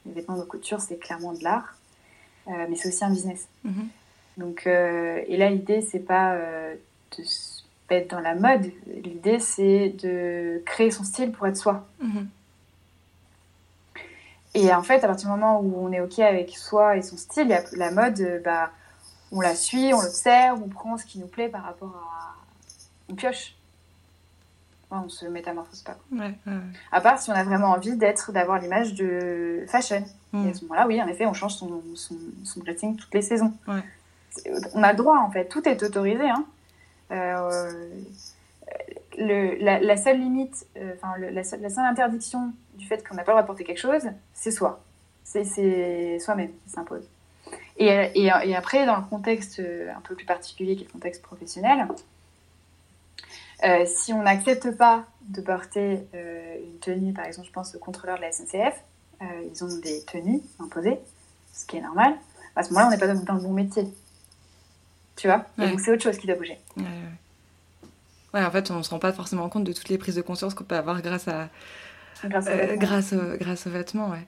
les 0.05 0.11
vêtements 0.11 0.37
de 0.37 0.43
couture, 0.43 0.81
c'est 0.81 0.97
clairement 0.97 1.33
de 1.33 1.43
l'art, 1.43 1.77
mais 2.47 2.75
c'est 2.75 2.89
aussi 2.89 3.03
un 3.05 3.11
business. 3.11 3.47
Mm-hmm. 3.65 3.87
Donc, 4.37 4.67
et 4.67 5.37
là, 5.37 5.49
l'idée, 5.49 5.81
c'est 5.81 5.99
pas 5.99 6.37
de 7.17 7.23
être 7.93 8.11
dans 8.11 8.19
la 8.19 8.35
mode. 8.35 8.71
L'idée, 8.87 9.39
c'est 9.39 9.89
de 10.03 10.61
créer 10.65 10.91
son 10.91 11.03
style 11.03 11.31
pour 11.31 11.47
être 11.47 11.57
soi. 11.57 11.85
Mhm. 12.01 12.27
Et 14.55 14.73
en 14.73 14.83
fait, 14.83 15.03
à 15.03 15.07
partir 15.07 15.29
du 15.29 15.31
moment 15.31 15.59
où 15.61 15.73
on 15.77 15.91
est 15.91 15.99
OK 15.99 16.19
avec 16.19 16.55
soi 16.55 16.97
et 16.97 17.01
son 17.01 17.17
style, 17.17 17.55
la 17.73 17.91
mode, 17.91 18.41
bah, 18.43 18.69
on 19.31 19.41
la 19.41 19.55
suit, 19.55 19.93
on 19.93 20.01
l'observe, 20.01 20.61
on 20.63 20.69
prend 20.69 20.97
ce 20.97 21.05
qui 21.05 21.19
nous 21.19 21.27
plaît 21.27 21.49
par 21.49 21.63
rapport 21.63 21.89
à. 21.89 22.35
On 23.09 23.15
pioche. 23.15 23.55
on 24.91 25.09
se 25.09 25.25
métamorphose 25.25 25.81
pas. 25.81 25.97
À 26.91 27.01
part 27.01 27.19
si 27.19 27.31
on 27.31 27.33
a 27.33 27.43
vraiment 27.43 27.71
envie 27.71 27.97
d'être, 27.97 28.31
d'avoir 28.31 28.59
l'image 28.59 28.93
de 28.93 29.65
fashion. 29.67 30.05
Et 30.33 30.49
à 30.49 30.53
ce 30.53 30.61
moment-là, 30.63 30.87
oui, 30.87 31.01
en 31.01 31.07
effet, 31.07 31.25
on 31.25 31.33
change 31.33 31.55
son, 31.55 31.81
son, 31.95 32.15
son 32.43 32.61
toutes 32.61 33.13
les 33.13 33.21
saisons. 33.21 33.53
On 34.73 34.83
a 34.83 34.91
le 34.91 34.97
droit, 34.97 35.17
en 35.17 35.29
fait. 35.29 35.45
Tout 35.45 35.67
est 35.67 35.81
autorisé. 35.83 36.29
Hein. 36.29 36.45
Euh, 37.13 37.71
la, 39.17 39.97
seule 39.97 40.19
limite, 40.19 40.65
euh, 40.77 40.93
enfin 40.95 41.13
la, 41.19 41.43
seule, 41.43 41.63
interdiction 41.85 42.51
du 42.75 42.87
fait 42.87 43.07
qu'on 43.07 43.15
n'a 43.15 43.23
pas 43.23 43.31
le 43.31 43.35
droit 43.35 43.41
de 43.43 43.47
porter 43.47 43.63
quelque 43.63 43.79
chose, 43.79 44.03
c'est 44.33 44.51
soi. 44.51 44.81
C'est 45.23 46.19
soi-même 46.19 46.51
qui 46.63 46.69
s'impose. 46.69 47.03
Et, 47.77 47.87
et, 48.15 48.55
après, 48.55 48.85
dans 48.85 48.97
le 48.97 49.03
contexte 49.03 49.59
euh, 49.59 49.91
un 49.95 50.01
peu 50.01 50.15
plus 50.15 50.25
particulier 50.25 50.75
qui 50.75 50.83
est 50.83 50.87
le 50.87 50.91
contexte 50.91 51.21
professionnel, 51.21 51.87
si 53.85 54.11
on 54.11 54.23
n'accepte 54.23 54.71
pas 54.71 55.05
de 55.21 55.39
porter 55.39 56.05
une 56.13 56.79
tenue, 56.81 57.13
par 57.13 57.25
exemple, 57.25 57.47
je 57.47 57.53
pense 57.53 57.73
au 57.75 57.79
contrôleur 57.79 58.17
de 58.17 58.21
la 58.21 58.31
SNCF, 58.31 58.83
ils 59.21 59.63
ont 59.63 59.77
des 59.77 60.03
tenues 60.03 60.41
imposées, 60.59 60.99
ce 61.53 61.65
qui 61.65 61.77
est 61.77 61.81
normal. 61.81 62.13
À 62.57 62.63
ce 62.63 62.69
moment-là, 62.69 62.87
on 62.87 62.91
n'est 62.91 62.97
pas 62.97 63.07
dans, 63.07 63.35
le 63.35 63.41
bon 63.41 63.53
métier. 63.53 63.87
Tu 65.15 65.27
vois 65.27 65.45
donc, 65.57 65.79
c'est 65.79 65.91
autre 65.91 66.03
chose 66.03 66.17
qui 66.17 66.27
doit 66.27 66.35
bouger. 66.35 66.57
Ouais, 68.33 68.43
en 68.43 68.49
fait, 68.49 68.71
on 68.71 68.77
ne 68.77 68.83
se 68.83 68.89
rend 68.89 68.99
pas 68.99 69.13
forcément 69.13 69.47
compte 69.47 69.63
de 69.63 69.73
toutes 69.73 69.89
les 69.89 69.97
prises 69.97 70.15
de 70.15 70.21
conscience 70.21 70.53
qu'on 70.53 70.63
peut 70.63 70.75
avoir 70.75 71.01
grâce 71.01 71.27
à. 71.27 71.49
Grâce, 72.25 72.47
aux 73.13 73.37
grâce, 73.37 73.67
aux 73.67 73.69
vêtements, 73.69 74.09
ouais. 74.09 74.23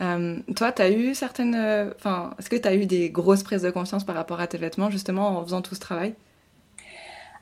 Euh, 0.00 0.38
toi, 0.56 0.72
tu 0.72 0.80
as 0.80 0.90
eu 0.90 1.14
certaines. 1.14 1.54
Euh, 1.54 1.90
enfin, 1.96 2.34
est-ce 2.38 2.48
que 2.48 2.56
tu 2.56 2.66
as 2.66 2.74
eu 2.74 2.86
des 2.86 3.10
grosses 3.10 3.42
prises 3.42 3.62
de 3.62 3.70
conscience 3.70 4.04
par 4.04 4.14
rapport 4.14 4.40
à 4.40 4.46
tes 4.46 4.58
vêtements, 4.58 4.90
justement, 4.90 5.38
en 5.38 5.44
faisant 5.44 5.60
tout 5.60 5.74
ce 5.74 5.80
travail? 5.80 6.14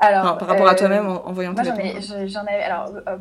Alors, 0.01 0.39
par 0.39 0.49
rapport 0.49 0.69
à 0.69 0.75
toi-même 0.75 1.07
en, 1.07 1.33
voyant 1.33 1.55
tes 1.55 1.63
vêtements 1.63 2.27
J'en 2.27 2.41
avais. 2.41 2.63
Alors, 2.63 2.91
euh, 3.07 3.19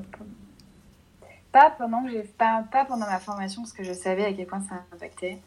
pas 1.51 1.72
pendant 1.78 2.03
que 2.03 2.11
j'ai 2.11 2.24
pas, 2.24 2.63
pas 2.72 2.86
pendant 2.86 3.05
ma 3.05 3.20
formation 3.20 3.61
parce 3.61 3.74
que 3.74 3.84
je 3.84 3.93
savais 3.93 4.24
à 4.26 4.34
quel 4.34 4.45
point 4.47 4.61
ça 4.61 4.76
impactait, 4.93 5.38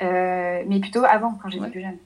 mais 0.00 0.80
plutôt 0.80 1.04
avant 1.04 1.34
quand 1.34 1.48
j'étais 1.48 1.70
plus 1.70 1.82
jeune. 1.82 1.98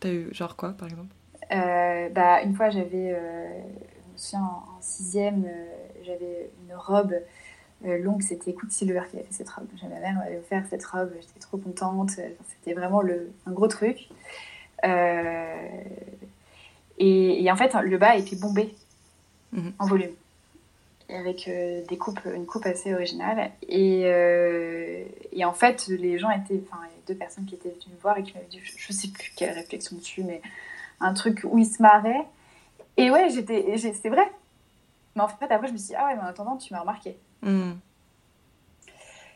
T'as 0.00 0.10
eu 0.10 0.28
genre 0.32 0.56
quoi, 0.56 0.72
par 0.72 0.88
exemple? 0.88 1.14
Bah, 1.50 2.42
une 2.42 2.54
fois, 2.54 2.70
j'avais, 2.70 3.10
je 3.10 4.12
me 4.12 4.16
souviens 4.16 4.40
en, 4.40 4.76
en 4.76 4.80
sixième, 4.80 5.46
j'avais 6.04 6.50
une 6.64 6.74
robe 6.74 7.14
euh, 7.84 7.98
longue, 7.98 8.22
c'était 8.22 8.54
Coup 8.54 8.66
Silver 8.70 9.02
qui 9.10 9.16
avait 9.16 9.26
fait 9.26 9.32
cette 9.32 9.50
robe. 9.50 9.66
Ma 9.82 10.00
mère 10.00 10.14
m'avait 10.14 10.38
offert 10.38 10.64
cette 10.70 10.84
robe, 10.84 11.12
j'étais 11.20 11.40
trop 11.40 11.58
contente. 11.58 12.10
C'était 12.10 12.72
vraiment 12.72 13.02
le, 13.02 13.32
un 13.46 13.52
gros 13.52 13.68
truc. 13.68 14.08
Euh, 14.84 15.84
et, 16.98 17.50
en 17.50 17.56
fait, 17.56 17.74
le 17.74 17.98
bas 17.98 18.16
était 18.16 18.36
bombé 18.36 18.74
mhm. 19.52 19.72
en 19.78 19.86
volume, 19.86 20.12
avec 21.08 21.48
euh, 21.48 21.84
des 21.86 21.96
coupes, 21.96 22.20
une 22.24 22.46
coupe 22.46 22.66
assez 22.66 22.92
originale. 22.94 23.50
Et, 23.68 24.02
et, 25.32 25.44
en 25.44 25.52
fait, 25.52 25.86
les 25.88 26.18
gens 26.18 26.30
étaient, 26.30 26.60
enfin, 26.66 26.82
il 26.84 26.96
y 26.96 27.02
a 27.02 27.06
deux 27.06 27.14
personnes 27.14 27.46
qui 27.46 27.54
étaient 27.54 27.70
venues 27.70 27.94
me 27.94 28.00
voir 28.00 28.18
et 28.18 28.22
qui 28.22 28.34
m'avaient 28.34 28.46
dit, 28.46 28.60
je, 28.62 28.92
ne 28.92 28.96
sais 28.96 29.08
plus 29.08 29.32
quelle 29.36 29.54
réflexion 29.54 29.96
dessus, 29.96 30.22
mais 30.24 30.42
un 31.00 31.14
truc 31.14 31.42
où 31.44 31.58
ils 31.58 31.66
se 31.66 31.80
marraient. 31.80 32.26
Et 32.96 33.10
ouais, 33.10 33.28
j'étais, 33.30 33.76
c'est 33.78 34.08
vrai. 34.08 34.30
Mais 35.14 35.22
en 35.22 35.28
fait, 35.28 35.50
après, 35.50 35.68
je 35.68 35.72
me 35.72 35.78
suis 35.78 35.88
dit, 35.88 35.94
ah 35.96 36.06
ouais, 36.06 36.14
mais 36.14 36.22
en 36.22 36.26
attendant, 36.26 36.56
tu 36.56 36.72
m'as 36.72 36.80
remarqué. 36.80 37.16
Hmm. 37.42 37.72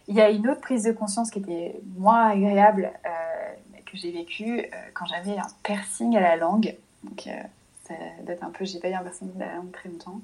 Il 0.09 0.15
y 0.15 0.21
a 0.21 0.31
une 0.31 0.49
autre 0.49 0.61
prise 0.61 0.85
de 0.85 0.93
conscience 0.93 1.31
qui 1.31 1.39
était 1.39 1.81
moins 1.97 2.31
agréable 2.31 2.93
euh, 3.07 3.55
que 3.87 3.97
j'ai 3.97 4.11
vécue 4.11 4.61
euh, 4.61 4.67
quand 4.93 5.07
j'avais 5.07 5.39
un 5.39 5.47
piercing 5.63 6.17
à 6.17 6.21
la 6.21 6.37
langue. 6.37 6.75
Donc, 7.05 7.27
euh, 7.27 7.43
ça 7.85 7.95
date 8.25 8.43
un 8.43 8.51
peu, 8.51 8.65
j'ai 8.65 8.79
pas 8.79 8.89
eu 8.89 8.95
un 8.95 9.03
piercing 9.03 9.31
à 9.41 9.47
la 9.47 9.55
langue 9.55 9.73
très 9.73 9.89
longtemps. 9.89 10.21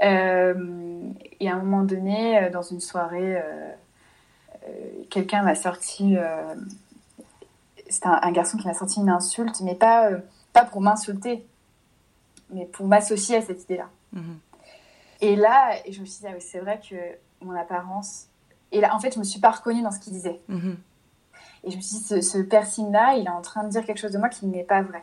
Et 0.00 1.48
à 1.48 1.54
un 1.54 1.62
moment 1.62 1.82
donné, 1.82 2.50
dans 2.50 2.62
une 2.62 2.80
soirée, 2.80 3.42
quelqu'un 5.10 5.42
m'a 5.42 5.54
sorti. 5.54 6.16
c'est 7.88 8.06
un, 8.06 8.32
garçon 8.32 8.58
qui 8.58 8.66
m'a 8.66 8.74
sorti 8.74 9.00
une 9.00 9.10
insulte, 9.10 9.60
mais 9.62 9.74
pas, 9.74 10.10
pas 10.52 10.64
pour 10.64 10.80
m'insulter, 10.80 11.46
mais 12.50 12.66
pour 12.66 12.86
m'associer 12.86 13.36
à 13.36 13.42
cette 13.42 13.64
idée-là. 13.64 13.88
Hmm. 14.12 14.36
Et 15.20 15.36
là, 15.36 15.72
je 15.90 16.00
me 16.00 16.06
suis 16.06 16.20
dit, 16.20 16.26
ah 16.28 16.36
c'est 16.38 16.60
vrai 16.60 16.80
que 16.88 16.94
mon 17.44 17.54
apparence. 17.54 18.26
Et 18.72 18.80
là, 18.80 18.94
en 18.94 19.00
fait, 19.00 19.14
je 19.14 19.18
me 19.18 19.24
suis 19.24 19.40
pas 19.40 19.50
reconnue 19.50 19.82
dans 19.82 19.90
ce 19.90 19.98
qu'il 19.98 20.12
disait. 20.12 20.40
Mhm. 20.48 20.76
Et 21.64 21.70
je 21.70 21.76
me 21.76 21.80
suis 21.80 21.98
dit, 21.98 22.04
ce, 22.04 22.20
ce 22.20 22.38
piercing-là, 22.38 23.14
il 23.16 23.26
est 23.26 23.30
en 23.30 23.42
train 23.42 23.64
de 23.64 23.68
dire 23.68 23.84
quelque 23.84 23.98
chose 23.98 24.12
de 24.12 24.18
moi 24.18 24.28
qui 24.28 24.46
n'est 24.46 24.64
pas 24.64 24.82
vrai. 24.82 25.02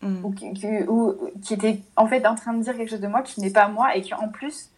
Mhm. 0.00 0.24
Ou, 0.24 0.30
qui, 1.42 1.54
était 1.54 1.80
en 1.96 2.06
fait 2.06 2.24
en 2.24 2.36
train 2.36 2.54
de 2.54 2.62
dire 2.62 2.76
quelque 2.76 2.90
chose 2.90 3.00
de 3.00 3.08
moi 3.08 3.22
qui 3.22 3.40
n'est 3.40 3.50
pas 3.50 3.66
moi 3.66 3.96
et 3.96 4.00
qui 4.00 4.14
en 4.14 4.28
plus 4.28 4.70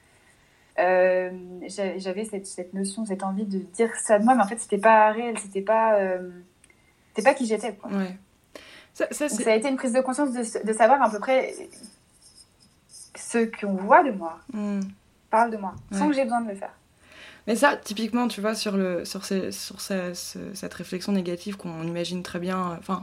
euh, 0.79 1.31
j'avais 1.99 2.25
cette, 2.25 2.47
cette, 2.47 2.73
notion, 2.73 3.05
cette 3.05 3.23
envie 3.23 3.45
de 3.45 3.59
dire 3.59 3.91
ça 3.97 4.19
de 4.19 4.25
moi, 4.25 4.35
mais 4.35 4.43
en 4.43 4.47
fait 4.47 4.59
c'était 4.59 4.79
pas 4.79 5.13
réel, 5.13 5.37
c'était 5.39 5.61
pas, 5.61 5.97
euh, 5.97 6.31
c'était 7.09 7.29
pas 7.29 7.35
qui 7.35 7.45
j'étais. 7.45 7.79
Ouais. 7.85 8.17
Ça, 8.95 9.07
ça, 9.11 9.29
ça, 9.29 9.51
a 9.51 9.55
été 9.55 9.69
une 9.69 9.77
prise 9.77 9.93
de 9.93 10.01
conscience 10.01 10.33
de, 10.33 10.67
de 10.67 10.73
savoir 10.73 11.03
à 11.03 11.11
peu 11.11 11.19
près 11.19 11.55
ce 13.15 13.45
qu'on 13.45 13.75
voit 13.75 14.03
de 14.03 14.13
moi 14.13 14.39
hmm. 14.53 14.81
parle 15.31 15.51
de 15.51 15.59
moi, 15.59 15.75
sans 15.93 16.09
que 16.09 16.15
j'ai 16.15 16.25
besoin 16.25 16.41
de 16.41 16.49
le 16.49 16.57
faire. 16.57 16.73
Mais 17.47 17.57
ça, 17.57 17.77
typiquement, 17.77 18.29
tu 18.29 18.41
vois, 18.41 18.55
sur, 18.55 18.77
le, 18.77 19.05
sur, 19.05 19.25
cette 19.25 20.75
réflexion 20.75 21.13
négative 21.13 21.57
qu'on 21.57 21.83
imagine 21.83 22.23
très 22.23 22.39
bien, 22.39 22.77
enfin, 22.79 23.03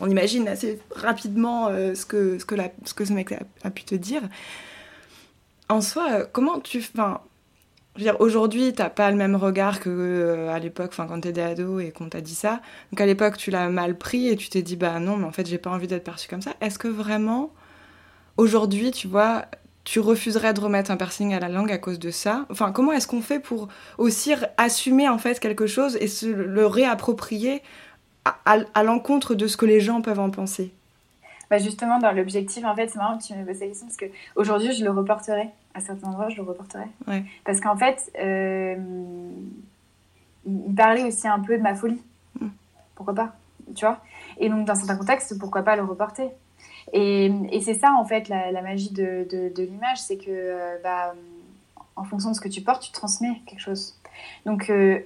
on 0.00 0.08
imagine 0.08 0.48
assez 0.48 0.80
rapidement 0.94 1.68
euh, 1.68 1.94
ce, 1.94 2.06
que, 2.06 2.38
ce, 2.38 3.12
mec 3.12 3.34
a, 3.62 3.70
pu 3.70 3.84
te 3.84 3.94
dire. 3.94 4.22
En 5.68 5.80
soi, 5.80 6.06
euh, 6.10 6.26
comment 6.32 6.60
tu. 6.60 6.78
Enfin, 6.78 7.20
je 7.96 8.00
veux 8.00 8.10
dire, 8.10 8.20
aujourd'hui, 8.20 8.72
t'as 8.72 8.88
pas 8.88 9.10
le 9.10 9.16
même 9.16 9.36
regard 9.36 9.80
que 9.80 9.90
euh, 9.90 10.48
à 10.48 10.58
l'époque, 10.58 10.90
enfin, 10.92 11.06
quand 11.06 11.20
t'étais 11.20 11.42
ado 11.42 11.80
et 11.80 11.90
qu'on 11.90 12.08
t'a 12.08 12.20
dit 12.20 12.34
ça. 12.34 12.62
Donc 12.92 13.00
à 13.00 13.06
l'époque, 13.06 13.36
tu 13.36 13.50
l'as 13.50 13.68
mal 13.68 13.98
pris 13.98 14.28
et 14.28 14.36
tu 14.36 14.48
t'es 14.48 14.62
dit, 14.62 14.76
bah 14.76 15.00
non, 15.00 15.16
mais 15.16 15.26
en 15.26 15.32
fait, 15.32 15.46
j'ai 15.46 15.58
pas 15.58 15.70
envie 15.70 15.88
d'être 15.88 16.04
perçue 16.04 16.28
comme 16.28 16.42
ça. 16.42 16.54
Est-ce 16.60 16.78
que 16.78 16.88
vraiment 16.88 17.52
aujourd'hui, 18.36 18.90
tu 18.90 19.08
vois, 19.08 19.44
tu 19.84 20.00
refuserais 20.00 20.54
de 20.54 20.60
remettre 20.60 20.90
un 20.90 20.96
piercing 20.96 21.34
à 21.34 21.40
la 21.40 21.48
langue 21.48 21.72
à 21.72 21.78
cause 21.78 21.98
de 21.98 22.10
ça? 22.10 22.46
Enfin, 22.50 22.72
comment 22.72 22.92
est-ce 22.92 23.06
qu'on 23.06 23.22
fait 23.22 23.40
pour 23.40 23.68
aussi 23.98 24.34
assumer 24.56 25.08
en 25.08 25.18
fait 25.18 25.40
quelque 25.40 25.66
chose 25.66 25.96
et 26.00 26.06
se 26.06 26.26
le 26.26 26.66
réapproprier 26.66 27.62
à, 28.24 28.82
l'encontre 28.82 29.34
de 29.34 29.46
ce 29.46 29.56
que 29.56 29.66
les 29.66 29.80
gens 29.80 30.02
peuvent 30.02 30.20
en 30.20 30.30
penser? 30.30 30.72
Bah 31.50 31.58
Justement, 31.58 31.98
dans 31.98 32.12
l'objectif, 32.12 32.64
en 32.64 32.76
fait, 32.76 32.88
c'est 32.88 32.98
marrant 32.98 33.18
que 33.18 33.24
tu 33.24 33.34
me 33.34 33.44
poses 33.44 33.60
la 33.60 33.66
question 33.66 33.86
parce 33.86 33.96
qu'aujourd'hui, 33.96 34.72
je 34.72 34.84
le 34.84 34.90
reporterai. 34.90 35.48
À 35.72 35.80
certains 35.80 36.08
endroits, 36.08 36.28
je 36.28 36.36
le 36.36 36.42
reporterai. 36.42 36.86
Parce 37.44 37.60
qu'en 37.60 37.76
fait, 37.76 38.10
euh, 38.20 38.76
il 40.46 40.74
parlait 40.74 41.04
aussi 41.04 41.28
un 41.28 41.40
peu 41.40 41.56
de 41.56 41.62
ma 41.62 41.74
folie. 41.74 42.02
Mm. 42.40 42.48
Pourquoi 42.94 43.14
pas? 43.14 43.34
Tu 43.74 43.84
vois? 43.84 44.00
Et 44.38 44.48
donc, 44.48 44.66
dans 44.66 44.74
certains 44.74 44.96
contextes, 44.96 45.38
pourquoi 45.38 45.62
pas 45.62 45.76
le 45.76 45.82
reporter? 45.82 46.30
Et, 46.92 47.60
c'est 47.62 47.74
ça, 47.74 47.92
en 47.92 48.04
fait, 48.04 48.28
la, 48.28 48.62
magie 48.62 48.90
de, 48.90 49.52
l'image, 49.56 49.98
c'est 49.98 50.16
que, 50.16 50.24
euh, 50.28 50.76
bah, 50.82 51.14
en 51.96 52.04
fonction 52.04 52.30
de 52.30 52.36
ce 52.36 52.40
que 52.40 52.48
tu 52.48 52.60
portes, 52.62 52.82
tu 52.82 52.92
transmets 52.92 53.40
quelque 53.46 53.60
chose. 53.60 53.98
Donc, 54.46 54.70
euh, 54.70 55.00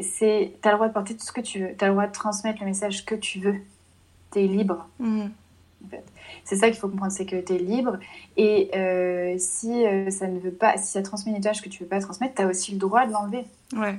c'est, 0.00 0.52
tu 0.62 0.68
as 0.68 0.72
le 0.72 0.76
droit 0.76 0.88
de 0.88 0.92
porter 0.92 1.16
tout 1.16 1.24
ce 1.24 1.32
que 1.32 1.40
tu 1.40 1.60
veux, 1.60 1.76
tu 1.76 1.84
as 1.84 1.88
le 1.88 1.94
droit 1.94 2.06
de 2.06 2.12
transmettre 2.12 2.60
le 2.60 2.66
message 2.66 3.04
que 3.04 3.14
tu 3.14 3.40
veux. 3.40 3.56
Tu 4.32 4.40
es 4.40 4.46
libre. 4.46 4.86
En 5.00 5.88
fait. 5.88 6.04
C'est 6.44 6.56
ça 6.56 6.68
qu'il 6.68 6.78
faut 6.78 6.88
comprendre, 6.88 7.12
c'est 7.12 7.26
que 7.26 7.40
tu 7.40 7.54
es 7.54 7.58
libre. 7.58 7.98
Et 8.36 8.70
euh, 8.74 9.36
si 9.38 9.84
ça 10.10 10.26
ne 10.26 10.38
veut 10.38 10.52
pas, 10.52 10.76
si 10.76 10.92
ça 10.92 11.02
transmet 11.02 11.32
une 11.32 11.38
image 11.42 11.62
que 11.62 11.68
tu 11.68 11.82
veux 11.82 11.88
pas 11.88 12.00
transmettre, 12.00 12.34
tu 12.34 12.42
as 12.42 12.46
aussi 12.46 12.72
le 12.72 12.78
droit 12.78 13.06
de 13.06 13.12
l'enlever. 13.12 13.44
Ouais. 13.74 13.98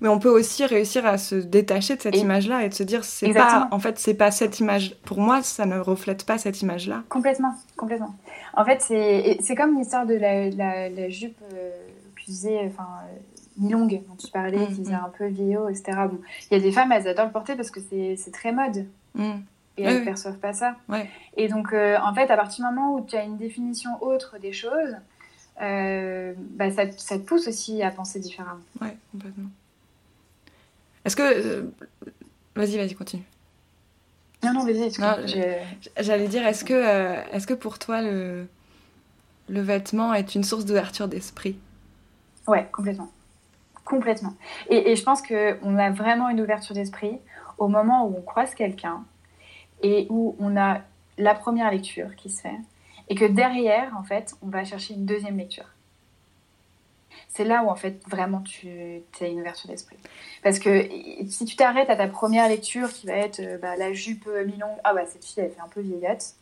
Mais 0.00 0.08
on 0.08 0.18
peut 0.18 0.28
aussi 0.28 0.64
réussir 0.64 1.06
à 1.06 1.18
se 1.18 1.34
détacher 1.34 1.96
de 1.96 2.02
cette 2.02 2.16
image-là 2.16 2.64
et 2.64 2.68
de 2.68 2.74
se 2.74 2.82
dire, 2.82 3.04
c'est 3.04 3.32
pas, 3.32 3.68
en 3.70 3.78
fait, 3.78 3.98
c'est 3.98 4.14
pas 4.14 4.30
cette 4.30 4.60
image. 4.60 4.96
Pour 5.04 5.20
moi, 5.20 5.42
ça 5.42 5.66
ne 5.66 5.78
reflète 5.78 6.24
pas 6.24 6.38
cette 6.38 6.62
image-là. 6.62 7.02
Complètement, 7.08 7.54
complètement. 7.76 8.14
En 8.54 8.64
fait, 8.64 8.80
c'est 8.80 9.54
comme 9.54 9.78
l'histoire 9.78 10.06
de 10.06 10.14
la, 10.14 10.50
la, 10.90 11.08
jupe 11.08 11.38
euh, 11.54 11.70
enfin, 12.66 12.88
euh, 13.04 13.16
mi-longue 13.58 14.02
dont 14.08 14.16
tu 14.16 14.30
parlais, 14.30 14.58
mm, 14.58 14.66
qui 14.68 14.84
faisait 14.84 14.92
mm. 14.92 15.04
un 15.06 15.12
peu 15.16 15.26
vieillot, 15.26 15.68
etc. 15.68 15.92
Bon, 16.10 16.20
il 16.50 16.56
y 16.56 16.60
a 16.60 16.62
des 16.62 16.72
femmes, 16.72 16.92
elles 16.92 17.08
adorent 17.08 17.26
le 17.26 17.32
porter 17.32 17.56
parce 17.56 17.70
que 17.70 17.80
c'est 17.80 18.32
très 18.32 18.52
mode. 18.52 18.86
Mm. 19.14 19.32
Et 19.76 19.84
elles 19.84 20.00
ne 20.00 20.04
perçoivent 20.04 20.38
pas 20.38 20.52
ça. 20.52 20.76
Ouais. 20.88 21.08
Et 21.36 21.48
donc, 21.48 21.72
euh, 21.72 21.96
en 22.04 22.12
fait, 22.12 22.30
à 22.30 22.36
partir 22.36 22.66
du 22.66 22.74
moment 22.74 22.96
où 22.96 23.06
tu 23.06 23.16
as 23.16 23.24
une 23.24 23.38
définition 23.38 23.90
autre 24.02 24.36
des 24.38 24.52
choses, 24.52 24.96
euh, 25.62 26.34
bah, 26.36 26.70
ça, 26.70 26.90
ça, 26.92 27.18
te 27.18 27.22
pousse 27.22 27.48
aussi 27.48 27.82
à 27.82 27.90
penser 27.90 28.20
différemment. 28.20 28.60
Ouais, 28.80 28.96
complètement. 29.12 29.48
Est-ce 31.04 31.16
que. 31.16 31.22
Euh, 31.22 31.62
vas-y, 32.54 32.76
vas-y, 32.76 32.94
continue. 32.94 33.24
Non, 34.42 34.52
non, 34.54 34.64
vas-y. 34.64 34.90
J'allais 35.98 36.28
dire, 36.28 36.46
est-ce 36.46 36.64
que, 36.64 36.74
euh, 36.74 37.22
est-ce 37.32 37.46
que 37.46 37.54
pour 37.54 37.78
toi, 37.78 38.00
le, 38.00 38.46
le 39.48 39.60
vêtement 39.60 40.14
est 40.14 40.34
une 40.34 40.44
source 40.44 40.64
d'ouverture 40.64 41.08
d'esprit? 41.08 41.58
Ouais, 42.46 42.68
complètement. 42.72 43.10
Complètement. 43.84 44.34
Et, 44.68 44.92
et 44.92 44.96
je 44.96 45.02
pense 45.02 45.20
qu'on 45.20 45.78
a 45.78 45.90
vraiment 45.90 46.28
une 46.28 46.40
ouverture 46.40 46.74
d'esprit 46.74 47.18
au 47.58 47.68
moment 47.68 48.06
où 48.06 48.16
on 48.16 48.22
croise 48.22 48.54
quelqu'un 48.54 49.04
et 49.82 50.06
où 50.10 50.36
on 50.38 50.56
a 50.56 50.80
la 51.18 51.34
première 51.34 51.70
lecture 51.70 52.14
qui 52.16 52.30
se 52.30 52.40
fait 52.40 52.56
et 53.08 53.14
que 53.14 53.24
derrière, 53.24 53.94
en 53.98 54.04
fait, 54.04 54.34
on 54.42 54.48
va 54.48 54.64
chercher 54.64 54.94
une 54.94 55.04
deuxième 55.04 55.36
lecture 55.36 55.66
c'est 57.28 57.44
là 57.44 57.62
où 57.62 57.68
en 57.68 57.76
fait 57.76 58.00
vraiment 58.08 58.40
tu 58.40 59.02
as 59.20 59.26
une 59.26 59.40
ouverture 59.40 59.68
d'esprit. 59.68 59.96
Parce 60.42 60.58
que 60.58 60.88
si 61.28 61.44
tu 61.44 61.56
t'arrêtes 61.56 61.90
à 61.90 61.96
ta 61.96 62.08
première 62.08 62.48
lecture 62.48 62.92
qui 62.92 63.06
va 63.06 63.14
être 63.14 63.40
euh, 63.40 63.58
bah, 63.58 63.76
la 63.76 63.92
jupe 63.92 64.26
euh, 64.26 64.44
mi-longue, 64.44 64.78
ah 64.84 64.94
bah 64.94 65.02
cette 65.06 65.24
fille 65.24 65.42
elle 65.42 65.52
fait 65.52 65.60
un 65.60 65.68
peu 65.68 65.80
vieillotte, 65.80 66.34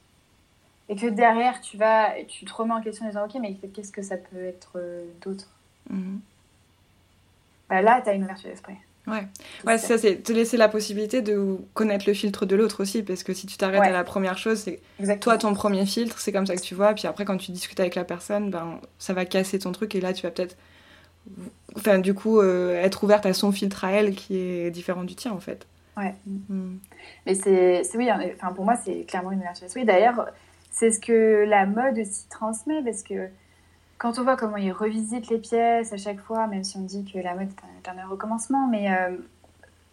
et 0.89 0.97
que 0.97 1.07
derrière 1.07 1.61
tu 1.61 1.77
vas, 1.77 2.15
tu 2.27 2.45
te 2.45 2.53
remets 2.53 2.75
en 2.75 2.81
question 2.81 3.05
en 3.05 3.09
disant 3.09 3.27
ok 3.27 3.37
mais 3.41 3.55
qu'est-ce 3.55 3.93
que 3.93 4.03
ça 4.03 4.17
peut 4.17 4.45
être 4.45 4.73
euh, 4.77 5.05
d'autre? 5.23 5.49
Mhm. 5.91 6.21
bah, 7.69 7.83
Là 7.83 8.01
tu 8.03 8.11
as 8.11 8.15
une 8.15 8.25
ouverture 8.25 8.51
d'esprit. 8.51 8.77
Ouais, 9.09 9.27
ouais 9.67 9.79
ça, 9.79 9.97
c'est 9.97 10.17
te 10.17 10.33
laisser 10.33 10.57
la 10.57 10.69
possibilité 10.69 11.23
de 11.23 11.57
connaître 11.75 12.05
le 12.07 12.15
filtre 12.15 12.45
de 12.47 12.57
l'autre 12.57 12.83
aussi, 12.83 13.03
parce 13.03 13.23
que 13.23 13.33
si 13.33 13.47
tu 13.47 13.57
t'arrêtes 13.57 13.81
à 13.81 13.91
la 13.91 14.05
première 14.05 14.37
chose, 14.37 14.59
c'est 14.59 14.81
toi 15.21 15.39
ton 15.39 15.55
premier 15.55 15.87
filtre, 15.87 16.19
c'est 16.21 16.33
comme 16.33 16.47
ça 16.47 16.57
que 16.57 16.61
tu 16.61 16.75
vois, 16.75 16.93
puis 16.95 17.07
après 17.07 17.25
quand 17.25 17.39
tu 17.39 17.51
discutes 17.51 17.81
avec 17.81 17.95
la 17.95 18.05
personne, 18.05 18.51
ben 18.51 18.81
ça 18.99 19.15
va 19.15 19.25
casser 19.25 19.59
ton 19.59 19.73
truc 19.73 19.95
et 19.95 20.01
là 20.01 20.13
tu 20.13 20.23
vas 20.23 20.31
peut-être 20.31 20.57
enfin, 21.77 21.99
du 21.99 22.15
coup, 22.15 22.43
être 22.43 23.05
ouverte 23.05 23.27
à 23.27 23.33
son 23.33 23.53
filtre 23.53 23.85
à 23.85 23.93
elle 23.93 24.15
qui 24.15 24.37
est 24.37 24.71
différent 24.71 25.05
du 25.05 25.15
tien, 25.15 25.33
en 25.33 25.41
fait. 25.41 25.67
Ouais. 25.97 26.15
Mm. 26.27 26.77
Mais 27.27 27.35
c'est, 27.35 27.83
oui, 27.97 28.09
enfin, 28.11 28.53
pour 28.53 28.65
moi, 28.65 28.77
c'est 28.77 29.05
clairement 29.05 29.33
une 29.33 29.41
ouverture 29.41 29.65
d'esprit. 29.65 29.85
D'ailleurs, 29.85 30.29
c'est 30.71 30.91
ce 30.91 31.01
que 31.01 31.45
la 31.47 31.67
mode 31.67 31.99
aussi 31.99 32.29
transmet, 32.29 32.83
parce 32.83 33.03
que 33.03 33.29
quand 33.99 34.19
on 34.19 34.23
voit 34.23 34.37
comment 34.37 34.57
ils 34.57 34.73
revisitent 34.73 35.29
les 35.29 35.39
pièces 35.39 35.93
à 35.93 35.97
chaque 35.97 36.21
fois, 36.21 36.47
même 36.47 36.63
si 36.63 36.77
on 36.77 36.83
dit 36.83 37.05
que 37.05 37.19
la 37.19 37.35
mode 37.35 37.49
est 37.85 37.89
un, 37.89 38.07
recommencement, 38.07 38.69
mais, 38.69 38.93
euh, 38.93 39.17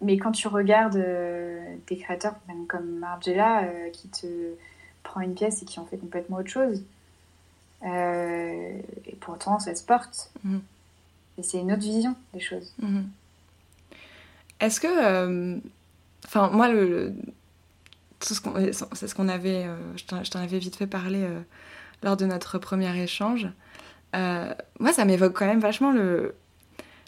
mais 0.01 0.17
quand 0.17 0.31
tu 0.31 0.47
regardes 0.47 0.95
euh, 0.95 1.75
des 1.87 1.97
créateurs 1.97 2.35
comme 2.67 2.99
Margiela 2.99 3.63
euh, 3.63 3.89
qui 3.89 4.09
te 4.09 4.27
prend 5.01 5.21
une 5.21 5.33
pièce 5.33 5.63
et 5.63 5.65
qui 5.65 5.79
en 5.79 5.85
fait 5.85 5.97
complètement 5.97 6.37
autre 6.37 6.49
chose, 6.49 6.83
et 7.83 9.15
pourtant 9.19 9.59
ça 9.59 9.75
se 9.75 9.83
porte. 9.83 10.31
Et 10.43 10.49
c'est 11.41 11.59
une 11.59 11.71
autre 11.71 11.81
vision 11.81 12.15
des 12.33 12.39
choses. 12.39 12.73
Mhm. 12.79 13.07
Est-ce 14.59 14.79
que. 14.79 15.59
Enfin, 16.25 16.49
moi, 16.49 16.69
le, 16.69 17.13
c'est 18.19 18.33
ce 18.33 18.41
qu'on 19.15 19.27
avait. 19.27 19.67
je 19.95 20.29
t'en 20.29 20.39
avais 20.39 20.59
vite 20.59 20.75
fait 20.75 20.87
parler 20.87 21.27
lors 22.03 22.17
de 22.17 22.25
notre 22.25 22.57
premier 22.57 22.97
échange. 22.97 23.47
Euh, 24.15 24.53
moi, 24.79 24.93
ça 24.93 25.05
m'évoque 25.05 25.33
quand 25.33 25.45
même 25.45 25.59
vachement 25.59 25.91
le, 25.91 26.35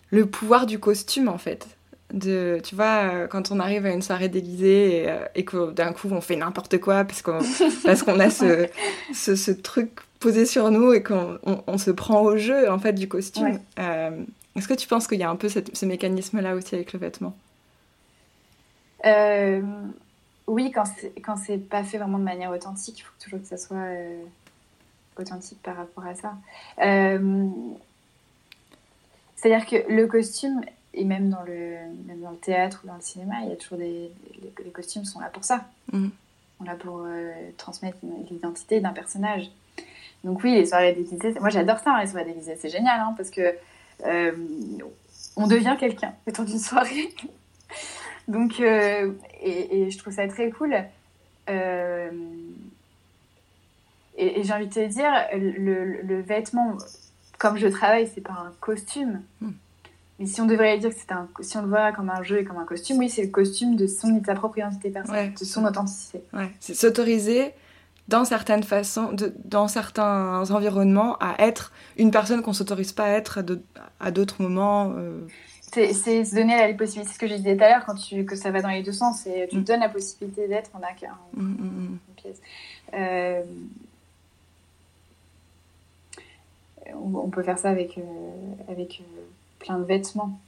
le 0.09 0.25
pouvoir 0.25 0.65
du 0.65 0.79
costume, 0.79 1.29
en 1.29 1.37
fait. 1.37 1.67
De, 2.13 2.59
tu 2.63 2.75
vois, 2.75 3.03
euh, 3.03 3.27
quand 3.27 3.51
on 3.51 3.59
arrive 3.59 3.85
à 3.85 3.91
une 3.91 4.01
soirée 4.01 4.29
déguisée 4.29 5.03
et, 5.03 5.09
euh, 5.09 5.25
et 5.35 5.43
que 5.43 5.71
d'un 5.71 5.91
coup 5.91 6.07
on 6.09 6.21
fait 6.21 6.37
n'importe 6.37 6.79
quoi 6.79 7.03
parce 7.03 7.21
qu'on, 7.21 7.39
parce 7.83 8.01
qu'on 8.01 8.17
a 8.21 8.29
ce, 8.29 8.69
ce, 9.13 9.35
ce, 9.35 9.51
truc 9.51 9.91
posé 10.19 10.45
sur 10.45 10.71
nous 10.71 10.93
et 10.93 11.03
qu'on 11.03 11.39
on, 11.45 11.77
se 11.77 11.91
prend 11.91 12.21
au 12.21 12.37
jeu 12.37 12.69
en 12.71 12.79
fait 12.79 12.93
du 12.93 13.07
costume. 13.07 13.59
est-ce 13.77 14.67
que 14.67 14.73
tu 14.73 14.87
penses 14.87 15.07
qu'il 15.07 15.19
y 15.19 15.23
a 15.23 15.29
un 15.29 15.35
peu 15.35 15.49
ce 15.49 15.85
mécanisme-là 15.85 16.55
aussi 16.55 16.75
avec 16.75 16.93
le 16.93 16.99
vêtement? 16.99 17.35
Oui, 20.47 20.71
quand 20.71 20.85
c'est, 21.35 21.57
pas 21.57 21.83
fait 21.83 21.97
vraiment 21.97 22.19
de 22.19 22.23
manière 22.23 22.51
authentique, 22.51 22.99
il 22.99 23.01
faut 23.01 23.13
toujours 23.19 23.41
que 23.41 23.47
ça 23.47 23.57
soit 23.57 23.89
authentique 25.19 25.61
par 25.61 25.75
rapport 25.75 26.05
à 26.05 26.15
ça. 26.15 26.35
Euh, 26.81 27.47
c'est-à-dire 29.35 29.65
que 29.65 29.91
le 29.91 30.07
costume, 30.07 30.61
et 30.93 31.03
même 31.03 31.29
dans 31.29 31.43
le, 31.43 31.75
dans 32.21 32.31
le 32.31 32.37
théâtre 32.37 32.81
ou 32.83 32.87
dans 32.87 32.95
le 32.95 33.01
cinéma, 33.01 33.35
il 33.43 33.49
y 33.49 33.51
a 33.51 33.55
toujours 33.55 33.77
des. 33.77 34.11
Les, 34.63 34.71
costumes 34.71 35.05
sont 35.05 35.19
là 35.19 35.29
pour 35.29 35.43
ça. 35.43 35.65
Mm. 35.91 36.07
On 36.59 36.65
est 36.65 36.67
là 36.67 36.75
pour 36.75 37.03
euh, 37.05 37.31
transmettre 37.57 37.97
l'identité 38.31 38.79
d'un 38.79 38.93
personnage. 38.93 39.51
Donc, 40.23 40.43
oui, 40.43 40.55
les 40.55 40.65
soirées 40.65 40.93
déguisées, 40.93 41.33
moi 41.39 41.49
j'adore 41.49 41.79
ça, 41.79 41.91
hein, 41.91 42.01
les 42.01 42.07
soirées 42.07 42.25
déguisées, 42.25 42.57
c'est 42.59 42.69
génial, 42.69 42.99
hein, 42.99 43.13
parce 43.15 43.29
que 43.29 43.55
euh, 44.05 44.31
on 45.35 45.47
devient 45.47 45.75
quelqu'un 45.79 46.13
le 46.25 46.45
d'une 46.45 46.59
soirée. 46.59 47.13
Donc, 48.27 48.59
et, 48.59 49.13
et, 49.41 49.89
je 49.89 49.97
trouve 49.97 50.13
ça 50.13 50.27
très 50.27 50.49
cool. 50.49 50.75
Et, 54.17 54.43
j'ai 54.43 54.53
envie 54.53 54.67
de 54.67 54.73
te 54.73 54.85
dire, 54.85 55.11
le, 55.33 56.01
le, 56.01 56.21
vêtement, 56.21 56.77
comme 57.37 57.57
je 57.57 57.67
travaille, 57.67 58.09
c'est 58.13 58.21
pas 58.21 58.33
un 58.33 58.51
costume. 58.59 59.21
Hmm. 59.41 59.51
Mais 60.19 60.25
si 60.25 60.41
on 60.41 60.47
devrait 60.47 60.77
dire 60.79 60.89
que 60.89 60.95
c'est 60.95 61.11
un, 61.11 61.27
si 61.41 61.57
on 61.57 61.61
le 61.61 61.67
voit 61.67 61.91
comme 61.91 62.09
un 62.09 62.23
jeu 62.23 62.39
et 62.39 62.43
comme 62.43 62.57
un 62.57 62.65
costume, 62.65 62.97
oui, 62.97 63.09
c'est 63.09 63.21
le 63.21 63.27
costume 63.29 63.75
de 63.75 63.85
son, 63.85 64.09
de 64.09 64.25
sa 64.25 64.33
propre 64.33 64.57
identité 64.57 64.89
personnelle, 64.89 65.33
de 65.33 65.45
son 65.45 65.63
authenticité. 65.63 66.23
Ouais. 66.33 66.49
C'est 66.59 66.73
s'autoriser 66.73 67.53
dans 68.07 68.25
certaines 68.25 68.63
façons, 68.63 69.11
de, 69.11 69.33
dans 69.43 69.67
certains 69.67 70.49
environnements, 70.51 71.17
à 71.17 71.35
être 71.39 71.71
une 71.97 72.11
personne 72.11 72.41
qu'on 72.41 72.53
s'autorise 72.53 72.93
pas 72.93 73.05
à 73.05 73.09
être 73.09 73.39
à 73.99 74.11
d'autres 74.11 74.41
moments. 74.41 74.93
Euh. 74.95 75.27
C'est 75.61 75.93
se 75.93 76.33
donner 76.33 76.55
la 76.55 76.73
possibilité, 76.73 77.13
ce 77.13 77.19
que 77.19 77.27
je 77.27 77.35
disais 77.35 77.55
tout 77.55 77.63
à 77.63 77.69
l'heure, 77.69 77.85
quand 77.85 77.95
tu, 77.95 78.25
que 78.25 78.35
ça 78.35 78.51
va 78.51 78.61
dans 78.61 78.69
les 78.69 78.83
deux 78.83 78.93
sens, 78.93 79.27
et 79.27 79.47
tu 79.49 79.57
hmm. 79.57 79.63
donnes 79.63 79.79
la 79.81 79.89
possibilité 79.89 80.47
d'être 80.47 80.71
en 80.73 80.79
a 80.79 80.87
une 81.37 81.97
pièce. 82.15 82.41
Euh, 82.93 83.43
on 86.95 87.29
peut 87.29 87.43
faire 87.43 87.59
ça 87.59 87.69
avec, 87.69 87.97
euh, 87.97 88.01
avec 88.69 89.03
plein 89.59 89.77
de 89.77 89.83
vêtements. 89.83 90.39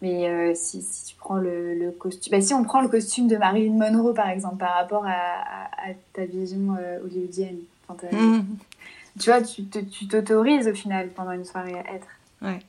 Mais 0.00 0.28
euh, 0.28 0.52
si, 0.54 0.84
tu 1.06 1.16
prends 1.16 1.36
le, 1.36 1.90
costume, 1.98 2.30
bah, 2.30 2.40
si 2.40 2.54
on 2.54 2.62
prend 2.62 2.80
le 2.80 2.88
costume 2.88 3.26
de 3.26 3.36
Marilyn 3.36 3.74
Monroe 3.74 4.14
par 4.14 4.28
exemple, 4.28 4.58
par 4.58 4.74
rapport 4.74 5.04
à, 5.06 5.90
ta 6.12 6.24
vision 6.24 6.76
hollywoodienne, 7.04 7.58
mmh. 7.88 8.40
tu 9.18 9.30
vois, 9.30 9.42
tu 9.42 9.64
t'autorises 10.06 10.68
au 10.68 10.74
final 10.74 11.08
pendant 11.08 11.32
une 11.32 11.44
soirée 11.44 11.74
à 11.74 11.94
être. 11.94 12.06
Ouais. 12.42 12.60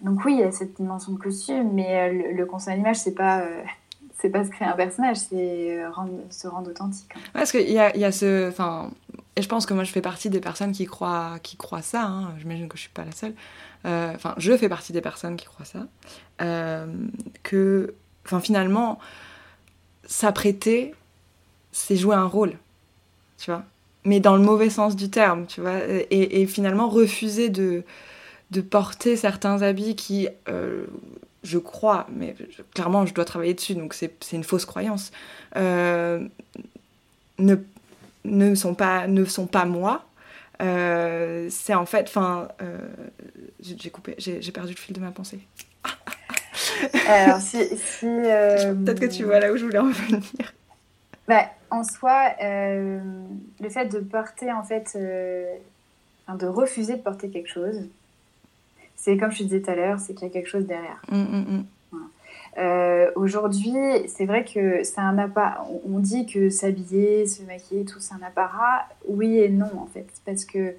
Donc 0.00 0.24
oui, 0.24 0.34
il 0.34 0.40
y 0.40 0.44
a 0.44 0.52
cette 0.52 0.76
dimension 0.76 1.12
de 1.12 1.18
costume, 1.18 1.72
mais 1.72 2.12
le, 2.12 2.32
le 2.32 2.46
conseil 2.46 2.74
à 2.74 2.76
l'image, 2.76 2.96
c'est 2.96 3.14
pas 3.14 3.42
c'est 4.20 4.30
pas 4.30 4.44
se 4.44 4.50
créer 4.50 4.66
un 4.66 4.72
personnage, 4.72 5.16
c'est 5.16 5.80
se 6.30 6.48
rendre 6.48 6.70
authentique. 6.70 7.10
Hein. 7.14 7.20
parce 7.32 7.52
qu'il 7.52 7.70
y 7.70 7.78
a, 7.78 7.96
y 7.96 8.04
a 8.04 8.12
ce, 8.12 8.48
enfin, 8.48 8.90
et 9.38 9.42
je 9.42 9.48
pense 9.48 9.66
que 9.66 9.74
moi, 9.74 9.84
je 9.84 9.92
fais 9.92 10.00
partie 10.00 10.30
des 10.30 10.40
personnes 10.40 10.72
qui 10.72 10.84
croient, 10.84 11.38
qui 11.44 11.56
ça. 11.80 12.02
Hein. 12.02 12.34
J'imagine 12.40 12.66
que 12.66 12.76
je 12.76 12.82
suis 12.82 12.90
pas 12.90 13.04
la 13.04 13.12
seule. 13.12 13.34
Euh, 13.86 14.12
enfin, 14.12 14.34
je 14.36 14.56
fais 14.56 14.68
partie 14.68 14.92
des 14.92 15.00
personnes 15.00 15.36
qui 15.36 15.46
croient 15.46 15.64
ça. 15.64 15.86
Euh, 16.42 16.86
que, 17.44 17.94
finalement, 18.40 18.98
s'apprêter, 20.02 20.92
c'est 21.70 21.94
jouer 21.94 22.16
un 22.16 22.24
rôle, 22.24 22.54
tu 23.38 23.52
vois. 23.52 23.62
Mais 24.04 24.18
dans 24.18 24.36
le 24.36 24.42
mauvais 24.42 24.70
sens 24.70 24.96
du 24.96 25.08
terme, 25.08 25.46
tu 25.46 25.60
vois. 25.60 25.78
Et, 26.10 26.44
finalement, 26.46 26.88
refuser 26.88 27.48
de, 27.48 27.84
de 28.50 28.60
porter 28.60 29.14
certains 29.14 29.62
habits 29.62 29.94
qui, 29.94 30.26
euh, 30.48 30.84
je 31.44 31.58
crois, 31.58 32.08
mais 32.12 32.34
clairement, 32.74 33.06
je 33.06 33.14
dois 33.14 33.24
travailler 33.24 33.54
dessus, 33.54 33.76
donc 33.76 33.94
c'est 33.94 34.18
une 34.32 34.42
fausse 34.42 34.64
croyance. 34.64 35.12
ne 35.54 36.16
ne 38.24 38.54
sont 38.54 38.74
pas, 38.74 39.06
ne 39.06 39.24
sont 39.24 39.46
pas 39.46 39.64
moi. 39.64 40.04
Euh, 40.60 41.46
c'est 41.50 41.74
en 41.74 41.86
fait, 41.86 42.06
enfin, 42.08 42.48
euh, 42.62 42.78
j'ai 43.60 43.90
coupé, 43.90 44.14
j'ai 44.18 44.52
perdu 44.52 44.72
le 44.72 44.78
fil 44.78 44.94
de 44.94 45.00
ma 45.00 45.10
pensée. 45.10 45.40
Alors, 47.08 47.40
si, 47.40 47.58
euh, 48.04 48.74
peut-être 48.74 49.00
que 49.00 49.06
tu 49.06 49.24
vois 49.24 49.40
là 49.40 49.52
où 49.52 49.56
je 49.56 49.64
voulais 49.64 49.78
en 49.78 49.90
venir. 49.90 50.54
Bah, 51.26 51.44
en 51.70 51.84
soi, 51.84 52.32
le 52.40 53.68
fait 53.68 53.86
de 53.86 54.00
porter, 54.00 54.52
en 54.52 54.64
fait, 54.64 54.96
de 54.96 56.46
refuser 56.46 56.96
de 56.96 57.02
porter 57.02 57.30
quelque 57.30 57.50
chose, 57.50 57.82
c'est 58.96 59.16
comme 59.16 59.30
je 59.30 59.38
te 59.38 59.42
disais 59.44 59.60
tout 59.60 59.70
à 59.70 59.74
l'heure, 59.76 60.00
c'est 60.00 60.14
qu'il 60.14 60.26
y 60.26 60.30
a 60.30 60.32
quelque 60.32 60.48
chose 60.48 60.66
derrière. 60.66 61.00
Hum, 61.10 61.26
hum, 61.32 61.46
hum. 61.48 61.66
Euh, 62.58 63.10
aujourd'hui, 63.14 63.72
c'est 64.08 64.26
vrai 64.26 64.44
que 64.44 64.82
c'est 64.82 65.00
un 65.00 65.16
apparat. 65.18 65.64
On 65.88 66.00
dit 66.00 66.26
que 66.26 66.50
s'habiller, 66.50 67.26
se 67.26 67.42
maquiller, 67.42 67.84
tout, 67.84 68.00
c'est 68.00 68.14
un 68.14 68.22
apparat. 68.22 68.88
Oui 69.06 69.38
et 69.38 69.48
non, 69.48 69.70
en 69.78 69.86
fait. 69.86 70.06
Parce 70.24 70.44
que 70.44 70.74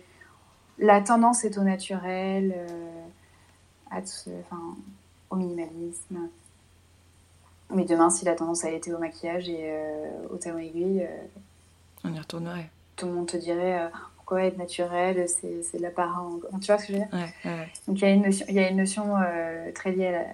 la 0.77 1.01
tendance 1.01 1.45
est 1.45 1.57
au 1.57 1.63
naturel, 1.63 2.53
euh, 2.55 3.05
à 3.91 3.99
enfin, 3.99 4.75
au 5.29 5.35
minimalisme. 5.37 6.29
Mais 7.73 7.85
demain, 7.85 8.09
si 8.09 8.25
la 8.25 8.35
tendance 8.35 8.65
a 8.65 8.71
été 8.71 8.93
au 8.93 8.97
maquillage 8.97 9.47
et 9.47 9.69
euh, 9.69 10.27
au 10.33 10.37
talon 10.37 10.57
aiguille, 10.57 11.07
on 12.03 12.13
y 12.13 12.19
retournerait. 12.19 12.69
Tout 12.95 13.05
le 13.05 13.13
monde 13.13 13.27
te 13.27 13.37
dirait 13.37 13.89
pourquoi 14.15 14.43
être 14.43 14.57
naturel, 14.57 15.27
c'est 15.29 15.77
de 15.77 15.81
l'apparat. 15.81 16.27
Tu 16.59 16.67
vois 16.67 16.77
ce 16.77 16.87
que 16.87 16.93
je 16.93 16.99
veux 16.99 17.05
dire? 17.05 17.67
Donc 17.87 18.01
il 18.01 18.01
y 18.01 18.05
a 18.05 18.09
une 18.09 18.23
notion, 18.23 18.45
il 18.49 18.55
y 18.55 18.59
a 18.59 18.69
une 18.69 18.77
notion 18.77 19.13
très 19.75 19.91
liée 19.91 20.07
à 20.07 20.11
la, 20.11 20.25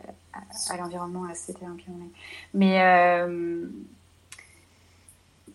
à, 0.69 0.77
l'environnement, 0.77 1.25
à 1.25 1.29
la 1.29 1.35
société 1.35 1.65
Mais, 2.53 2.81
euh, 2.81 3.67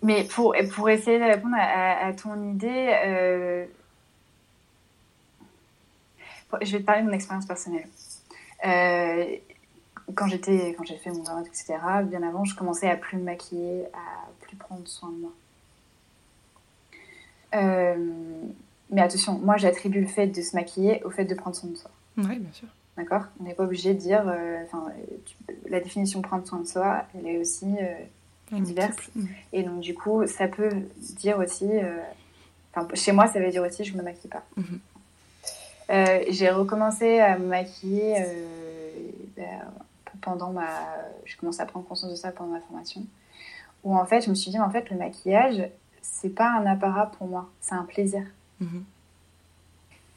mais 0.03 0.25
pour, 0.25 0.55
pour 0.75 0.89
essayer 0.89 1.19
de 1.19 1.25
répondre 1.25 1.57
à, 1.59 2.13
ton 2.15 2.51
idée, 2.51 2.95
euh, 3.05 3.67
je 6.63 6.73
vais 6.73 6.81
te 6.81 6.85
parler 6.85 7.03
de 7.03 7.07
mon 7.09 7.13
expérience 7.13 7.47
personnelle. 7.47 7.89
Euh, 8.67 9.37
quand 10.15 10.27
j'ai 10.27 10.39
fait 10.39 11.11
mon 11.11 11.23
burn 11.23 11.45
etc., 11.47 11.77
bien 12.05 12.23
avant, 12.23 12.45
je 12.45 12.57
commençais 12.57 12.91
à 12.91 12.97
plus 12.97 13.17
me 13.17 13.25
maquiller, 13.25 13.87
à 13.93 14.29
plus 14.41 14.57
prendre 14.57 14.87
soin 14.89 15.11
de 15.11 15.17
moi. 15.17 15.33
mais 18.91 19.03
attention, 19.03 19.39
moi 19.39 19.57
j'attribue 19.57 20.01
le 20.01 20.09
fait 20.09 20.27
de 20.27 20.43
se 20.43 20.57
maquiller 20.57 21.03
au 21.05 21.11
fait 21.11 21.25
de 21.25 21.35
prendre 21.35 21.55
soin 21.55 21.71
de 21.71 21.77
soi. 21.77 21.91
Oui, 22.17 22.39
bien 22.39 22.53
sûr. 22.53 22.69
D'accord? 22.97 23.25
On 23.41 23.45
n'est 23.45 23.55
pas 23.55 23.65
obligé 23.65 23.95
de 23.95 23.99
dire. 23.99 24.25
Euh, 24.27 24.65
la 25.69 25.81
définition 25.81 26.21
prendre 26.23 26.47
soin 26.47 26.61
de 26.61 26.67
soi, 26.67 27.05
elle 27.15 27.27
est 27.27 27.39
aussi 27.39 27.77
euh, 27.81 28.61
diverse. 28.61 29.11
Et 29.53 29.63
donc, 29.63 29.81
du 29.81 29.95
coup, 29.95 30.27
ça 30.27 30.49
peut 30.49 30.71
dire 30.99 31.39
aussi. 31.39 31.69
Euh, 31.71 31.99
chez 32.95 33.13
moi, 33.13 33.27
ça 33.27 33.41
veut 33.41 33.51
dire 33.51 33.63
aussi 33.63 33.85
je 33.85 33.97
me 33.97 34.03
maquille 34.03 34.31
pas. 34.31 34.45
Mm-hmm. 34.59 36.31
J'ai 36.31 36.51
recommencé 36.51 37.19
à 37.19 37.37
me 37.39 37.47
maquiller 37.47 38.25
ben, 39.37 39.61
pendant 40.21 40.51
ma. 40.51 40.69
Je 41.25 41.37
commencé 41.37 41.61
à 41.61 41.67
prendre 41.67 41.87
conscience 41.87 42.11
de 42.11 42.17
ça 42.17 42.31
pendant 42.33 42.53
ma 42.53 42.61
formation. 42.61 43.03
Où 43.83 43.97
en 43.97 44.05
fait, 44.05 44.21
je 44.21 44.31
me 44.31 44.35
suis 44.35 44.51
dit, 44.51 44.59
en 44.59 44.71
fait, 44.71 44.91
le 44.91 44.97
maquillage, 44.97 45.69
c'est 46.03 46.29
pas 46.29 46.51
un 46.51 46.67
apparat 46.67 47.07
pour 47.13 47.27
moi, 47.27 47.49
c'est 47.61 47.75
un 47.75 47.85
plaisir. 47.85 48.23
Mm-hmm. 48.63 48.83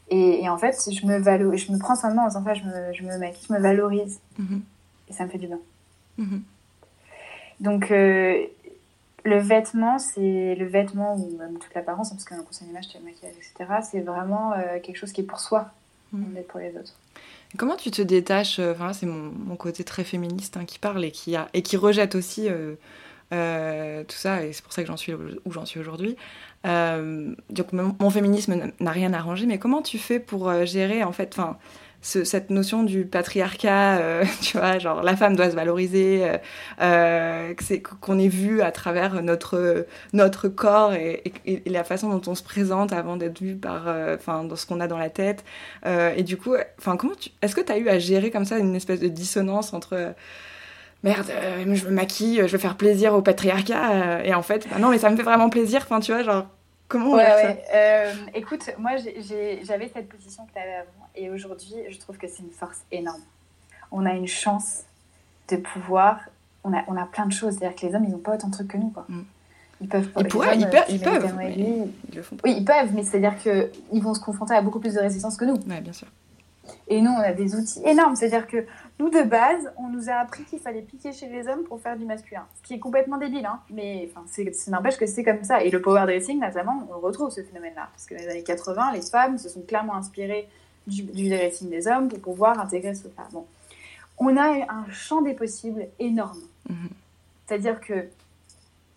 Et, 0.09 0.47
en 0.49 0.57
fait, 0.57 0.75
je 0.91 1.05
me, 1.05 1.57
je 1.57 1.71
me 1.71 1.79
prends 1.79 1.95
soin 1.95 2.09
de 2.09 2.15
moi 2.15 2.25
en 2.25 2.27
disant, 2.27 2.43
je 2.53 2.63
me, 2.63 2.93
je 2.93 3.03
me 3.03 3.17
maquille, 3.17 3.45
je 3.47 3.53
me 3.53 3.59
valorise. 3.59 4.19
Mhm. 4.37 4.61
Et 5.09 5.13
ça 5.13 5.25
me 5.25 5.29
fait 5.29 5.37
du 5.37 5.47
bien. 5.47 5.59
Mhm. 6.17 6.43
Donc, 7.59 7.91
euh, 7.91 8.45
le 9.23 9.37
vêtement, 9.39 9.99
c'est 9.99 10.55
le 10.55 10.65
vêtement 10.65 11.15
ou 11.15 11.37
même 11.37 11.57
toute 11.57 11.73
l'apparence, 11.73 12.11
hein, 12.11 12.15
parce 12.15 12.25
qu'un 12.25 12.43
conseil 12.43 12.67
d'image, 12.67 12.89
tu 12.89 12.97
le 12.97 13.05
maquillage, 13.05 13.35
etc. 13.35 13.79
C'est 13.89 14.01
vraiment 14.01 14.53
euh, 14.53 14.79
quelque 14.81 14.97
chose 14.97 15.11
qui 15.11 15.21
est 15.21 15.25
pour 15.25 15.39
soi, 15.39 15.71
mmh. 16.11 16.41
pour 16.49 16.59
les 16.59 16.69
autres. 16.77 16.93
Comment 17.57 17.75
tu 17.75 17.91
te 17.91 18.01
détaches 18.01 18.59
euh, 18.59 18.73
Enfin, 18.73 18.93
c'est 18.93 19.05
mon, 19.05 19.31
mon, 19.31 19.55
côté 19.55 19.83
très 19.83 20.03
féministe 20.03 20.57
hein, 20.57 20.65
qui 20.65 20.79
parle 20.79 21.05
et 21.05 21.11
qui, 21.11 21.35
a, 21.35 21.47
et 21.53 21.61
qui 21.61 21.77
rejette 21.77 22.15
aussi 22.15 22.49
euh, 22.49 22.75
tout 23.31 24.17
ça, 24.17 24.43
et 24.43 24.53
c'est 24.53 24.63
pour 24.63 24.73
ça 24.73 24.81
que 24.83 24.87
j'en 24.87 24.97
suis 24.97 25.13
où 25.13 25.51
j'en 25.51 25.65
suis 25.65 25.79
aujourd'hui. 25.79 26.15
donc, 26.63 27.73
mon, 27.73 28.09
féminisme 28.09 28.71
n'a 28.79 28.91
rien 28.91 29.13
arrangé, 29.13 29.45
mais 29.45 29.57
comment 29.57 29.81
tu 29.81 29.97
fais 29.97 30.19
pour 30.19 30.65
gérer 30.65 31.03
en 31.03 31.11
fait, 31.11 31.33
enfin 31.33 31.57
cette 32.03 32.49
notion 32.49 32.83
du 32.83 33.05
patriarcat, 33.05 33.97
euh, 33.97 34.25
tu 34.41 34.57
vois, 34.57 34.77
genre 34.77 35.01
la 35.01 35.15
femme 35.15 35.35
doit 35.35 35.49
se 35.49 35.55
valoriser, 35.55 36.23
euh, 36.23 36.37
euh 36.81 37.53
qu'on 38.01 38.19
est 38.19 38.27
vu 38.27 38.61
à 38.61 38.71
travers 38.71 39.23
notre, 39.23 39.85
notre 40.11 40.47
corps 40.49 40.93
et, 40.93 41.23
la 41.65 41.83
façon 41.83 42.09
dont 42.09 42.21
on 42.29 42.35
se 42.35 42.43
présente 42.43 42.93
avant 42.93 43.15
d'être 43.15 43.39
vu 43.39 43.55
par, 43.55 43.87
euh, 43.87 44.15
enfin, 44.15 44.43
dans 44.43 44.55
ce 44.55 44.65
qu'on 44.65 44.79
a 44.79 44.87
dans 44.87 44.97
la 44.97 45.09
tête. 45.09 45.43
et 45.85 46.23
du 46.23 46.37
coup, 46.37 46.55
enfin, 46.79 46.97
comment 46.97 47.13
est-ce 47.41 47.55
que 47.55 47.61
tu 47.61 47.71
as 47.71 47.77
eu 47.77 47.87
à 47.89 47.99
gérer 47.99 48.31
comme 48.31 48.45
ça 48.45 48.57
une 48.57 48.75
espèce 48.75 48.99
de 48.99 49.07
dissonance 49.07 49.73
entre 49.73 50.13
merde, 51.03 51.31
je 51.59 51.85
me 51.85 51.91
maquille, 51.91 52.37
je 52.45 52.51
veux 52.51 52.57
faire 52.57 52.77
plaisir 52.77 53.13
au 53.13 53.21
patriarcat, 53.21 54.25
et 54.25 54.33
en 54.33 54.41
fait, 54.41 54.67
bah 54.69 54.79
non, 54.79 54.89
mais 54.89 54.97
ça 54.97 55.09
me 55.09 55.15
fait 55.15 55.23
vraiment 55.23 55.49
plaisir, 55.49 55.81
enfin, 55.83 55.99
tu 55.99 56.11
vois, 56.11 56.23
genre, 56.23 56.47
comment 56.87 57.11
on 57.11 57.15
ouais, 57.15 57.63
ouais. 57.73 58.13
écoute, 58.33 58.69
moi, 58.77 58.91
j'avais 58.97 59.91
cette 59.93 60.09
position 60.09 60.45
que 60.45 60.53
tu 60.53 60.59
avais 60.59 60.75
avant 60.75 61.03
et 61.15 61.29
aujourd'hui, 61.29 61.75
je 61.89 61.99
trouve 61.99 62.17
que 62.17 62.27
c'est 62.27 62.43
une 62.43 62.51
force 62.51 62.81
énorme. 62.91 63.21
On 63.91 64.05
a 64.05 64.13
une 64.13 64.27
chance 64.27 64.83
de 65.49 65.57
pouvoir. 65.57 66.19
On 66.63 66.73
a, 66.73 66.83
on 66.87 66.97
a 66.97 67.05
plein 67.05 67.25
de 67.25 67.31
choses. 67.31 67.57
C'est-à-dire 67.57 67.79
que 67.79 67.85
les 67.85 67.95
hommes, 67.95 68.05
ils 68.05 68.11
n'ont 68.11 68.17
pas 68.17 68.35
autant 68.35 68.47
de 68.47 68.53
trucs 68.53 68.69
que 68.69 68.77
nous. 68.77 68.89
Quoi. 68.89 69.05
Mm. 69.09 69.21
Ils 69.81 69.89
peuvent 69.89 70.09
Ils, 70.17 70.27
pourraient, 70.27 70.57
ils, 70.57 70.69
peuvent, 70.69 70.85
ils 70.89 70.99
peuvent. 70.99 71.35
ils, 71.55 72.15
le 72.15 72.21
font 72.21 72.35
pas. 72.37 72.47
Oui, 72.47 72.55
ils 72.57 72.65
peuvent, 72.65 72.93
mais 72.93 73.03
c'est-à-dire 73.03 73.37
qu'ils 73.37 74.01
vont 74.01 74.13
se 74.13 74.21
confronter 74.21 74.55
à 74.55 74.61
beaucoup 74.61 74.79
plus 74.79 74.93
de 74.93 74.99
résistance 74.99 75.37
que 75.37 75.45
nous. 75.45 75.55
Oui, 75.67 75.81
bien 75.81 75.93
sûr. 75.93 76.07
Et 76.87 77.01
nous, 77.01 77.11
on 77.11 77.19
a 77.19 77.33
des 77.33 77.55
outils 77.55 77.81
énormes. 77.85 78.15
C'est-à-dire 78.15 78.47
que 78.47 78.65
nous, 79.03 79.09
de 79.09 79.23
base, 79.23 79.71
on 79.77 79.89
nous 79.89 80.09
a 80.09 80.13
appris 80.13 80.43
qu'il 80.45 80.59
fallait 80.59 80.81
piquer 80.81 81.11
chez 81.11 81.27
les 81.27 81.47
hommes 81.47 81.63
pour 81.63 81.81
faire 81.81 81.97
du 81.97 82.05
masculin. 82.05 82.45
Ce 82.55 82.67
qui 82.67 82.75
est 82.75 82.79
complètement 82.79 83.17
débile, 83.17 83.45
hein. 83.45 83.59
mais 83.69 84.09
c'est 84.27 84.67
n'empêche 84.69 84.97
que 84.97 85.05
c'est 85.05 85.23
comme 85.23 85.43
ça. 85.43 85.61
Et 85.61 85.69
le 85.69 85.81
power 85.81 86.03
dressing, 86.03 86.39
notamment, 86.39 86.87
on 86.89 86.99
retrouve 86.99 87.29
ce 87.29 87.41
phénomène-là. 87.43 87.89
Parce 87.91 88.05
que 88.05 88.15
dans 88.15 88.21
les 88.21 88.29
années 88.29 88.43
80, 88.43 88.93
les 88.93 89.01
femmes 89.01 89.37
se 89.37 89.49
sont 89.49 89.61
clairement 89.61 89.95
inspirées 89.95 90.47
du, 90.87 91.03
du 91.03 91.29
des 91.29 91.87
hommes 91.87 92.07
pour 92.07 92.19
pouvoir 92.19 92.59
intégrer 92.59 92.95
ce 92.95 93.07
pas. 93.09 93.27
Bon. 93.31 93.45
On 94.17 94.37
a 94.37 94.71
un 94.71 94.89
champ 94.91 95.21
des 95.21 95.33
possibles 95.33 95.87
énorme. 95.99 96.39
Mhm. 96.69 96.89
C'est-à-dire 97.45 97.81
que, 97.81 98.07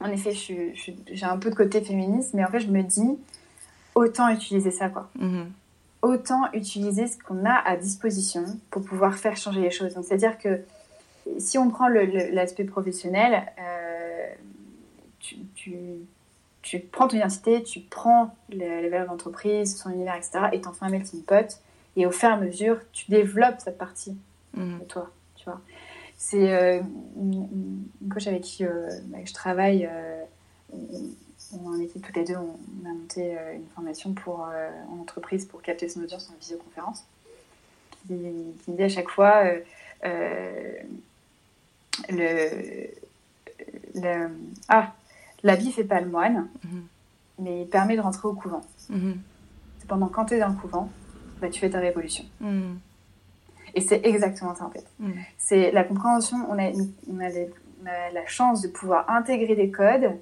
en 0.01 0.11
effet, 0.11 0.33
j'ai 0.33 1.27
un 1.27 1.39
peu 1.39 1.51
de 1.51 1.57
côté 1.57 1.81
féministe, 1.81 2.31
mais 2.35 2.45
en 2.45 2.49
fait, 2.49 2.61
je 2.61 2.69
me 2.69 2.83
dis, 2.83 3.19
autant 3.95 4.29
utiliser 4.29 4.71
ça, 4.71 4.89
quoi. 4.89 5.11
Mhm. 5.19 5.51
Autant 6.03 6.53
utiliser 6.53 7.07
ce 7.07 7.19
qu'on 7.19 7.45
a 7.45 7.55
à 7.55 7.77
disposition 7.77 8.45
pour 8.71 8.85
pouvoir 8.85 9.15
faire 9.15 9.37
changer 9.37 9.61
les 9.61 9.71
choses. 9.71 9.93
C'est-à-dire 9.93 10.39
que 10.39 10.61
si 11.39 11.59
on 11.59 11.71
prend 11.71 11.89
l'aspect 11.89 12.65
professionnel, 12.65 13.47
euh, 13.59 14.29
tu, 15.21 15.37
tu, 16.63 16.79
prends 16.79 17.09
ton 17.09 17.17
identité, 17.17 17.63
tu 17.63 17.81
prends 17.81 18.35
les, 18.49 18.89
valeurs 18.89 19.09
d'entreprise, 19.09 19.77
son 19.77 19.91
univers, 19.91 20.15
etc., 20.15 20.47
et 20.53 20.61
t'en 20.61 20.73
fais 20.73 20.85
un 20.85 20.91
melting 20.91 21.23
pot 21.23 21.61
et 21.97 22.07
au 22.07 22.11
fur 22.11 22.29
et 22.29 22.33
à 22.33 22.37
mesure, 22.37 22.79
tu 22.93 23.11
développes 23.11 23.59
cette 23.59 23.79
partie 23.79 24.17
mhm. 24.55 24.81
de 24.81 24.85
toi, 24.85 25.11
tu 25.35 25.45
vois. 25.45 25.61
C'est 26.19 26.53
euh, 26.53 26.81
une, 27.17 27.85
coach 28.11 28.27
avec 28.27 28.43
qui 28.43 28.65
euh, 28.65 28.89
je 29.25 29.33
travaille, 29.33 29.89
on, 31.53 31.69
en 31.69 31.81
équipe 31.81 32.05
toutes 32.05 32.17
les 32.17 32.25
deux, 32.25 32.37
on, 32.37 32.89
a 32.89 32.93
monté 32.93 33.37
une 33.55 33.67
formation 33.75 34.13
pour, 34.13 34.49
en 34.91 35.01
entreprise 35.01 35.45
pour 35.45 35.63
capter 35.63 35.89
son 35.89 36.03
audience 36.03 36.31
en 36.31 36.39
visioconférence, 36.39 37.05
qui, 38.07 38.15
qui 38.65 38.71
dit 38.73 38.83
à 38.83 38.89
chaque 38.89 39.09
fois 39.09 39.45
le, 42.11 42.89
le, 43.95 44.29
ah, 44.69 44.93
l'habit 45.43 45.73
fait 45.73 45.85
pas 45.85 46.01
le 46.01 46.09
moine, 46.09 46.49
mhm. 46.65 46.87
mais 47.41 47.63
il 47.63 47.69
permet 47.69 47.97
de 47.97 48.01
rentrer 48.01 48.29
au 48.29 48.35
couvent. 48.35 48.63
Mhm. 48.89 49.19
C'est 49.79 49.89
pendant 49.89 50.09
quand 50.09 50.27
tu 50.27 50.35
es 50.35 50.39
dans 50.39 50.49
le 50.49 50.55
couvent 50.55 50.91
bah, 51.41 51.49
tu 51.49 51.61
fais 51.61 51.71
ta 51.71 51.81
révolution. 51.81 52.25
Hmm. 52.41 52.77
Et 53.75 53.81
c'est 53.81 54.01
exactement 54.05 54.55
ça 54.55 54.65
en 54.65 54.71
fait. 54.71 54.87
C'est 55.37 55.71
la 55.71 55.85
compréhension, 55.85 56.39
on 56.49 56.59
a, 56.59 56.71
on, 57.11 57.21
a 57.21 58.11
la 58.11 58.27
chance 58.27 58.63
de 58.63 58.69
pouvoir 58.69 59.11
intégrer 59.11 59.55
des 59.55 59.71
codes, 59.71 60.13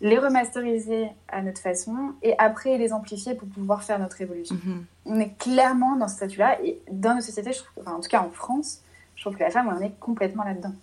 les 0.00 0.18
remasteriser 0.18 1.08
à 1.28 1.42
notre 1.42 1.60
façon 1.60 2.12
et 2.22 2.34
après 2.38 2.76
les 2.78 2.92
amplifier 2.92 3.34
pour 3.34 3.48
pouvoir 3.48 3.82
faire 3.82 3.98
notre 3.98 4.16
révolution. 4.16 4.56
Hmm. 4.56 4.84
On 5.06 5.18
est 5.18 5.36
clairement 5.38 5.96
dans 5.96 6.08
ce 6.08 6.16
statut-là 6.16 6.58
et 6.62 6.78
dans 6.90 7.14
nos 7.14 7.20
sociétés, 7.20 7.52
je 7.52 7.62
trouve, 7.62 7.88
en 7.88 8.00
tout 8.00 8.08
cas 8.08 8.20
en 8.20 8.30
France, 8.30 8.82
je 9.14 9.22
trouve 9.22 9.36
que 9.36 9.42
la 9.42 9.50
femme, 9.50 9.74
on 9.74 9.82
est 9.82 9.98
complètement 9.98 10.44
là-dedans. 10.44 10.74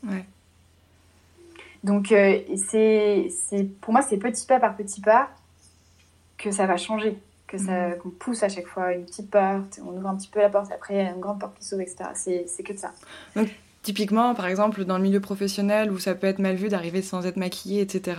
Donc, 1.84 2.12
euh, 2.12 2.40
c'est, 2.70 3.30
pour 3.82 3.94
moi, 3.94 4.02
c'est 4.02 4.18
petit 4.18 4.46
pas 4.46 4.60
par 4.60 4.76
petit 4.76 5.02
pas 5.02 5.30
que 6.38 6.52
ça 6.52 6.66
va 6.66 6.78
changer 6.78 7.18
que 7.54 7.60
ça, 7.60 7.90
mm. 7.90 7.98
qu'on 8.00 8.10
pousse 8.10 8.42
à 8.42 8.50
chaque 8.50 8.66
fois 8.66 8.94
une 8.94 9.06
petite 9.06 9.30
porte, 9.30 9.80
on 9.86 9.96
ouvre 9.96 10.08
un 10.08 10.16
petit 10.16 10.28
peu 10.28 10.40
la 10.40 10.50
porte, 10.50 10.72
après 10.72 10.96
il 10.96 10.98
y 10.98 11.00
a 11.02 11.12
une 11.12 11.20
grande 11.20 11.40
porte 11.40 11.56
qui 11.60 11.66
s'ouvre, 11.66 11.82
etc. 11.82 12.06
C'est, 12.16 12.46
c'est 12.48 12.64
que 12.64 12.74
de 12.74 12.80
ça. 12.80 12.92
Donc, 13.36 13.50
typiquement, 13.84 14.34
par 14.34 14.48
exemple, 14.48 14.86
dans 14.86 14.98
le 14.98 15.04
milieu 15.04 15.20
professionnel 15.20 15.92
où 15.92 16.00
ça 16.00 16.16
peut 16.16 16.28
être 16.28 16.40
mal 16.40 16.56
vu 16.56 16.70
d'arriver 16.70 17.02
sans 17.02 17.26
être 17.26 17.38
maquillée, 17.38 17.82
etc., 17.82 18.18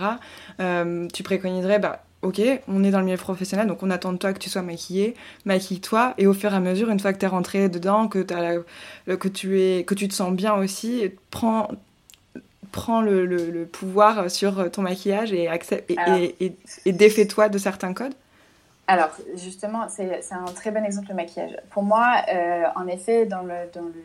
euh, 0.59 1.07
tu 1.11 1.23
préconiserais, 1.23 1.79
bah, 1.79 2.03
ok, 2.21 2.41
on 2.67 2.83
est 2.83 2.91
dans 2.91 2.99
le 2.99 3.05
milieu 3.05 3.17
professionnel, 3.17 3.67
donc 3.67 3.83
on 3.83 3.89
attend 3.89 4.13
de 4.13 4.17
toi 4.17 4.31
que 4.31 4.39
tu 4.39 4.49
sois 4.49 4.61
maquillée, 4.61 5.15
maquille-toi, 5.45 6.13
et 6.17 6.27
au 6.27 6.33
fur 6.33 6.53
et 6.53 6.55
à 6.55 6.59
mesure, 6.59 6.89
une 6.89 6.99
fois 6.99 7.11
que 7.11 7.19
tu 7.19 7.25
es 7.25 7.27
rentré 7.27 7.67
dedans, 7.67 8.07
que, 8.07 8.19
as 8.33 9.15
que, 9.17 9.27
tu 9.27 9.59
es, 9.59 9.83
que 9.83 9.95
tu 9.95 10.07
te 10.07 10.13
sens 10.13 10.33
bien 10.33 10.53
aussi, 10.53 11.11
prends, 11.31 11.67
prends 12.71 13.01
le, 13.01 13.25
le, 13.25 13.65
pouvoir 13.65 14.29
sur 14.29 14.71
ton 14.71 14.83
maquillage 14.83 15.33
et, 15.33 15.47
accepte, 15.47 15.91
et, 15.91 16.35
et, 16.39 16.55
et 16.85 16.91
défais-toi 16.93 17.49
de 17.49 17.57
certains 17.57 17.93
codes 17.93 18.13
alors, 18.87 19.09
justement, 19.33 19.87
c'est 19.89 20.21
un 20.31 20.45
très 20.53 20.69
bon 20.69 20.85
exemple 20.85 21.07
le 21.09 21.15
maquillage. 21.15 21.57
Pour 21.71 21.81
moi, 21.81 22.17
euh, 22.31 22.65
en 22.75 22.85
effet, 22.87 23.25
dans, 23.25 23.41
le, 23.41 23.55
dans, 23.73 23.81
le, 23.81 24.03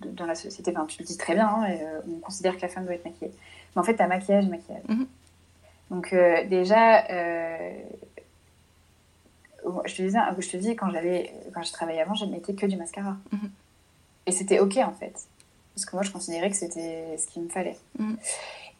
dans 0.00 0.26
la 0.26 0.34
société, 0.34 0.72
enfin, 0.74 0.86
tu 0.86 1.00
le 1.00 1.04
dis 1.06 1.16
très 1.16 1.34
bien, 1.34 1.48
hein, 1.48 1.66
euh, 1.70 2.00
on 2.08 2.18
considère 2.18 2.56
que 2.56 2.62
la 2.62 2.68
femme 2.68 2.84
doit 2.84 2.94
être 2.94 3.04
maquillée. 3.04 3.32
Mais 3.74 3.80
en 3.80 3.84
fait, 3.84 3.96
tu 3.96 4.02
as 4.02 4.06
maquillage 4.06 4.46
maquillage. 4.46 4.82
Mhm. 4.88 5.06
Donc, 5.90 6.12
euh, 6.12 6.44
déjà, 6.46 7.06
je 9.84 9.94
te 9.94 10.02
disais, 10.02 10.18
je 10.38 10.48
te 10.50 10.56
dis, 10.56 10.76
quand, 10.76 10.90
quand 11.54 11.62
je 11.62 11.72
travaillais 11.72 12.00
avant, 12.00 12.14
je 12.14 12.24
ne 12.24 12.30
mettais 12.30 12.54
que 12.54 12.66
du 12.66 12.76
mascara. 12.76 13.16
Mhm. 13.32 13.50
Et 14.26 14.32
c'était 14.32 14.60
OK, 14.60 14.76
en 14.76 14.92
fait. 14.92 15.26
Parce 15.74 15.84
que 15.84 15.96
moi, 15.96 16.02
je 16.02 16.10
considérais 16.10 16.50
que 16.50 16.56
c'était 16.56 17.16
ce 17.16 17.26
qu'il 17.26 17.42
me 17.42 17.48
fallait. 17.48 17.76
Mhm. 17.98 18.16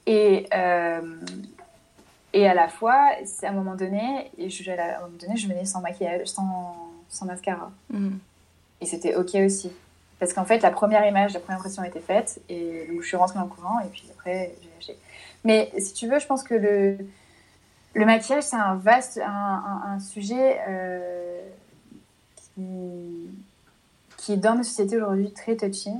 Et 0.06 0.46
et 2.32 2.46
à 2.46 2.54
la 2.54 2.68
fois, 2.68 3.10
à 3.42 3.48
un 3.48 3.52
moment 3.52 3.74
donné, 3.74 4.30
je, 4.38 4.70
à 4.70 4.98
un 4.98 5.00
moment 5.00 5.16
donné, 5.20 5.36
je 5.36 5.48
venais 5.48 5.64
sans 5.64 5.80
maquillage, 5.80 6.28
sans, 6.28 6.76
sans 7.08 7.26
mascara. 7.26 7.72
Mhm. 7.90 8.18
Et 8.80 8.86
c'était 8.86 9.16
ok 9.16 9.34
aussi. 9.34 9.72
Parce 10.20 10.32
qu'en 10.32 10.44
fait, 10.44 10.60
la 10.60 10.70
première 10.70 11.04
image, 11.06 11.32
la 11.32 11.40
première 11.40 11.58
impression 11.58 11.82
était 11.82 12.00
faite, 12.00 12.40
et 12.48 12.86
donc 12.88 13.02
je 13.02 13.06
suis 13.08 13.16
rentrée 13.16 13.38
dans 13.38 13.46
le 13.46 13.50
courant, 13.50 13.80
et 13.80 13.88
puis 13.88 14.04
après, 14.12 14.54
j'ai 14.62 14.68
lâché. 14.76 14.98
Mais 15.44 15.72
si 15.78 15.94
tu 15.94 16.08
veux, 16.08 16.18
je 16.18 16.26
pense 16.26 16.42
que 16.42 16.54
le, 16.54 16.98
le 17.94 18.06
maquillage, 18.06 18.44
c'est 18.44 18.56
un 18.56 18.76
vaste, 18.76 19.18
un, 19.24 19.98
sujet 19.98 20.60
euh, 20.68 21.40
qui, 22.36 23.30
qui 24.18 24.32
est 24.34 24.36
dans 24.36 24.54
nos 24.54 24.62
sociétés 24.62 24.96
aujourd'hui 24.96 25.32
très 25.32 25.56
touchy. 25.56 25.90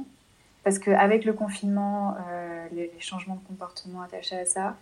Parce 0.62 0.79
qu'avec 0.79 1.25
le 1.25 1.33
confinement, 1.33 2.14
euh, 2.29 2.66
les, 2.73 2.93
les, 2.95 3.01
changements 3.01 3.37
de 3.37 3.49
comportement 3.49 4.03
attachés 4.03 4.37
à 4.37 4.45
ça, 4.45 4.77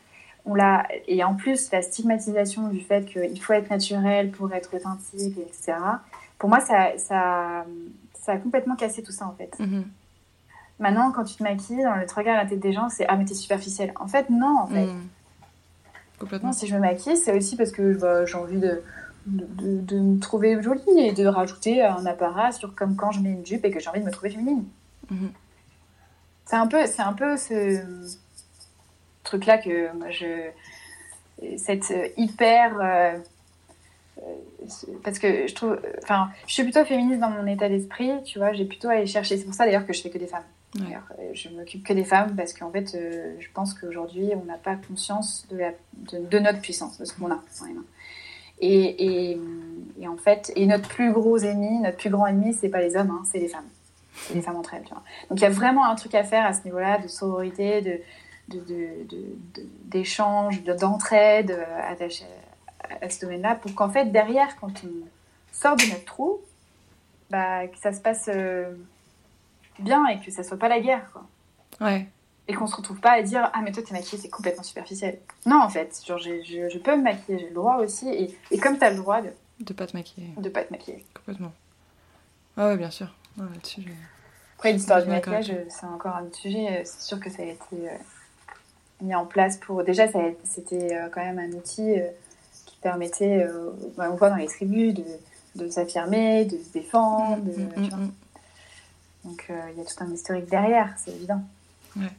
et 1.07 1.25
en 1.25 1.35
plus 1.35 1.71
la 1.71 1.83
stigmatisation 1.83 2.69
du 2.69 2.81
fait 2.81 3.05
qu'il 3.05 3.41
faut 3.41 3.53
être 3.53 3.71
naturel 3.71 4.31
pour 4.31 4.53
être 4.53 4.75
authentique, 4.75 5.37
etc. 5.39 5.75
Pour 6.39 6.49
moi, 6.49 6.61
ça, 6.61 6.97
ça, 6.99 7.65
ça 8.29 8.35
a 8.35 8.37
complètement 8.37 8.77
cassé 8.77 9.03
tout 9.03 9.13
ça 9.13 9.27
en 9.27 9.33
fait. 9.33 9.59
Mhm. 9.59 9.87
Maintenant, 10.81 11.11
quand 11.13 11.25
tu 11.25 11.35
te 11.35 11.43
maquilles, 11.43 11.83
dans 11.83 11.95
le 11.97 12.07
regard 12.15 12.37
à 12.39 12.43
la 12.43 12.49
tête 12.49 12.61
des 12.61 12.73
gens, 12.75 12.91
c'est 12.91 13.07
ah 13.09 13.17
mais 13.17 13.25
t'es 13.25 13.35
superficielle. 13.35 13.93
En 13.97 14.07
fait, 14.07 14.29
non. 14.29 14.59
En 14.61 14.67
fait. 14.67 14.87
Mhm. 14.87 15.09
Complètement. 16.19 16.53
si 16.53 16.67
je 16.67 16.75
me 16.75 16.81
maquille, 16.81 17.17
c'est 17.17 17.35
aussi 17.35 17.57
parce 17.57 17.71
que 17.71 17.97
bah, 17.97 18.27
j'ai 18.27 18.35
envie 18.35 18.59
de, 18.59 18.83
de, 19.27 19.81
de, 19.81 19.99
me 19.99 20.19
trouver 20.19 20.61
jolie 20.61 20.83
et 20.99 21.13
de 21.13 21.27
rajouter 21.27 21.83
un 21.83 22.05
apparat 22.07 22.51
sur 22.53 22.75
comme 22.75 22.97
quand 22.97 23.13
je 23.13 23.21
mets 23.21 23.31
une 23.31 23.47
jupe 23.47 23.65
et 23.65 23.71
que 23.71 23.79
j'ai 23.79 23.89
envie 23.89 24.01
de 24.01 24.05
me 24.05 24.11
trouver 24.11 24.31
féminine. 24.31 24.65
Mhm. 25.11 25.31
C'est 26.45 26.57
un 26.57 26.67
peu, 26.67 26.87
c'est 26.87 27.03
un 27.03 27.13
peu 27.15 27.37
ce 27.37 27.81
truc-là 29.25 29.59
que 29.59 29.97
moi 29.97 30.11
je. 30.11 30.51
Cette 31.57 31.95
hyper. 32.19 32.79
Euh, 32.81 33.19
parce 35.03 35.19
que 35.19 35.47
je 35.47 35.55
trouve, 35.55 35.79
enfin, 36.03 36.29
je 36.47 36.55
suis 36.55 36.63
plutôt 36.63 36.85
féministe 36.85 37.21
dans 37.21 37.31
mon 37.31 37.47
état 37.47 37.69
d'esprit, 37.69 38.11
tu 38.25 38.39
vois, 38.39 38.53
j'ai 38.53 38.65
plutôt 38.65 38.89
à 38.89 38.93
aller 38.93 39.07
chercher. 39.07 39.37
C'est 39.37 39.45
pour 39.45 39.55
ça 39.55 39.65
d'ailleurs 39.65 39.87
que 39.87 39.93
je 39.93 40.03
fais 40.03 40.11
que 40.11 40.19
des 40.19 40.27
femmes. 40.27 40.45
D'ailleurs, 40.75 41.11
je 41.33 41.49
m'occupe 41.49 41.83
que 41.83 41.95
des 41.95 42.05
femmes 42.05 42.37
parce 42.37 42.53
qu'en 42.53 42.71
fait, 42.71 42.97
je 43.39 43.47
pense 43.55 43.73
qu'aujourd'hui, 43.73 44.33
on 44.35 44.45
n'a 44.45 44.59
pas 44.59 44.77
conscience 44.77 45.47
de, 45.51 45.57
la, 45.57 45.73
de, 45.95 46.39
notre 46.39 46.61
puissance, 46.61 46.99
de 46.99 47.07
ce 47.07 47.15
qu'on 47.15 47.31
a 47.31 47.41
dans 47.61 47.67
les 47.67 47.73
mains. 47.73 47.85
Et, 48.61 49.31
et, 49.31 49.41
et, 50.01 50.09
en 50.09 50.17
fait, 50.17 50.53
et 50.57 50.67
notre 50.67 50.89
plus 50.89 51.13
gros 51.13 51.39
ennemi, 51.39 51.81
notre 51.81 51.97
plus 51.97 52.11
grand 52.11 52.27
ennemi, 52.27 52.53
c'est 52.53 52.69
pas 52.69 52.81
les 52.81 52.97
hommes, 52.97 53.11
hein, 53.11 53.23
c'est 53.25 53.39
les 53.39 53.49
femmes. 53.49 53.69
C'est 54.15 54.35
les 54.35 54.43
femmes 54.43 54.57
entre 54.57 54.75
elles. 54.75 54.83
Tu 54.83 54.91
vois. 54.91 55.03
Donc 55.31 55.39
il 55.39 55.43
y 55.43 55.47
a 55.47 55.51
vraiment 55.51 55.87
un 55.87 55.95
truc 55.95 56.15
à 56.15 56.25
faire 56.25 56.45
à 56.45 56.53
ce 56.53 56.65
niveau-là, 56.65 56.99
de 56.99 57.09
sororité, 57.09 57.81
de, 57.81 58.01
d'échange, 59.85 60.65
de, 60.65 60.75
d'entraide 60.75 61.53
euh, 61.53 61.93
attaché 61.93 62.25
à, 63.01 63.11
ce 63.11 63.21
domaine-là, 63.21 63.55
pour 63.57 63.75
qu'en 63.75 63.89
fait, 63.89 64.07
derrière, 64.07 64.57
quand 64.57 64.73
on 64.85 65.07
sort 65.53 65.77
de 65.77 65.85
notre 65.85 66.05
trou, 66.05 66.41
bah, 67.31 67.67
que 67.67 67.79
ça 67.79 67.93
se 67.93 68.01
passe 68.01 68.29
euh, 68.33 68.73
bien 69.79 70.07
et 70.07 70.21
que 70.21 70.31
ça 70.31 70.43
soit 70.43 70.59
pas 70.59 70.69
la 70.69 70.81
guerre. 70.81 71.11
Quoi. 71.13 71.27
Ouais. 71.81 72.07
Et 72.47 72.55
qu'on 72.55 72.67
se 72.67 72.77
retrouve 72.77 73.01
pas 73.01 73.13
à 73.13 73.23
dire 73.23 73.51
Ah, 73.53 73.61
mais 73.63 73.73
toi, 73.73 73.83
t'es 73.83 73.93
maquillée, 73.93 74.21
c'est 74.21 74.31
complètement 74.31 74.63
superficiel. 74.63 75.19
Non, 75.45 75.61
en 75.63 75.69
fait, 75.69 76.01
genre, 76.07 76.19
je, 76.19 76.43
je, 76.45 76.79
peux 76.79 76.97
me 76.97 77.03
maquiller, 77.03 77.39
j'ai 77.39 77.49
le 77.49 77.55
droit 77.55 77.77
aussi. 77.77 78.09
Et, 78.09 78.37
et 78.51 78.59
comme 78.59 78.79
t'as 78.79 78.91
le 78.91 78.97
droit 78.97 79.21
de. 79.21 79.31
De 79.61 79.73
pas 79.73 79.87
te 79.87 79.97
maquiller. 79.97 80.29
De 80.37 80.49
pas 80.49 80.65
te 80.65 80.73
maquiller. 80.73 81.05
Complètement. 81.15 81.53
Ah, 82.57 82.69
ouais, 82.69 82.77
bien 82.77 82.91
sûr. 82.91 83.15
Après, 84.57 84.73
l'histoire 84.73 85.03
du 85.03 85.09
maquillage, 85.09 85.53
c'est 85.69 85.87
encore 85.87 86.17
un 86.17 86.27
sujet. 86.33 86.83
C'est 86.85 87.03
sûr 87.03 87.21
que 87.21 87.31
ça 87.31 87.43
a 87.43 87.47
été 87.47 87.77
mis 89.01 89.15
en 89.15 89.27
place 89.27 89.57
pour. 89.59 89.85
Déjà, 89.85 90.07
c'était 90.45 90.95
euh, 90.95 91.09
quand 91.11 91.25
même 91.25 91.39
un 91.39 91.57
outil 91.57 91.99
euh, 91.99 92.09
permettait, 92.81 93.45
euh, 93.45 93.71
bah, 93.97 94.09
on 94.11 94.17
voit 94.17 94.31
dans 94.31 94.37
les 94.37 94.47
tribus, 94.47 94.95
de, 94.95 95.05
de 95.57 95.69
s'affirmer, 95.69 96.45
de 96.45 96.57
se 96.59 96.73
défendre. 96.73 97.45
Mm, 97.45 97.81
mm, 97.81 97.87
mm, 97.87 98.13
Donc, 99.25 99.51
il 99.51 99.79
y 99.79 99.81
a 99.81 99.85
tout 99.85 100.05
un 100.05 100.13
historique 100.13 100.49
derrière, 100.49 100.95
c'est 100.97 101.13
évident. 101.13 101.43
Ouais. 101.97 102.13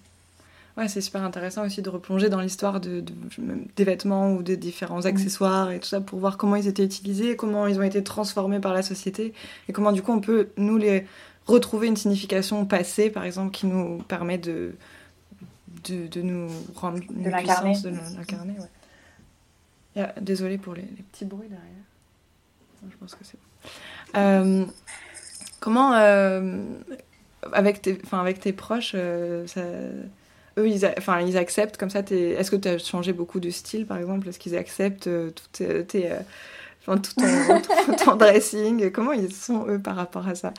Ouais, 0.79 0.87
c'est 0.87 1.01
super 1.01 1.23
intéressant 1.23 1.65
aussi 1.65 1.81
de 1.81 1.89
replonger 1.89 2.29
dans 2.29 2.39
l'histoire 2.39 2.79
de, 2.79 3.03
des 3.75 3.83
vêtements 3.83 4.31
ou 4.31 4.43
des 4.43 4.55
différents 4.55 5.05
accessoires 5.05 5.71
et 5.71 5.79
tout 5.81 5.89
ça 5.89 5.99
pour 5.99 6.19
voir 6.19 6.37
comment 6.37 6.55
ils 6.55 6.67
étaient 6.67 6.85
utilisés, 6.85 7.35
comment 7.35 7.67
ils 7.67 7.77
ont 7.79 7.83
été 7.83 8.01
transformés 8.01 8.61
par 8.61 8.73
la 8.73 8.81
société 8.81 9.33
et 9.67 9.73
comment 9.73 9.91
du 9.91 10.01
coup 10.01 10.13
on 10.13 10.21
peut 10.21 10.51
nous 10.55 10.77
les 10.77 11.05
retrouver 11.47 11.87
une 11.87 11.97
signification 11.97 12.65
passée 12.65 13.09
par 13.09 13.25
exemple 13.25 13.51
qui 13.51 13.65
nous 13.65 13.97
permet 14.07 14.37
de, 14.37 14.75
de, 15.89 16.21
nous 16.21 16.47
rendre 16.75 16.99
de 16.99 17.29
puissance, 17.29 17.81
de 17.81 17.89
l'incarner. 18.15 18.53
Ouais. 18.53 18.67
Désolée 20.21 20.57
pour 20.57 20.73
les, 20.73 20.83
petits 20.83 21.25
bruits 21.25 21.49
derrière. 21.49 22.89
Je 22.89 22.95
pense 22.97 23.15
que 23.15 23.23
c'est 23.23 23.37
bon. 23.37 24.19
Euh, 24.19 24.65
comment, 25.59 25.93
euh, 25.93 26.63
avec, 27.51 27.81
tes, 27.81 27.99
avec 28.11 28.39
tes 28.39 28.53
proches, 28.53 28.93
euh, 28.95 29.45
ça, 29.47 29.61
eux, 30.57 30.67
ils, 30.67 30.89
ils 31.27 31.37
acceptent 31.37 31.77
comme 31.77 31.89
ça 31.89 31.99
Est-ce 31.99 32.51
que 32.51 32.55
tu 32.55 32.67
as 32.67 32.77
changé 32.77 33.13
beaucoup 33.13 33.39
de 33.39 33.49
style, 33.49 33.85
par 33.85 33.97
exemple? 33.97 34.27
Est-ce 34.29 34.39
qu'ils 34.39 34.55
acceptent 34.55 35.03
tout, 35.03 35.43
tes, 35.51 35.83
tout 36.85 36.93
ton, 37.15 37.93
ton, 38.05 38.15
dressing? 38.15 38.91
Comment 38.91 39.11
ils 39.11 39.33
sont, 39.33 39.67
eux, 39.67 39.79
par 39.79 39.95
rapport 39.95 40.27
à 40.27 40.35
ça? 40.35 40.53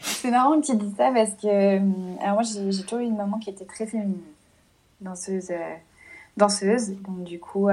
C'est 0.00 0.30
marrant 0.30 0.60
que 0.60 0.66
tu 0.66 0.76
dises 0.76 0.94
ça 0.96 1.10
parce 1.12 1.30
que 1.30 1.78
alors 2.22 2.34
moi 2.34 2.42
j'ai 2.42 2.82
toujours 2.82 3.00
eu 3.00 3.04
une 3.04 3.16
maman 3.16 3.38
qui 3.38 3.50
était 3.50 3.64
très 3.64 3.86
féminine 3.86 4.20
danseuse, 5.00 5.50
danseuse. 6.36 6.90
Donc 7.00 7.24
du 7.24 7.40
coup, 7.40 7.68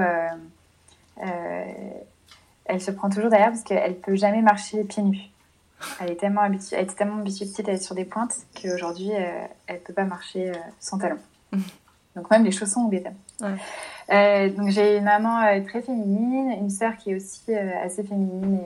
elle 1.16 2.80
se 2.80 2.90
prend 2.90 3.10
toujours 3.10 3.30
derrière 3.30 3.50
parce 3.50 3.62
qu'elle 3.62 3.96
peut 3.96 4.16
jamais 4.16 4.42
marcher 4.42 4.84
pieds 4.84 5.02
nus. 5.02 5.30
Elle 6.00 6.12
est 6.12 6.16
tellement 6.16 6.40
habituée, 6.40 6.76
elle 6.76 6.84
était 6.84 6.94
tellement 6.94 7.18
habituée 7.18 7.46
petite 7.46 7.68
à 7.68 7.72
être 7.72 7.82
sur 7.82 7.94
des 7.94 8.04
pointes 8.04 8.34
qu'aujourd'hui, 8.60 9.10
elle 9.10 9.50
elle 9.66 9.80
peut 9.80 9.92
pas 9.92 10.04
marcher 10.04 10.52
sans 10.80 10.98
talons. 10.98 11.18
Donc 12.16 12.30
même 12.30 12.44
les 12.44 12.52
chaussons 12.52 12.82
ont 12.82 12.88
des 12.88 13.02
talons. 13.02 14.48
donc 14.56 14.70
j'ai 14.70 14.98
une 14.98 15.04
maman 15.04 15.62
très 15.64 15.82
féminine, 15.82 16.52
une 16.52 16.70
sœur 16.70 16.96
qui 16.96 17.10
est 17.10 17.16
aussi 17.16 17.54
assez 17.54 18.04
féminine 18.04 18.60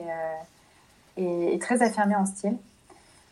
et, 1.17 1.53
et, 1.53 1.59
très 1.59 1.81
affirmée 1.81 2.15
en 2.15 2.25
style. 2.25 2.57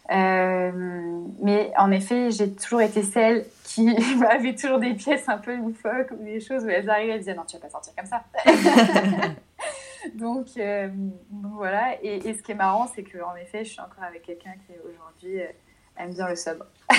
Mais 0.09 1.71
en 1.77 1.91
effet, 1.91 2.31
j'ai 2.31 2.53
toujours 2.53 2.81
été 2.81 3.03
celle 3.03 3.45
qui 3.63 3.95
avait 4.29 4.55
toujours 4.55 4.79
des 4.79 4.93
pièces 4.93 5.27
un 5.29 5.37
peu 5.37 5.55
loufoques 5.55 6.11
ou 6.11 6.23
des 6.23 6.39
choses 6.39 6.63
où 6.63 6.69
elles 6.69 6.89
arrivaient, 6.89 7.13
elles 7.13 7.19
disaient 7.19 7.35
non, 7.35 7.43
tu 7.47 7.57
vas 7.57 7.63
pas 7.63 7.69
sortir 7.69 7.93
comme 7.95 8.05
ça. 8.05 8.23
donc, 10.15 10.47
euh, 10.57 10.87
donc, 11.29 11.53
voilà. 11.53 12.01
Et, 12.01 12.33
ce 12.33 12.41
qui 12.41 12.53
est 12.53 12.55
marrant, 12.55 12.87
c'est 12.87 13.03
qu'en 13.03 13.35
effet, 13.35 13.63
je 13.63 13.71
suis 13.71 13.81
encore 13.81 14.03
avec 14.03 14.23
quelqu'un 14.23 14.53
qui 14.65 14.73
aujourd'hui 14.89 15.41
euh, 15.41 15.47
aime 15.97 16.13
bien 16.13 16.27
le 16.27 16.35
sobre. 16.35 16.65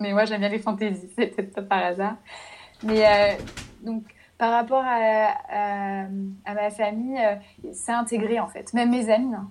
Mais 0.00 0.12
moi, 0.12 0.24
j'aime 0.24 0.40
bien 0.40 0.48
les 0.48 0.60
fantaisies, 0.60 1.10
c'est 1.16 1.26
peut-être 1.26 1.54
pas 1.54 1.62
par 1.62 1.84
hasard. 1.84 2.16
Mais 2.84 3.04
euh, 3.04 3.34
donc, 3.82 4.04
par 4.38 4.52
rapport 4.52 4.84
à, 4.86 5.32
à, 5.48 6.06
ma 6.54 6.70
famille, 6.70 7.18
c'est 7.72 7.90
intégré 7.90 8.38
en 8.38 8.46
fait. 8.46 8.72
Même 8.74 8.90
mes 8.90 9.10
amis, 9.10 9.34
hein. 9.34 9.50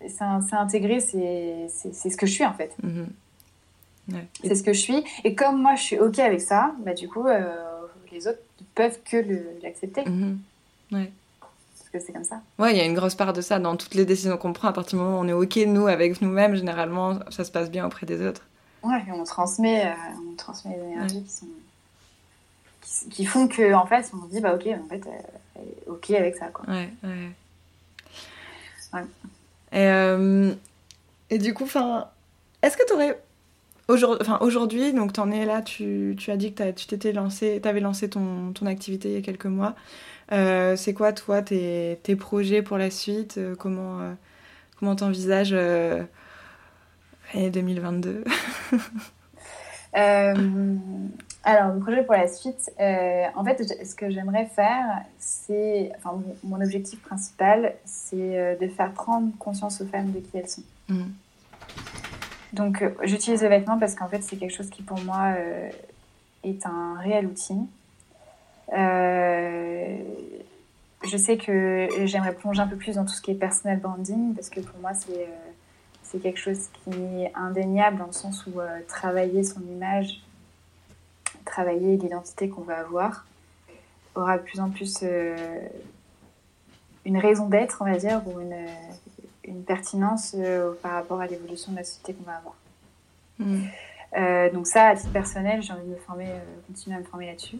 C'est 0.00 0.56
intégré, 0.56 1.00
c'est 1.00 1.68
ce 1.68 2.16
que 2.16 2.26
je 2.26 2.32
suis 2.32 2.44
en 2.44 2.52
fait. 2.52 2.74
Mm-hmm. 2.82 3.06
C'est 4.42 4.54
ce 4.54 4.62
que 4.62 4.72
je 4.72 4.78
suis. 4.78 5.04
Et 5.24 5.34
comme 5.34 5.60
moi, 5.60 5.74
je 5.74 5.82
suis 5.82 5.98
OK 5.98 6.18
avec 6.18 6.40
ça, 6.40 6.74
bah, 6.84 6.94
du 6.94 7.08
coup, 7.08 7.26
euh, 7.26 7.86
les 8.12 8.26
autres 8.28 8.38
ne 8.60 8.66
peuvent 8.74 8.98
que 9.04 9.16
l'accepter. 9.62 10.04
Mhm. 10.04 10.38
Ouais. 10.92 11.10
Parce 11.40 11.90
que 11.90 11.98
c'est 11.98 12.12
comme 12.12 12.24
ça. 12.24 12.40
Ouais, 12.58 12.72
il 12.72 12.78
y 12.78 12.80
a 12.80 12.84
une 12.84 12.94
grosse 12.94 13.14
part 13.14 13.32
de 13.32 13.40
ça 13.40 13.58
dans 13.58 13.76
toutes 13.76 13.94
les 13.94 14.04
décisions 14.04 14.36
qu'on 14.36 14.52
prend. 14.52 14.68
À 14.68 14.72
partir 14.72 14.98
du 14.98 15.04
moment 15.04 15.18
où 15.18 15.24
on 15.24 15.28
est 15.28 15.32
OK, 15.32 15.56
nous, 15.66 15.88
avec 15.88 16.20
nous-mêmes, 16.22 16.54
généralement, 16.54 17.18
ça 17.30 17.44
se 17.44 17.50
passe 17.50 17.70
bien 17.70 17.86
auprès 17.86 18.06
des 18.06 18.24
autres. 18.24 18.42
Ouais, 18.82 19.02
et 19.08 19.12
on 19.12 19.24
transmet, 19.24 19.86
euh, 19.86 19.94
on 20.30 20.36
transmet 20.36 20.76
des 20.76 20.92
énergies 20.92 21.24
qui, 21.24 21.32
sont, 21.32 21.46
qui, 23.10 23.26
font 23.26 23.48
que, 23.48 23.74
en 23.74 23.86
fait, 23.86 24.10
on 24.14 24.26
se 24.26 24.30
dit, 24.30 24.40
bah 24.40 24.54
OK, 24.54 24.66
en 24.66 24.88
fait, 24.88 25.02
OK 25.88 26.10
avec 26.10 26.36
ça. 26.36 26.46
Quoi. 26.48 26.64
Ouais, 26.68 26.88
ouais. 27.02 27.30
ouais. 28.92 29.04
Et, 29.72 29.88
euh, 29.88 30.52
et 31.30 31.38
du 31.38 31.54
coup, 31.54 31.64
est-ce 32.62 32.76
que 32.76 32.86
tu 32.86 32.92
aurais 32.92 33.18
Aujourd'hui, 33.88 34.92
donc 34.92 35.12
tu 35.12 35.20
en 35.20 35.30
es 35.30 35.44
là, 35.46 35.62
tu, 35.62 36.16
tu 36.18 36.32
as 36.32 36.36
dit 36.36 36.52
que 36.52 36.72
tu 36.72 36.86
t'étais 36.86 37.12
lancé, 37.12 37.60
avais 37.64 37.78
lancé 37.78 38.10
ton, 38.10 38.52
ton, 38.52 38.66
activité 38.66 39.10
il 39.10 39.14
y 39.14 39.18
a 39.18 39.22
quelques 39.22 39.46
mois. 39.46 39.76
Euh, 40.32 40.74
c'est 40.74 40.92
quoi, 40.92 41.12
toi, 41.12 41.40
tes, 41.40 42.00
tes, 42.02 42.16
projets 42.16 42.62
pour 42.62 42.78
la 42.78 42.90
suite? 42.90 43.38
Euh, 43.38 43.54
Comment 43.54 44.00
euh, 44.00 44.12
comment 44.78 44.96
t'envisages 44.96 45.52
l'année 45.52 46.10
2022 47.50 48.24
Alors, 49.96 51.74
mon 51.74 51.80
projet 51.80 52.02
pour 52.02 52.14
la 52.14 52.28
suite, 52.28 52.70
en 52.78 53.44
fait, 53.44 53.62
ce 53.84 53.94
que 53.94 54.10
j'aimerais 54.10 54.46
faire, 54.46 55.02
c'est, 55.18 55.92
enfin, 55.96 56.20
mon 56.44 56.60
objectif 56.60 57.00
principal, 57.02 57.74
c'est 57.84 58.58
de 58.60 58.68
faire 58.68 58.92
prendre 58.92 59.30
conscience 59.38 59.80
aux 59.80 59.86
femmes 59.86 60.12
de 60.12 60.20
qui 60.20 60.36
elles 60.38 60.48
sont. 60.48 60.62
Mmh. 60.88 61.04
Donc, 62.56 62.80
euh, 62.80 62.90
j'utilise 63.02 63.42
le 63.42 63.48
vêtement 63.48 63.78
parce 63.78 63.94
qu'en 63.94 64.08
fait, 64.08 64.22
c'est 64.22 64.36
quelque 64.36 64.54
chose 64.54 64.70
qui, 64.70 64.82
pour 64.82 64.98
moi, 65.00 65.34
euh, 65.36 65.70
est 66.42 66.64
un 66.66 66.98
réel 66.98 67.26
outil. 67.26 67.58
Euh, 68.72 69.98
je 71.04 71.16
sais 71.16 71.36
que 71.36 71.88
j'aimerais 72.04 72.34
plonger 72.34 72.62
un 72.62 72.66
peu 72.66 72.76
plus 72.76 72.96
dans 72.96 73.04
tout 73.04 73.12
ce 73.12 73.20
qui 73.20 73.30
est 73.30 73.34
personal 73.34 73.78
branding 73.78 74.34
parce 74.34 74.48
que 74.48 74.60
pour 74.60 74.80
moi, 74.80 74.94
c'est 74.94 75.28
c'est 76.10 76.18
quelque 76.18 76.38
chose 76.38 76.68
qui 76.84 76.90
est 77.22 77.32
indéniable 77.34 77.98
dans 77.98 78.06
le 78.06 78.12
sens 78.12 78.46
où 78.46 78.60
travailler 78.86 79.42
son 79.42 79.60
image, 79.60 80.22
travailler 81.44 81.96
l'identité 81.96 82.48
qu'on 82.48 82.62
va 82.62 82.78
avoir 82.78 83.26
aura 84.14 84.38
de 84.38 84.42
plus 84.42 84.60
en 84.60 84.70
plus 84.70 85.04
une 87.04 87.18
raison 87.18 87.48
d'être, 87.48 87.78
on 87.80 87.84
va 87.84 87.96
dire, 87.96 88.22
ou 88.26 88.40
une, 88.40 88.66
une 89.46 89.62
pertinence 89.62 90.34
euh, 90.36 90.72
par 90.82 90.92
rapport 90.92 91.20
à 91.20 91.26
l'évolution 91.26 91.72
de 91.72 91.78
la 91.78 91.84
société 91.84 92.14
qu'on 92.14 92.24
va 92.24 92.36
avoir. 92.36 92.54
Mm. 93.38 93.62
Euh, 94.16 94.50
donc 94.50 94.66
ça, 94.66 94.88
à 94.88 94.96
titre 94.96 95.12
personnel, 95.12 95.62
j'ai 95.62 95.72
envie 95.72 95.86
de 95.86 95.90
me 95.90 95.96
former, 95.96 96.28
euh, 96.28 96.40
continuer 96.66 96.96
à 96.96 97.00
me 97.00 97.04
former 97.04 97.26
là-dessus. 97.26 97.58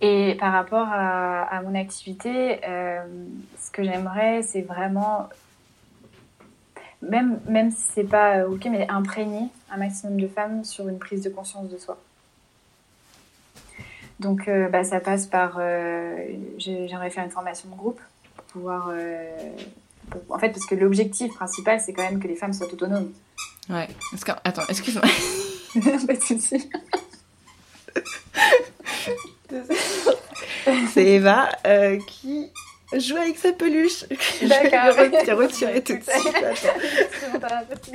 Et 0.00 0.36
par 0.38 0.52
rapport 0.52 0.86
à, 0.88 1.60
mon 1.62 1.74
activité, 1.74 2.60
ce 2.62 3.70
que 3.72 3.82
j'aimerais, 3.82 4.42
c'est 4.42 4.62
vraiment, 4.62 5.28
même, 7.02 7.40
même 7.48 7.70
si 7.70 7.82
c'est 7.94 8.04
pas 8.04 8.46
ok, 8.46 8.66
mais 8.70 8.86
imprégner 8.88 9.48
un 9.70 9.76
maximum 9.76 10.20
de 10.20 10.28
femmes 10.28 10.64
sur 10.64 10.88
une 10.88 10.98
prise 10.98 11.22
de 11.22 11.30
conscience 11.30 11.68
de 11.68 11.78
soi. 11.78 11.98
Donc 14.20 14.50
bah, 14.72 14.82
ça 14.82 14.98
passe 14.98 15.26
par, 15.26 15.60
j'aimerais 16.58 17.10
faire 17.10 17.24
une 17.24 17.30
formation 17.30 17.68
de 17.68 17.76
groupe 17.76 18.00
pour 18.34 18.44
pouvoir 18.46 18.90
en 20.28 20.38
fait, 20.38 20.50
parce 20.50 20.66
que 20.66 20.74
l'objectif 20.74 21.34
principal, 21.34 21.80
c'est 21.80 21.92
quand 21.92 22.02
même 22.02 22.20
que 22.20 22.28
les 22.28 22.36
femmes 22.36 22.52
soient 22.52 22.72
autonomes. 22.72 23.12
Ouais. 23.68 23.88
Attends, 24.44 24.62
excuse-moi. 24.68 25.04
Pas 26.06 26.14
de 26.14 26.20
soucis. 26.20 26.70
c'est 30.92 31.06
Eva 31.06 31.48
euh, 31.66 31.98
qui 32.06 32.50
jouer 32.96 33.20
avec 33.20 33.38
sa 33.38 33.52
peluche. 33.52 34.04
D'accord. 34.42 34.94
Je 34.96 35.32
retiré 35.32 35.82
tout 35.82 35.96
de 35.96 36.02
suite. 36.02 36.36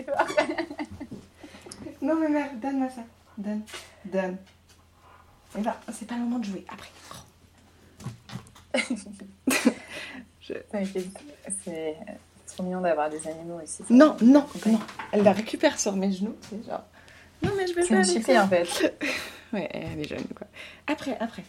non, 2.01 2.15
mais 2.15 2.29
mère, 2.29 2.49
donne-moi 2.61 2.89
ça. 2.89 3.03
Donne, 3.37 3.63
donne. 4.05 4.37
Et 5.57 5.61
là, 5.61 5.79
c'est 5.91 6.07
pas 6.07 6.15
le 6.15 6.21
moment 6.21 6.39
de 6.39 6.45
jouer. 6.45 6.65
Après. 6.69 6.89
Je... 10.41 10.53
C'est 11.63 11.95
trop 12.47 12.63
mignon 12.63 12.81
d'avoir 12.81 13.09
des 13.09 13.25
animaux 13.27 13.61
aussi. 13.63 13.83
Non, 13.89 14.17
non, 14.21 14.45
non. 14.65 14.79
Elle 15.11 15.23
la 15.23 15.31
récupère 15.31 15.79
sur 15.79 15.95
mes 15.95 16.11
genoux. 16.11 16.35
C'est 16.49 16.65
genre. 16.65 16.83
Non, 17.41 17.51
mais 17.55 17.67
je 17.67 17.73
vais 17.73 17.83
faire. 17.83 18.05
C'est 18.05 18.19
une 18.19 18.39
en 18.39 18.47
fait. 18.47 18.99
ouais, 19.53 19.69
elle 19.71 19.99
est 19.99 20.07
jeune, 20.07 20.25
quoi. 20.35 20.47
Après, 20.87 21.17
après. 21.19 21.43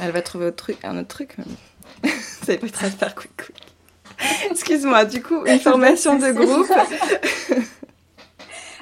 Elle 0.00 0.12
va 0.12 0.22
trouver 0.22 0.46
autre 0.46 0.56
truc, 0.56 0.78
un 0.84 0.98
autre 0.98 1.08
truc. 1.08 1.36
Ça 2.42 2.56
va 2.56 2.58
pas 2.58 2.90
faire 2.90 3.14
quick 3.14 3.36
quick. 3.36 3.70
Excuse-moi, 4.50 5.04
du 5.04 5.22
coup, 5.22 5.44
une 5.46 5.60
formation 5.60 6.18
de 6.18 6.30
groupe. 6.32 6.70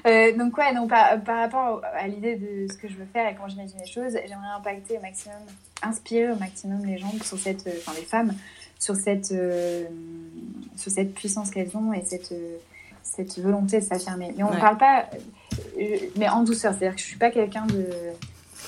Euh, 0.07 0.35
donc 0.37 0.57
ouais, 0.57 0.73
donc 0.73 0.89
par, 0.89 1.21
par 1.23 1.39
rapport 1.39 1.83
à 1.93 2.07
l'idée 2.07 2.37
de 2.37 2.73
ce 2.73 2.79
que 2.79 2.89
je 2.89 2.95
veux 2.95 3.05
faire 3.13 3.29
et 3.29 3.35
comment 3.35 3.49
j'imagine 3.49 3.79
les 3.85 3.91
choses, 3.91 4.13
j'aimerais 4.13 4.49
impacter 4.57 4.97
au 4.97 5.01
maximum, 5.03 5.37
inspirer 5.83 6.31
au 6.31 6.37
maximum 6.37 6.87
les 6.87 6.99
gens 6.99 7.13
sur 7.25 7.37
cette, 7.37 7.67
euh, 7.67 7.73
enfin 7.79 7.93
les 7.99 8.07
femmes 8.07 8.33
sur 8.79 8.95
cette, 8.95 9.33
euh, 9.33 9.85
sur 10.77 10.93
cette 10.93 11.13
puissance 11.15 11.51
qu'elles 11.51 11.77
ont 11.77 11.93
et 11.93 12.05
cette, 12.05 12.33
cette 13.03 13.39
volonté 13.41 13.81
de 13.81 13.85
s'affirmer. 13.85 14.33
Mais 14.37 14.45
on 14.45 14.55
ne 14.55 14.61
parle 14.61 14.79
pas, 14.79 15.07
mais 16.17 16.29
en 16.29 16.45
douceur, 16.45 16.73
c'est-à-dire 16.73 16.95
que 16.95 17.03
je 17.03 17.07
suis 17.07 17.19
pas 17.19 17.31
quelqu'un 17.31 17.67
de 17.67 17.87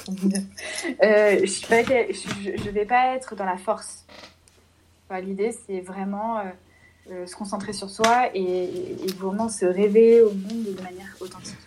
euh, 1.03 1.47
je 1.47 2.67
ne 2.67 2.71
vais 2.71 2.85
pas 2.85 3.15
être 3.15 3.35
dans 3.35 3.45
la 3.45 3.57
force. 3.57 4.05
L'idée, 5.23 5.53
c'est 5.67 5.81
vraiment 5.81 6.39
euh, 6.39 6.43
euh, 7.11 7.27
se 7.27 7.35
concentrer 7.35 7.73
sur 7.73 7.91
soi 7.91 8.31
et, 8.35 8.97
vraiment 9.17 9.49
se 9.49 9.67
rêver 9.67 10.23
au 10.23 10.33
monde 10.33 10.65
de 10.77 10.83
manière 10.83 11.17
authentique. 11.21 11.59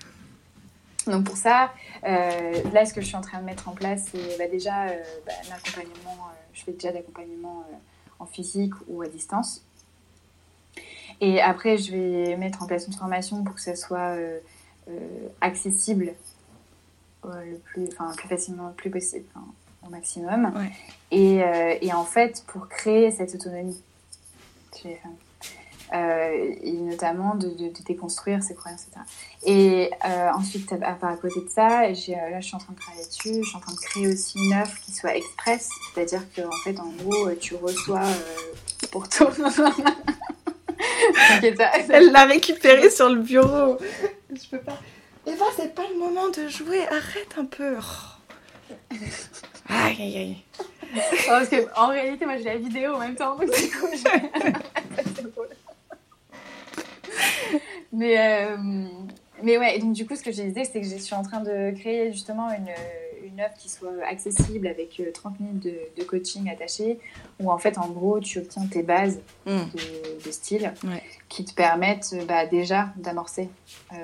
Donc 1.07 1.25
pour 1.25 1.35
ça, 1.35 1.73
là, 2.03 2.85
ce 2.85 2.93
que 2.93 3.01
je 3.01 3.07
suis 3.07 3.17
en 3.17 3.21
train 3.21 3.39
de 3.39 3.43
mettre 3.43 3.67
en 3.67 3.73
place, 3.73 4.05
c'est 4.09 4.37
bah, 4.37 4.47
déjà 4.47 4.87
bah, 5.25 5.33
l'accompagnement. 5.49 6.29
je 6.53 6.63
fais 6.63 6.71
déjà 6.71 6.93
d'accompagnement 6.93 7.65
en 8.19 8.25
physique 8.25 8.73
ou 8.87 9.01
à 9.01 9.07
distance. 9.07 9.61
Et 11.19 11.41
après, 11.41 11.77
je 11.77 11.91
vais 11.91 12.37
mettre 12.37 12.63
en 12.63 12.67
place 12.67 12.87
une 12.87 12.93
formation 12.93 13.43
pour 13.43 13.55
que 13.55 13.61
ça 13.61 13.75
soit 13.75 14.15
accessible 15.41 16.13
le 17.27 17.57
plus, 17.57 17.89
plus 18.17 18.27
facilement, 18.27 18.67
le 18.67 18.73
plus 18.73 18.89
possible, 18.89 19.25
au 19.85 19.89
maximum. 19.89 20.53
Et, 21.11 21.43
euh, 21.43 21.75
et, 21.81 21.93
en 21.93 22.05
fait, 22.05 22.43
pour 22.47 22.67
créer 22.67 23.11
cette 23.11 23.35
autonomie 23.35 23.81
chez 24.75 24.89
les 24.89 24.95
femmes. 24.95 25.15
Euh, 25.93 26.55
et 26.63 26.71
notamment 26.71 27.35
de, 27.35 27.49
de, 27.49 27.71
déconstruire 27.85 28.41
ses 28.41 28.55
croyances, 28.55 28.87
etc. 28.87 29.01
Et 29.45 29.91
euh, 30.05 30.31
ensuite, 30.33 30.73
à, 30.81 30.97
à, 31.07 31.15
côté 31.17 31.41
de 31.41 31.49
ça, 31.49 31.81
là, 31.81 31.93
je 31.93 32.41
suis 32.41 32.55
en 32.55 32.57
train 32.57 32.73
de 32.73 32.79
travailler 32.79 33.05
dessus. 33.05 33.43
Je 33.43 33.47
suis 33.47 33.57
en 33.57 33.59
train 33.59 33.73
de 33.73 33.79
créer 33.79 34.07
aussi 34.07 34.39
une 34.39 34.55
offre 34.55 34.75
qui 34.81 34.91
soit 34.91 35.15
express, 35.15 35.69
c'est-à-dire 35.93 36.23
que 36.33 36.41
en 36.41 36.57
fait, 36.63 36.79
en 36.79 36.89
gros, 36.89 37.29
tu 37.39 37.53
reçois 37.55 38.01
pour 38.91 39.07
tout. 39.07 39.27
Elle 41.43 42.11
l'a 42.11 42.25
récupéré 42.25 42.89
sur 42.89 43.09
le 43.09 43.21
bureau. 43.21 43.77
Je 44.33 44.49
peux 44.49 44.59
pas. 44.59 44.79
Eva, 45.25 45.45
c'est 45.55 45.73
pas 45.73 45.87
le 45.87 45.97
moment 45.97 46.29
de 46.29 46.47
jouer, 46.47 46.85
arrête 46.87 47.35
un 47.37 47.45
peu. 47.45 47.77
Oh. 47.79 48.73
Aïe, 49.69 49.95
aïe, 49.99 50.17
aïe. 50.17 50.37
parce 51.27 51.49
qu'en 51.49 51.87
réalité, 51.87 52.25
moi 52.25 52.37
j'ai 52.37 52.43
la 52.43 52.57
vidéo 52.57 52.95
en 52.95 52.99
même 52.99 53.15
temps, 53.15 53.35
donc 53.37 53.49
du 53.49 53.71
coup, 53.71 53.87
mais, 57.93 58.19
euh, 58.19 58.57
mais 59.41 59.57
ouais, 59.57 59.79
donc 59.79 59.93
du 59.93 60.05
coup, 60.05 60.15
ce 60.15 60.23
que 60.23 60.31
je 60.31 60.41
disais, 60.41 60.65
c'est 60.65 60.81
que 60.81 60.87
je 60.87 60.97
suis 60.97 61.15
en 61.15 61.23
train 61.23 61.41
de 61.41 61.71
créer 61.79 62.11
justement 62.11 62.49
une, 62.51 62.69
une 63.33 63.43
offre 63.43 63.55
qui 63.57 63.69
soit 63.69 63.91
accessible 64.07 64.67
avec 64.67 65.01
30 65.13 65.33
euh, 65.33 65.43
minutes 65.43 65.63
de, 65.97 66.03
coaching 66.03 66.49
attaché, 66.49 66.99
où 67.39 67.51
en 67.51 67.57
fait, 67.57 67.77
en 67.77 67.87
gros, 67.89 68.19
tu 68.19 68.39
obtiens 68.39 68.65
tes 68.67 68.83
bases 68.83 69.19
hmm. 69.45 69.61
de, 70.25 70.31
style 70.31 70.73
qui 71.29 71.45
te 71.45 71.53
permettent 71.53 72.13
euh, 72.13 72.25
bah, 72.25 72.45
déjà 72.45 72.89
d'amorcer 72.97 73.49
euh, 73.91 73.95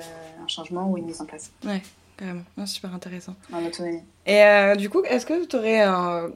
un 0.42 0.48
changement 0.48 0.90
ou 0.90 0.98
une 0.98 1.06
mise 1.06 1.20
en 1.20 1.26
place. 1.26 1.50
Ouais, 1.64 1.82
carrément. 2.16 2.44
super 2.66 2.94
intéressant. 2.94 3.34
En 3.52 3.64
autonomie. 3.64 4.02
Et 4.26 4.76
du 4.76 4.90
coup, 4.90 5.02
est-ce 5.04 5.26
que 5.26 5.44
tu 5.46 5.56
aurais 5.56 5.80
un, 5.80 6.30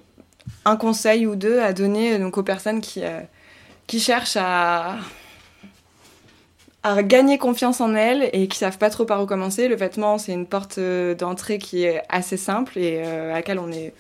un, 0.65 0.77
conseil 0.77 1.27
ou 1.27 1.37
deux 1.37 1.61
à 1.61 1.73
donner 1.73 2.19
donc, 2.19 2.39
aux 2.39 2.43
personnes 2.43 2.81
qui, 2.81 3.03
qui 3.87 4.01
cherchent 4.01 4.39
à 4.41 4.97
à 6.85 7.03
gagner 7.03 7.39
confiance 7.39 7.81
en 7.81 7.95
elles 7.95 8.29
et 8.35 8.47
qui 8.47 8.59
savent 8.59 8.77
pas 8.77 8.91
trop 8.91 9.07
par 9.07 9.23
où 9.23 9.27
commencer. 9.27 9.69
Le 9.69 9.75
vêtement, 9.75 10.19
c'est 10.19 10.35
une 10.35 10.47
porte 10.47 10.77
euh, 10.77 11.15
d'entrée 11.15 11.59
qui 11.59 11.83
est 11.83 12.03
assez 12.11 12.37
simple 12.37 12.79
et 12.79 13.03
euh, 13.03 13.33
à 13.33 13.37
laquelle 13.37 13.59
on 13.59 13.73
est 13.73 13.95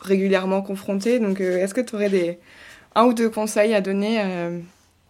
régulièrement 0.00 0.62
confronté. 0.62 1.18
Donc, 1.18 1.42
euh, 1.42 1.58
est-ce 1.58 1.74
que 1.74 1.82
tu 1.82 1.94
aurais 1.94 2.08
des 2.08 2.38
un 2.94 3.04
ou 3.04 3.12
deux 3.12 3.28
conseils 3.28 3.74
à 3.74 3.82
donner 3.82 4.20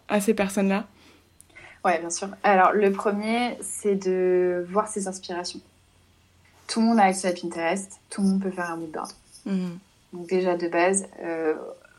à 0.09 0.21
ces 0.21 0.35
personnes-là? 0.35 0.85
Ouais, 1.83 1.97
bien 1.99 2.09
sûr. 2.11 2.27
Alors, 2.43 2.73
le 2.73 2.91
premier, 2.91 3.57
c'est 3.61 3.95
de 3.95 4.67
voir 4.69 4.87
ses 4.87 5.07
inspirations. 5.07 5.61
Tout 6.67 6.81
le 6.81 6.87
monde 6.87 6.99
a 6.99 7.05
accès 7.05 7.29
à 7.29 7.31
Pinterest, 7.31 7.99
tout 8.11 8.21
le 8.21 8.27
monde 8.27 8.43
peut 8.43 8.51
faire 8.51 8.69
un 8.69 8.75
mood 8.75 8.91
board. 8.91 9.09
Mmh. 9.45 9.69
Donc, 10.13 10.27
déjà 10.27 10.55
de 10.55 10.67
base, 10.67 11.07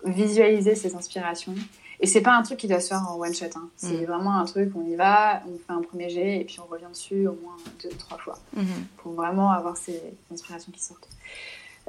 visualiser 0.05 0.77
ses 0.77 0.95
inspirations 0.95 1.55
et 2.01 2.07
c'est 2.07 2.23
pas 2.23 2.33
un 2.33 2.43
truc 2.43 2.59
qui 2.59 2.67
doit 2.67 2.81
se 2.81 2.89
faire 2.89 3.07
en 3.09 3.19
one 3.19 3.35
shot. 3.35 3.47
Hein. 3.57 3.69
C'est 3.77 4.03
mm. 4.03 4.07
vraiment 4.07 4.35
un 4.37 4.45
truc, 4.47 4.73
on 4.75 4.85
y 4.87 4.97
va, 4.97 5.43
on 5.47 5.59
fait 5.59 5.73
un 5.73 5.83
premier 5.83 6.09
jet 6.09 6.41
et 6.41 6.45
puis 6.45 6.59
on 6.61 6.65
revient 6.65 6.89
dessus 6.91 7.27
au 7.27 7.39
moins 7.43 7.57
deux, 7.83 7.91
trois 7.91 8.17
fois 8.17 8.39
mm-hmm. 8.57 8.63
pour 8.97 9.13
vraiment 9.13 9.51
avoir 9.51 9.77
ces 9.77 10.03
inspirations 10.33 10.73
qui 10.73 10.83
sortent. 10.83 11.09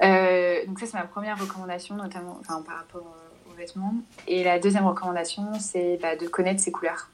Euh, 0.04 0.66
donc 0.66 0.80
ça, 0.80 0.86
c'est 0.86 0.98
ma 0.98 1.04
première 1.04 1.40
recommandation, 1.40 1.96
notamment 1.96 2.38
enfin, 2.42 2.62
par 2.62 2.78
rapport 2.78 3.16
aux 3.50 3.56
vêtements. 3.56 3.96
Et 4.28 4.44
la 4.44 4.60
deuxième 4.60 4.86
recommandation, 4.86 5.54
c'est 5.60 5.98
bah, 6.02 6.18
de 6.18 6.28
connaître 6.28 6.62
ses 6.62 6.72
couleurs. 6.72 7.10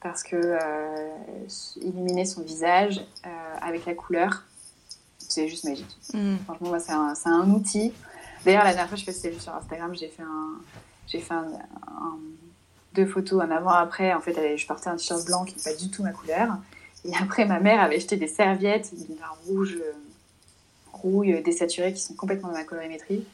Parce 0.00 0.22
que 0.22 0.36
euh, 0.36 1.08
illuminer 1.82 2.26
son 2.26 2.42
visage 2.42 3.00
euh, 3.24 3.28
avec 3.60 3.86
la 3.86 3.94
couleur, 3.94 4.44
c'est 5.18 5.48
juste 5.48 5.64
magique. 5.64 5.96
Mm. 6.14 6.36
Franchement, 6.44 6.78
c'est 6.78 6.92
un, 6.92 7.14
un, 7.24 7.50
outil. 7.50 7.92
D'ailleurs, 8.44 8.62
la 8.62 8.70
dernière 8.70 8.88
fois, 8.88 8.96
je 8.96 9.04
faisais 9.04 9.36
sur 9.36 9.52
Instagram, 9.52 9.92
j'ai 9.96 10.08
fait 10.08 10.22
un, 10.22 10.60
j'ai 11.06 11.20
fait 11.20 11.34
un, 11.34 11.46
deux 12.94 13.06
photos, 13.06 13.42
un 13.42 13.50
avant-après. 13.50 14.12
En 14.14 14.20
fait, 14.20 14.56
je 14.56 14.66
portais 14.66 14.88
un 14.88 14.96
t-shirt 14.96 15.24
blanc 15.26 15.44
qui 15.44 15.56
n'est 15.56 15.62
pas 15.62 15.74
du 15.74 15.90
tout 15.90 16.02
ma 16.02 16.12
couleur. 16.12 16.56
Et 17.04 17.14
après, 17.20 17.44
ma 17.44 17.60
mère 17.60 17.80
avait 17.80 18.00
jeté 18.00 18.16
des 18.16 18.26
serviettes 18.26 18.92
d'une 18.94 19.16
rouge, 19.46 19.76
euh, 19.76 19.92
rouille, 20.92 21.40
désaturée, 21.42 21.92
qui 21.92 22.00
sont 22.00 22.14
complètement 22.14 22.48
dans 22.48 22.54
ma 22.54 22.64
colorimétrie. 22.64 23.24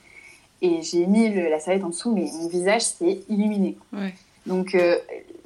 Et 0.60 0.82
j'ai 0.82 1.06
mis 1.06 1.32
la 1.32 1.58
serviette 1.58 1.84
en 1.84 1.88
dessous, 1.88 2.12
mais 2.12 2.30
mon 2.34 2.48
visage 2.48 2.82
s'est 2.82 3.22
illuminé. 3.28 3.76
Donc, 4.46 4.74
euh, 4.74 4.98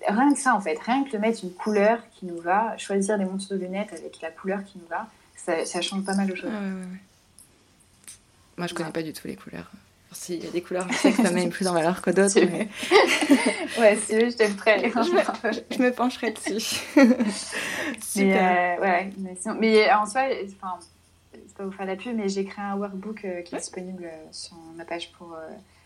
rien 0.09 0.33
que 0.33 0.39
ça, 0.39 0.55
en 0.55 0.61
fait, 0.61 0.79
rien 0.79 1.05
que 1.05 1.13
de 1.13 1.19
mettre 1.19 1.45
une 1.45 1.53
couleur 1.53 2.01
qui 2.13 2.27
nous 2.27 2.41
va, 2.41 2.77
choisir 2.79 3.19
des 3.19 3.25
montures 3.25 3.57
de 3.57 3.63
lunettes 3.63 3.93
avec 3.93 4.21
la 4.21 4.31
couleur 4.31 4.65
qui 4.65 4.79
nous 4.79 4.87
va, 4.89 5.09
ça, 5.37 5.81
change 5.81 6.05
pas 6.05 6.15
mal 6.15 6.27
de 6.27 6.35
choses. 6.35 6.51
Moi, 8.57 8.67
je 8.67 8.75
connais 8.75 8.91
pas 8.91 9.03
du 9.03 9.13
tout 9.13 9.29
les 9.29 9.37
couleurs. 9.37 9.71
S'il 10.13 10.45
y 10.45 10.47
a 10.47 10.51
des 10.51 10.63
couleurs, 10.63 10.87
je 10.91 10.97
sais 10.97 11.13
que 11.13 11.23
ça 11.23 11.49
plus 11.51 11.67
en 11.67 11.73
valeur 11.75 12.01
que 12.01 12.11
d'autres. 12.11 12.41
Mais... 12.41 12.69
ouais, 13.81 13.97
si 13.97 14.13
je 14.13 14.37
t'aimerais. 14.37 14.91
je, 14.91 15.83
me 15.83 15.91
pencherai 15.91 16.33
dessus. 16.33 16.81
Super. 18.01 18.79
Mais, 18.79 18.79
euh, 18.79 18.83
ouais, 18.83 19.13
mais, 19.59 19.93
en 19.93 20.07
soi, 20.07 20.23
enfin, 20.63 20.79
c'est 21.33 21.55
pas 21.57 21.65
vous 21.65 21.73
faire 21.73 21.87
la 21.87 21.97
pub, 21.97 22.17
mais 22.17 22.29
j'ai 22.29 22.45
créé 22.45 22.65
un 22.65 22.77
workbook 22.77 23.25
euh, 23.25 23.43
qui 23.43 23.55
est 23.55 23.59
disponible 23.59 24.05
euh, 24.05 24.27
sur 24.31 24.57
ma 24.77 24.85
page 24.85 25.13
pour, 25.13 25.37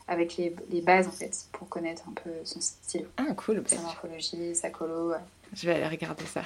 avec 0.07 0.37
les, 0.37 0.55
les, 0.71 0.81
bases 0.81 1.09
en 1.09 1.13
fait, 1.13 1.47
pour 1.53 1.69
connaître 1.69 2.03
un 2.09 2.13
peu 2.13 2.31
son 2.45 2.61
style. 2.61 3.07
Ah, 3.17 3.33
cool. 3.37 3.63
Sa 3.67 3.81
morphologie, 3.81 4.55
sa 4.55 4.71
colo. 4.71 5.15
Je 5.53 5.67
vais 5.67 5.75
aller 5.75 5.89
regarder 5.89 6.25
ça. 6.27 6.43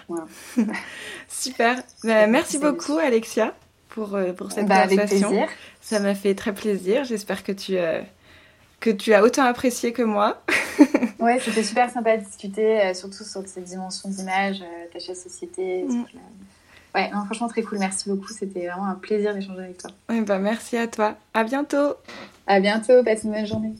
Super. 1.28 1.82
Bah, 2.02 2.26
merci 2.26 2.58
beaucoup, 2.58 2.98
Alexia 2.98 3.54
pour, 3.94 4.16
euh, 4.16 4.32
pour 4.32 4.50
cette 4.50 4.66
bah, 4.66 4.88
conversation. 4.88 5.46
Ça 5.80 6.00
m'a 6.00 6.16
fait 6.16 6.34
très 6.34 6.52
plaisir. 6.52 7.04
J'espère 7.04 7.44
que 7.44 7.52
tu, 7.52 7.78
euh, 7.78 8.00
que 8.80 8.90
tu 8.90 9.14
as 9.14 9.22
autant 9.22 9.44
apprécié 9.44 9.92
que 9.92 10.02
moi. 10.02 10.42
ouais, 11.20 11.38
c'était 11.38 11.62
super 11.62 11.88
sympa 11.90 12.16
de 12.16 12.24
discuter, 12.24 12.80
euh, 12.80 12.94
surtout 12.94 13.22
sur 13.22 13.46
cette 13.46 13.64
dimension 13.64 14.08
d'image, 14.08 14.64
ta 14.92 14.98
chasse 14.98 15.22
société. 15.22 15.84
Mm. 15.84 16.04
Ouais, 16.96 17.10
franchement, 17.26 17.48
très 17.48 17.62
cool. 17.62 17.78
Merci 17.78 18.08
beaucoup. 18.08 18.32
C'était 18.32 18.66
vraiment 18.66 18.86
un 18.86 18.96
plaisir 18.96 19.32
d'échanger 19.32 19.62
avec 19.62 19.78
toi. 19.78 19.90
Bah, 20.08 20.38
merci 20.38 20.76
à 20.76 20.88
toi. 20.88 21.16
À 21.32 21.44
bientôt. 21.44 21.94
À 22.48 22.58
bientôt. 22.58 23.02
Passe 23.04 23.22
une 23.22 23.32
bonne 23.32 23.46
journée. 23.46 23.74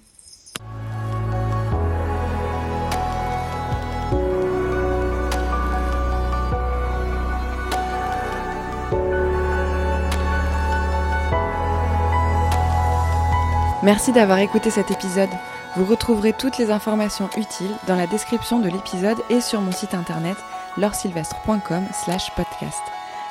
Merci 13.85 14.13
d'avoir 14.13 14.39
écouté 14.39 14.71
cet 14.71 14.91
épisode. 14.91 15.29
Vous 15.77 15.85
retrouverez 15.85 16.33
toutes 16.33 16.57
les 16.57 16.71
informations 16.71 17.29
utiles 17.37 17.77
dans 17.87 17.97
la 17.97 18.07
description 18.07 18.59
de 18.59 18.71
l'épisode 18.71 19.19
et 19.29 19.43
sur 19.43 19.61
mon 19.61 19.73
site 19.73 19.93
internet 19.93 20.39
laursylvestre.com 20.79 21.85
slash 21.93 22.31
podcast. 22.35 22.81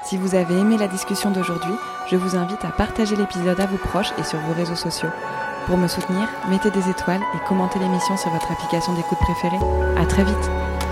Si 0.04 0.16
vous 0.16 0.36
avez 0.36 0.56
aimé 0.56 0.78
la 0.78 0.88
discussion 0.88 1.32
d'aujourd'hui, 1.32 1.74
je 2.08 2.18
vous 2.18 2.36
invite 2.36 2.64
à 2.66 2.70
partager 2.70 3.16
l'épisode 3.16 3.60
à 3.60 3.66
vos 3.66 3.78
proches 3.78 4.14
et 4.20 4.24
sur 4.24 4.38
vos 4.42 4.54
réseaux 4.54 4.76
sociaux. 4.76 5.10
Pour 5.66 5.78
me 5.78 5.88
soutenir, 5.88 6.30
mettez 6.50 6.70
des 6.70 6.88
étoiles 6.88 7.24
et 7.34 7.48
commentez 7.48 7.80
l'émission 7.80 8.16
sur 8.16 8.30
votre 8.30 8.52
application 8.52 8.94
d'écoute 8.94 9.20
préférée. 9.20 9.58
À 9.98 10.06
très 10.06 10.24
vite! 10.24 10.83